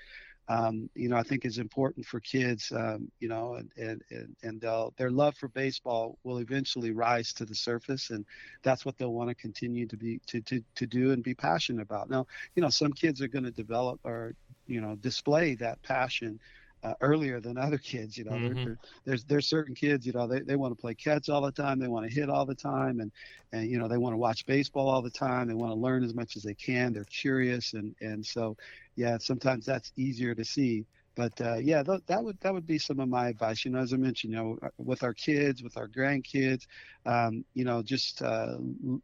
Um, 0.48 0.88
you 0.94 1.08
know, 1.08 1.16
I 1.16 1.24
think 1.24 1.44
is 1.44 1.58
important 1.58 2.06
for 2.06 2.20
kids. 2.20 2.70
Um, 2.70 3.10
you 3.18 3.28
know, 3.28 3.54
and 3.54 3.70
and 4.10 4.36
and, 4.44 4.60
they'll, 4.60 4.94
their 4.96 5.10
love 5.10 5.36
for 5.36 5.48
baseball 5.48 6.18
will 6.22 6.38
eventually 6.38 6.92
rise 6.92 7.32
to 7.34 7.44
the 7.44 7.54
surface, 7.54 8.10
and 8.10 8.24
that's 8.62 8.84
what 8.84 8.96
they'll 8.96 9.12
want 9.12 9.28
to 9.28 9.34
continue 9.34 9.86
to 9.88 9.96
be 9.96 10.20
to 10.26 10.40
to 10.42 10.62
to 10.76 10.86
do 10.86 11.10
and 11.10 11.24
be 11.24 11.34
passionate 11.34 11.82
about. 11.82 12.08
Now, 12.08 12.26
you 12.54 12.62
know, 12.62 12.70
some 12.70 12.92
kids 12.92 13.20
are 13.20 13.28
going 13.28 13.44
to 13.44 13.50
develop 13.50 13.98
or 14.04 14.34
you 14.68 14.80
know 14.80 14.94
display 14.94 15.56
that 15.56 15.82
passion 15.82 16.38
uh, 16.86 16.94
earlier 17.00 17.40
than 17.40 17.58
other 17.58 17.78
kids. 17.78 18.16
You 18.18 18.24
know, 18.24 18.38
Mhm. 18.38 18.44
They're- 18.44 18.58
they're- 18.64 18.78
there's 19.04 19.24
there's 19.24 19.48
certain 19.48 19.74
kids, 19.74 20.06
you 20.06 20.12
know, 20.12 20.26
they, 20.26 20.40
they 20.40 20.56
want 20.56 20.72
to 20.76 20.80
play 20.80 20.94
catch 20.94 21.28
all 21.28 21.42
the 21.42 21.52
time, 21.52 21.78
they 21.78 21.88
want 21.88 22.08
to 22.08 22.14
hit 22.14 22.30
all 22.30 22.46
the 22.46 22.54
time, 22.54 23.00
and 23.00 23.12
and 23.52 23.70
you 23.70 23.78
know 23.78 23.88
they 23.88 23.98
want 23.98 24.14
to 24.14 24.18
watch 24.18 24.46
baseball 24.46 24.88
all 24.88 25.02
the 25.02 25.10
time, 25.10 25.48
they 25.48 25.54
want 25.54 25.72
to 25.72 25.76
learn 25.78 26.04
as 26.04 26.14
much 26.14 26.36
as 26.36 26.42
they 26.42 26.54
can. 26.54 26.92
They're 26.92 27.04
curious, 27.06 27.74
and 27.74 27.94
and 28.00 28.24
so 28.24 28.56
yeah, 28.96 29.18
sometimes 29.18 29.66
that's 29.66 29.92
easier 29.96 30.34
to 30.34 30.44
see 30.44 30.86
but 31.16 31.40
uh, 31.40 31.56
yeah, 31.56 31.82
th- 31.82 32.02
that 32.06 32.22
would 32.22 32.38
that 32.40 32.52
would 32.52 32.66
be 32.66 32.78
some 32.78 33.00
of 33.00 33.08
my 33.08 33.28
advice. 33.28 33.64
You 33.64 33.70
know, 33.70 33.78
as 33.78 33.94
I 33.94 33.96
mentioned, 33.96 34.34
you 34.34 34.38
know, 34.38 34.58
uh, 34.62 34.68
with 34.76 35.02
our 35.02 35.14
kids, 35.14 35.62
with 35.62 35.78
our 35.78 35.88
grandkids, 35.88 36.66
um, 37.06 37.44
you 37.54 37.64
know, 37.64 37.82
just 37.82 38.20
uh, 38.20 38.58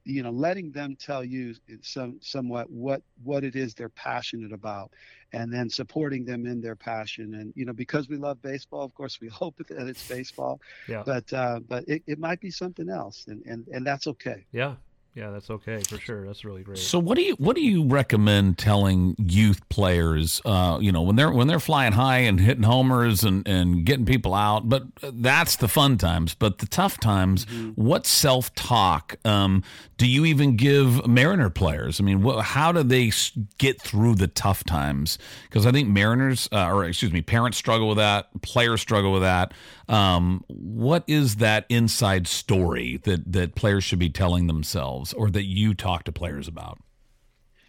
you 0.05 0.23
know, 0.23 0.31
letting 0.31 0.71
them 0.71 0.95
tell 0.95 1.25
you 1.25 1.55
some 1.81 2.19
somewhat 2.21 2.71
what 2.71 3.03
what 3.25 3.45
it 3.45 3.57
is 3.57 3.75
they're 3.75 3.89
passionate 3.89 4.53
about, 4.53 4.93
and 5.33 5.51
then 5.51 5.71
supporting 5.71 6.25
them 6.25 6.45
in 6.47 6.61
their 6.61 6.77
passion. 6.77 7.35
And 7.35 7.53
you 7.57 7.65
know, 7.65 7.73
because 7.73 8.11
we 8.11 8.19
love 8.19 8.43
baseball, 8.43 8.85
of 8.85 8.95
course, 8.95 9.19
we 9.21 9.29
hope 9.43 9.57
that 9.69 9.89
it's 9.89 10.07
baseball. 10.07 10.61
Yeah. 10.87 11.03
But 11.07 11.33
uh, 11.33 11.61
but 11.67 11.89
it, 11.89 12.03
it 12.07 12.19
might 12.19 12.41
be 12.41 12.51
something 12.51 12.91
else, 12.91 13.25
and 13.27 13.43
and 13.47 13.67
and 13.69 13.87
that's 13.87 14.07
okay. 14.07 14.45
Yeah. 14.53 14.75
Yeah, 15.15 15.29
that's 15.29 15.51
okay 15.51 15.79
for 15.87 15.99
sure. 15.99 16.27
That's 16.27 16.43
really 16.43 16.63
great. 16.63 16.79
So 16.79 16.99
what 16.99 17.17
do 17.17 17.23
you 17.23 17.35
what 17.35 17.55
do 17.55 17.63
you 17.63 17.87
recommend 17.87 18.57
telling 18.57 19.15
youth 19.19 19.69
players? 19.69 20.41
Uh, 20.43 20.79
you 20.81 20.91
know, 20.91 21.03
when 21.03 21.17
they're 21.17 21.31
when 21.31 21.49
they're 21.49 21.61
flying 21.61 21.93
high 21.93 22.21
and 22.21 22.41
hitting 22.41 22.63
homers 22.63 23.23
and, 23.23 23.47
and 23.47 23.85
getting 23.85 24.07
people 24.07 24.33
out, 24.33 24.71
but 24.71 24.85
that's 25.03 25.57
the 25.57 25.69
fun 25.69 25.99
times. 25.99 26.35
But 26.35 26.59
the 26.59 26.67
tough 26.67 26.99
times, 26.99 27.45
mm-hmm. 27.45 27.71
what 27.73 28.07
self 28.07 28.55
talk 28.55 29.17
um, 29.27 29.63
do 29.99 30.07
you 30.07 30.25
even 30.25 30.57
give 30.57 31.07
Mariner 31.07 31.51
players? 31.51 32.01
I 32.01 32.05
mean, 32.05 32.23
wh- 32.23 32.41
how 32.41 32.73
do 32.73 32.83
they 32.83 33.13
get 33.59 33.83
through 33.83 34.15
the 34.15 34.29
tough 34.29 34.65
times? 34.65 35.19
Because 35.45 35.67
I 35.67 35.73
think 35.73 35.91
Mariners, 35.91 36.49
uh, 36.53 36.71
or 36.73 36.87
excuse 36.87 37.13
me, 37.13 37.21
parents 37.21 37.59
struggle 37.59 37.89
with 37.89 37.99
that, 37.99 38.29
players 38.41 38.81
struggle 38.81 39.13
with 39.13 39.23
that. 39.23 39.53
Um, 39.93 40.43
what 40.49 41.05
is 41.07 41.37
that 41.37 41.67
inside 41.69 42.27
story 42.27 42.99
that 43.05 43.31
that 43.31 43.55
players 43.55 43.85
should 43.85 43.99
be 43.99 44.09
telling 44.09 44.47
themselves, 44.47 45.13
or 45.13 45.31
that 45.31 45.45
you 45.45 45.75
talk 45.75 46.05
to 46.05 46.13
players 46.13 46.49
about? 46.49 46.79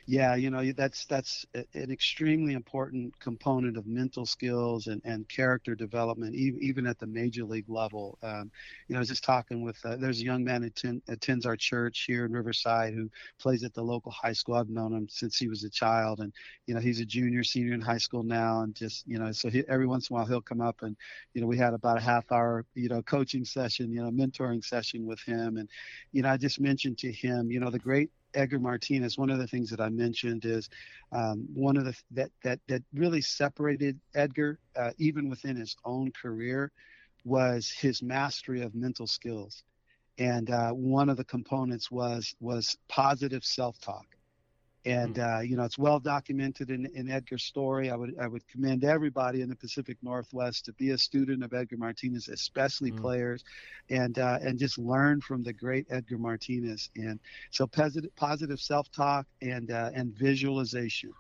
Yeah, 0.06 0.36
you 0.36 0.50
know, 0.50 0.70
that's 0.74 1.06
that's 1.06 1.46
an 1.54 1.90
extremely 1.90 2.54
important 2.54 3.18
component 3.20 3.78
of 3.78 3.88
mental 3.88 4.26
skills 4.26 4.88
and, 4.88 5.02
and 5.06 5.28
character 5.30 5.76
development, 5.76 6.36
even 6.36 6.86
at 6.86 7.00
the 7.00 7.08
major 7.08 7.46
league 7.46 7.70
level. 7.70 8.18
Um, 8.22 8.52
you 8.88 8.94
know, 8.94 9.00
I 9.00 9.00
was 9.00 9.08
just 9.08 9.24
talking 9.24 9.62
with 9.62 9.78
uh, 9.86 9.96
there's 9.96 10.20
a 10.20 10.26
young 10.26 10.44
man 10.44 10.62
who 10.62 10.68
attend, 10.68 11.04
attends 11.08 11.46
our 11.46 11.56
church 11.56 12.04
here 12.06 12.26
in 12.26 12.34
Riverside 12.34 12.94
who 12.94 13.10
plays 13.40 13.64
at 13.64 13.74
the 13.74 13.82
local 13.82 14.12
high 14.12 14.34
school. 14.34 14.56
I've 14.56 14.70
known 14.70 14.92
him 14.94 15.08
since 15.10 15.38
he 15.38 15.48
was 15.48 15.64
a 15.64 15.70
child, 15.70 16.20
and 16.20 16.34
you 16.68 16.74
know, 16.74 16.82
he's 16.82 17.00
a 17.00 17.06
junior, 17.06 17.44
senior 17.44 17.74
in 17.74 17.82
high 17.82 17.98
school 17.98 18.24
now, 18.24 18.62
and 18.62 18.76
just 18.76 19.08
you 19.08 19.20
know, 19.20 19.32
so 19.32 19.50
he, 19.50 19.64
every 19.70 19.88
once 19.88 20.10
in 20.10 20.16
a 20.16 20.18
while 20.18 20.26
he'll 20.26 20.42
come 20.42 20.62
up 20.62 20.82
and 20.82 20.98
you 21.34 21.40
know, 21.40 21.48
we 21.48 21.58
had 21.58 21.74
about 21.74 21.98
a 21.98 22.02
half 22.02 22.30
hour 22.30 22.66
you 22.74 22.90
know 22.90 23.02
coaching 23.04 23.46
session, 23.46 23.90
you 23.90 24.04
know, 24.04 24.12
mentoring 24.12 24.64
session 24.66 25.06
with 25.06 25.22
him, 25.22 25.56
and 25.56 25.70
you 26.12 26.24
know, 26.24 26.30
I 26.30 26.36
just 26.36 26.60
mentioned 26.60 26.98
to 27.00 27.12
him, 27.12 27.50
you 27.50 27.62
know, 27.62 27.70
the 27.70 27.80
great 27.80 28.10
Edgar 28.34 28.60
Martinez, 28.60 29.18
one 29.18 29.30
of 29.30 29.40
the 29.40 29.48
things 29.48 29.70
that 29.70 29.80
I 29.80 29.90
mentioned 29.90 30.46
is 30.46 30.70
um, 31.12 31.48
one 31.54 31.78
of 31.78 31.86
the 31.86 31.96
that 32.12 32.32
that 32.44 32.60
that 32.68 32.84
really 32.94 33.22
separated 33.22 34.00
Edgar, 34.16 34.60
uh, 34.76 34.92
even 34.98 35.30
within 35.30 35.56
his 35.56 35.76
own 35.86 36.12
career, 36.12 36.72
was 37.26 37.70
his 37.72 38.02
mastery 38.02 38.62
of 38.62 38.76
mental 38.76 39.08
skills, 39.08 39.64
and 40.18 40.50
uh, 40.50 40.72
one 40.72 41.10
of 41.10 41.18
the 41.18 41.26
components 41.26 41.92
was 41.92 42.36
was 42.40 42.78
positive 42.90 43.44
self-talk. 43.44 44.06
And 44.86 45.16
hmm. 45.16 45.24
uh, 45.24 45.40
you 45.40 45.56
know, 45.56 45.64
it's 45.64 45.78
well 45.78 46.00
documented 46.00 46.70
in, 46.70 46.86
in 46.94 47.10
Edgar's 47.10 47.44
story. 47.44 47.90
I 47.90 47.96
would 47.96 48.16
I 48.20 48.28
would 48.28 48.48
commend 48.48 48.84
everybody 48.84 49.42
in 49.42 49.50
the 49.50 49.56
Pacific 49.56 49.98
Northwest 50.02 50.66
to 50.66 50.74
be 50.74 50.92
a 50.92 50.98
student 50.98 51.44
of 51.44 51.54
Edgar 51.54 51.78
Martinez, 51.78 52.28
especially 52.28 52.92
mm. 52.92 53.00
players, 53.00 53.44
and 53.90 54.20
uh, 54.20 54.40
and 54.42 54.60
just 54.60 54.78
learn 54.78 55.22
from 55.22 55.44
the 55.44 55.54
great 55.54 55.88
Edgar 55.90 56.18
Martinez. 56.18 56.90
And 56.96 57.20
so 57.52 57.66
positive 57.66 58.14
positive 58.16 58.60
self 58.60 58.92
talk 58.92 59.26
and 59.42 59.72
uh, 59.72 59.92
and 59.94 60.14
visualization. 60.18 61.14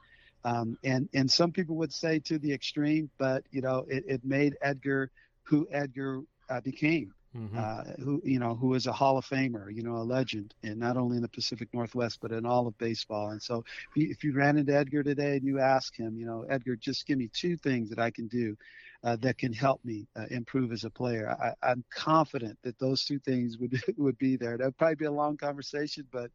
Um, 0.45 0.77
and 0.83 1.07
and 1.13 1.31
some 1.31 1.51
people 1.51 1.77
would 1.77 1.93
say 1.93 2.19
to 2.19 2.37
the 2.37 2.51
extreme, 2.51 3.09
but 3.17 3.43
you 3.51 3.61
know, 3.61 3.85
it, 3.87 4.03
it 4.07 4.25
made 4.25 4.57
Edgar 4.61 5.09
who 5.43 5.67
Edgar 5.71 6.21
uh, 6.49 6.59
became 6.61 7.13
mm-hmm. 7.35 7.57
uh, 7.57 7.83
who 8.03 8.21
you 8.23 8.39
know 8.39 8.55
who 8.55 8.73
is 8.73 8.87
a 8.87 8.91
Hall 8.91 9.17
of 9.17 9.25
Famer, 9.25 9.73
you 9.73 9.83
know, 9.83 9.97
a 9.97 10.03
legend, 10.03 10.53
and 10.63 10.77
not 10.77 10.97
only 10.97 11.17
in 11.17 11.21
the 11.21 11.29
Pacific 11.29 11.69
Northwest 11.73 12.19
but 12.21 12.31
in 12.31 12.45
all 12.45 12.67
of 12.67 12.77
baseball. 12.77 13.29
And 13.29 13.41
so, 13.41 13.63
if 13.91 13.97
you, 13.97 14.07
if 14.09 14.23
you 14.23 14.33
ran 14.33 14.57
into 14.57 14.75
Edgar 14.75 15.03
today 15.03 15.37
and 15.37 15.45
you 15.45 15.59
ask 15.59 15.95
him, 15.95 16.17
you 16.17 16.25
know, 16.25 16.45
Edgar, 16.49 16.75
just 16.75 17.05
give 17.05 17.17
me 17.17 17.29
two 17.33 17.57
things 17.57 17.89
that 17.89 17.99
I 17.99 18.11
can 18.11 18.27
do 18.27 18.55
uh, 19.03 19.17
that 19.17 19.37
can 19.37 19.51
help 19.51 19.83
me 19.83 20.07
uh, 20.15 20.25
improve 20.31 20.71
as 20.71 20.85
a 20.85 20.89
player. 20.89 21.35
I, 21.61 21.71
am 21.71 21.83
confident 21.93 22.57
that 22.63 22.79
those 22.79 23.03
two 23.03 23.19
things 23.19 23.57
would 23.57 23.81
would 23.97 24.17
be 24.17 24.35
there. 24.37 24.57
That'd 24.57 24.77
probably 24.77 24.95
be 24.95 25.05
a 25.05 25.11
long 25.11 25.37
conversation, 25.37 26.07
but 26.11 26.31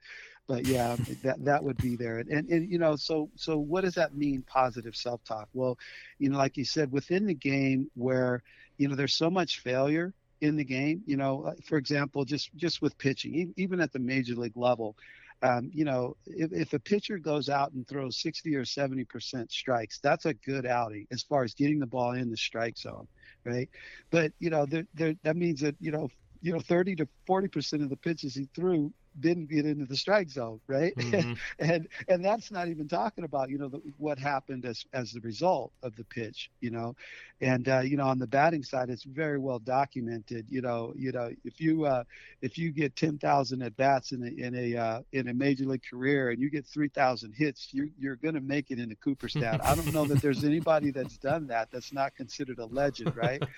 but 0.46 0.66
yeah, 0.66 0.96
that 1.22 1.44
that 1.44 1.64
would 1.64 1.78
be 1.78 1.96
there. 1.96 2.18
And, 2.18 2.28
and 2.28 2.48
and 2.48 2.70
you 2.70 2.78
know, 2.78 2.96
so 2.96 3.30
so 3.36 3.58
what 3.58 3.84
does 3.84 3.94
that 3.94 4.14
mean? 4.14 4.42
Positive 4.42 4.94
self-talk. 4.94 5.48
Well, 5.54 5.78
you 6.18 6.28
know, 6.28 6.38
like 6.38 6.56
you 6.56 6.64
said, 6.64 6.92
within 6.92 7.26
the 7.26 7.34
game 7.34 7.90
where 7.94 8.42
you 8.76 8.88
know 8.88 8.94
there's 8.94 9.14
so 9.14 9.30
much 9.30 9.60
failure 9.60 10.12
in 10.40 10.56
the 10.56 10.64
game. 10.64 11.02
You 11.06 11.16
know, 11.16 11.54
for 11.64 11.78
example, 11.78 12.24
just 12.24 12.54
just 12.56 12.82
with 12.82 12.96
pitching, 12.98 13.52
even 13.56 13.80
at 13.80 13.92
the 13.92 13.98
major 13.98 14.34
league 14.34 14.56
level, 14.56 14.96
um, 15.42 15.70
you 15.72 15.84
know, 15.84 16.16
if, 16.26 16.52
if 16.52 16.72
a 16.72 16.78
pitcher 16.78 17.18
goes 17.18 17.48
out 17.48 17.72
and 17.72 17.86
throws 17.86 18.20
60 18.20 18.54
or 18.56 18.64
70 18.64 19.04
percent 19.04 19.52
strikes, 19.52 20.00
that's 20.00 20.26
a 20.26 20.34
good 20.34 20.66
outing 20.66 21.06
as 21.12 21.22
far 21.22 21.44
as 21.44 21.54
getting 21.54 21.78
the 21.78 21.86
ball 21.86 22.12
in 22.12 22.30
the 22.30 22.36
strike 22.36 22.76
zone, 22.76 23.06
right? 23.44 23.68
But 24.10 24.32
you 24.38 24.50
know, 24.50 24.66
there, 24.66 24.86
there, 24.94 25.14
that 25.22 25.36
means 25.36 25.60
that 25.60 25.76
you 25.80 25.92
know, 25.92 26.08
you 26.40 26.52
know, 26.52 26.60
30 26.60 26.96
to 26.96 27.08
40 27.26 27.48
percent 27.48 27.82
of 27.82 27.90
the 27.90 27.96
pitches 27.96 28.34
he 28.34 28.48
threw 28.54 28.92
didn't 29.20 29.48
get 29.50 29.66
into 29.66 29.84
the 29.84 29.96
strike 29.96 30.30
zone, 30.30 30.60
right? 30.66 30.94
Mm-hmm. 30.96 31.32
and 31.58 31.88
and 32.08 32.24
that's 32.24 32.50
not 32.50 32.68
even 32.68 32.88
talking 32.88 33.24
about 33.24 33.50
you 33.50 33.58
know 33.58 33.68
the, 33.68 33.80
what 33.98 34.18
happened 34.18 34.64
as 34.64 34.84
as 34.92 35.12
the 35.12 35.20
result 35.20 35.72
of 35.82 35.96
the 35.96 36.04
pitch, 36.04 36.50
you 36.60 36.70
know, 36.70 36.94
and 37.40 37.68
uh, 37.68 37.80
you 37.80 37.96
know 37.96 38.06
on 38.06 38.18
the 38.18 38.26
batting 38.26 38.62
side, 38.62 38.90
it's 38.90 39.04
very 39.04 39.38
well 39.38 39.58
documented. 39.58 40.46
You 40.48 40.60
know, 40.60 40.92
you 40.96 41.12
know 41.12 41.30
if 41.44 41.60
you 41.60 41.84
uh, 41.84 42.04
if 42.42 42.58
you 42.58 42.70
get 42.70 42.96
ten 42.96 43.18
thousand 43.18 43.62
at 43.62 43.76
bats 43.76 44.12
in 44.12 44.22
a 44.22 44.46
in 44.46 44.54
a 44.54 44.76
uh, 44.76 45.02
in 45.12 45.28
a 45.28 45.34
major 45.34 45.64
league 45.64 45.82
career 45.88 46.30
and 46.30 46.40
you 46.40 46.50
get 46.50 46.66
three 46.66 46.88
thousand 46.88 47.32
hits, 47.32 47.68
you're 47.72 47.88
you're 47.98 48.16
going 48.16 48.34
to 48.34 48.40
make 48.40 48.70
it 48.70 48.78
into 48.78 48.96
Cooperstown. 48.96 49.60
I 49.62 49.74
don't 49.74 49.92
know 49.92 50.04
that 50.06 50.20
there's 50.20 50.44
anybody 50.44 50.90
that's 50.90 51.18
done 51.18 51.46
that 51.48 51.70
that's 51.70 51.92
not 51.92 52.14
considered 52.16 52.58
a 52.58 52.66
legend, 52.66 53.16
right? 53.16 53.42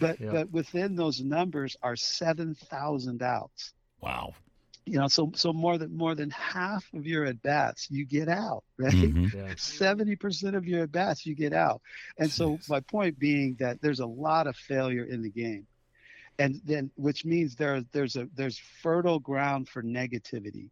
But 0.00 0.20
yeah. 0.20 0.30
but 0.30 0.52
within 0.52 0.94
those 0.94 1.20
numbers 1.20 1.76
are 1.82 1.96
seven 1.96 2.54
thousand 2.54 3.20
outs. 3.20 3.72
Wow 4.00 4.34
you 4.88 4.98
know 4.98 5.08
so 5.08 5.30
so 5.34 5.52
more 5.52 5.78
than 5.78 5.96
more 5.96 6.14
than 6.14 6.30
half 6.30 6.84
of 6.94 7.06
your 7.06 7.24
at 7.24 7.42
bats 7.42 7.90
you 7.90 8.04
get 8.04 8.28
out 8.28 8.64
right? 8.78 8.92
Mm-hmm. 8.92 9.52
70% 9.52 10.56
of 10.56 10.66
your 10.66 10.84
at 10.84 10.92
bats 10.92 11.26
you 11.26 11.34
get 11.34 11.52
out. 11.52 11.82
And 12.16 12.30
so 12.30 12.58
my 12.68 12.80
point 12.80 13.18
being 13.18 13.56
that 13.58 13.82
there's 13.82 14.00
a 14.00 14.06
lot 14.06 14.46
of 14.46 14.56
failure 14.56 15.04
in 15.04 15.22
the 15.22 15.30
game. 15.30 15.66
And 16.38 16.60
then 16.64 16.90
which 16.96 17.24
means 17.24 17.56
there 17.56 17.82
there's 17.92 18.14
a 18.14 18.28
there's 18.36 18.58
fertile 18.82 19.18
ground 19.18 19.68
for 19.68 19.82
negativity. 19.82 20.70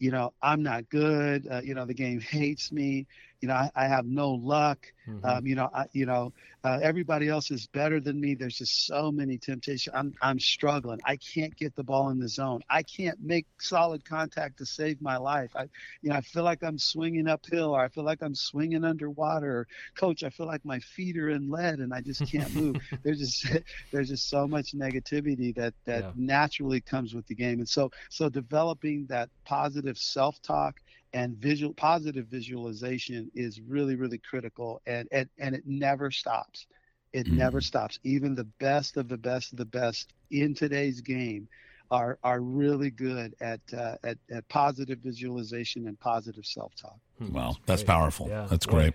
You 0.00 0.10
know 0.10 0.34
i'm 0.42 0.62
not 0.62 0.90
good 0.90 1.46
uh, 1.50 1.60
you 1.62 1.74
know 1.74 1.86
the 1.86 1.94
game 1.94 2.20
hates 2.20 2.72
me 2.72 3.06
you 3.44 3.48
know, 3.48 3.56
I, 3.56 3.70
I 3.76 3.88
have 3.88 4.06
no 4.06 4.30
luck. 4.30 4.90
Mm-hmm. 5.06 5.26
Um, 5.26 5.46
you 5.46 5.54
know, 5.54 5.68
I, 5.74 5.84
you 5.92 6.06
know, 6.06 6.32
uh, 6.64 6.78
everybody 6.82 7.28
else 7.28 7.50
is 7.50 7.66
better 7.66 8.00
than 8.00 8.18
me. 8.18 8.34
There's 8.34 8.56
just 8.56 8.86
so 8.86 9.12
many 9.12 9.36
temptations. 9.36 9.94
I'm, 9.94 10.14
I'm 10.22 10.40
struggling. 10.40 10.98
I 11.04 11.16
can't 11.16 11.54
get 11.54 11.76
the 11.76 11.84
ball 11.84 12.08
in 12.08 12.18
the 12.18 12.26
zone. 12.26 12.62
I 12.70 12.82
can't 12.82 13.20
make 13.20 13.44
solid 13.60 14.02
contact 14.02 14.56
to 14.58 14.64
save 14.64 15.02
my 15.02 15.18
life. 15.18 15.50
I, 15.54 15.64
you 16.00 16.08
know, 16.08 16.14
I 16.14 16.22
feel 16.22 16.42
like 16.42 16.62
I'm 16.62 16.78
swinging 16.78 17.28
uphill, 17.28 17.76
or 17.76 17.84
I 17.84 17.88
feel 17.88 18.04
like 18.04 18.22
I'm 18.22 18.34
swinging 18.34 18.82
underwater. 18.82 19.58
Or, 19.58 19.66
Coach, 19.94 20.24
I 20.24 20.30
feel 20.30 20.46
like 20.46 20.64
my 20.64 20.78
feet 20.78 21.18
are 21.18 21.28
in 21.28 21.50
lead 21.50 21.80
and 21.80 21.92
I 21.92 22.00
just 22.00 22.24
can't 22.32 22.54
move. 22.54 22.76
there's 23.02 23.18
just, 23.18 23.62
there's 23.92 24.08
just 24.08 24.30
so 24.30 24.48
much 24.48 24.72
negativity 24.72 25.54
that 25.56 25.74
that 25.84 26.04
yeah. 26.04 26.10
naturally 26.16 26.80
comes 26.80 27.12
with 27.12 27.26
the 27.26 27.34
game. 27.34 27.58
And 27.58 27.68
so, 27.68 27.90
so 28.08 28.30
developing 28.30 29.04
that 29.10 29.28
positive 29.44 29.98
self-talk 29.98 30.80
and 31.14 31.38
visual 31.38 31.74
positive 31.74 32.28
visualization 32.28 33.30
is 33.34 33.60
really 33.62 33.96
really 33.96 34.18
critical 34.18 34.82
and 34.86 35.08
and, 35.12 35.30
and 35.38 35.56
it 35.56 35.64
never 35.66 36.10
stops. 36.12 36.66
It 37.14 37.28
mm 37.28 37.48
never 37.48 37.62
stops. 37.62 38.00
Even 38.04 38.36
the 38.36 38.48
best 38.60 38.98
of 38.98 39.08
the 39.08 39.18
best 39.18 39.52
of 39.52 39.58
the 39.58 39.66
best 39.66 40.14
in 40.30 40.54
today's 40.54 41.00
game 41.02 41.48
are 41.90 42.18
are 42.22 42.40
really 42.40 42.90
good 42.90 43.34
at 43.40 43.60
uh, 43.76 43.96
at, 44.04 44.18
at 44.30 44.48
positive 44.48 44.98
visualization 44.98 45.86
and 45.86 45.98
positive 46.00 46.44
self-talk 46.44 46.98
Wow, 47.20 47.28
Well, 47.32 47.58
that's 47.66 47.82
powerful. 47.82 48.28
Yeah. 48.28 48.46
That's 48.50 48.66
great. 48.66 48.94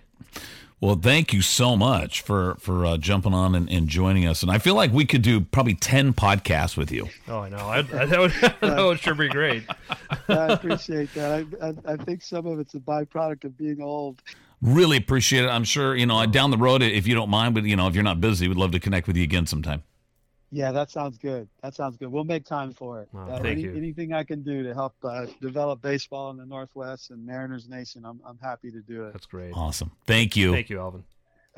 Well, 0.80 0.96
thank 0.96 1.34
you 1.34 1.42
so 1.42 1.76
much 1.76 2.22
for 2.22 2.54
for 2.58 2.86
uh, 2.86 2.96
jumping 2.96 3.34
on 3.34 3.54
and, 3.54 3.70
and, 3.70 3.86
joining 3.86 4.26
us. 4.26 4.42
And 4.42 4.50
I 4.50 4.58
feel 4.58 4.74
like 4.74 4.92
we 4.92 5.04
could 5.04 5.20
do 5.20 5.40
probably 5.42 5.74
ten 5.74 6.14
podcasts 6.14 6.76
with 6.76 6.90
you. 6.90 7.08
Oh, 7.28 7.40
I 7.40 7.48
know. 7.50 7.58
I, 7.58 7.78
I, 7.78 7.82
that, 7.82 8.18
would, 8.18 8.30
that 8.60 8.82
would 8.82 8.98
sure 8.98 9.14
be 9.14 9.28
great. 9.28 9.64
I 10.28 10.52
appreciate 10.52 11.12
that. 11.14 11.46
I, 11.60 11.66
I, 11.66 11.92
I 11.92 11.96
think 11.96 12.22
some 12.22 12.46
of 12.46 12.58
it's 12.60 12.74
a 12.74 12.78
byproduct 12.78 13.44
of 13.44 13.58
being 13.58 13.82
old. 13.82 14.22
Really 14.62 14.96
appreciate 14.96 15.44
it. 15.44 15.48
I'm 15.48 15.64
sure 15.64 15.94
you 15.94 16.06
know 16.06 16.24
down 16.24 16.50
the 16.50 16.58
road, 16.58 16.82
if 16.82 17.06
you 17.06 17.14
don't 17.14 17.30
mind, 17.30 17.54
but 17.54 17.64
you 17.64 17.76
know 17.76 17.86
if 17.86 17.94
you're 17.94 18.04
not 18.04 18.20
busy, 18.20 18.48
we'd 18.48 18.56
love 18.56 18.72
to 18.72 18.80
connect 18.80 19.06
with 19.06 19.18
you 19.18 19.22
again 19.24 19.46
sometime. 19.46 19.82
Yeah, 20.52 20.72
that 20.72 20.90
sounds 20.90 21.16
good. 21.16 21.48
That 21.62 21.74
sounds 21.74 21.96
good. 21.96 22.10
We'll 22.10 22.24
make 22.24 22.44
time 22.44 22.72
for 22.72 23.02
it. 23.02 23.08
Oh, 23.14 23.20
uh, 23.20 23.36
any, 23.44 23.68
anything 23.68 24.12
I 24.12 24.24
can 24.24 24.42
do 24.42 24.64
to 24.64 24.74
help 24.74 24.94
uh, 25.04 25.26
develop 25.40 25.80
baseball 25.80 26.30
in 26.30 26.36
the 26.36 26.46
Northwest 26.46 27.10
and 27.10 27.24
Mariners 27.24 27.68
Nation, 27.68 28.04
I'm, 28.04 28.20
I'm 28.26 28.38
happy 28.38 28.70
to 28.72 28.80
do 28.80 29.04
it. 29.04 29.12
That's 29.12 29.26
great. 29.26 29.52
Awesome. 29.54 29.92
Thank 30.06 30.36
you. 30.36 30.52
Thank 30.52 30.68
you, 30.68 30.80
Alvin. 30.80 31.04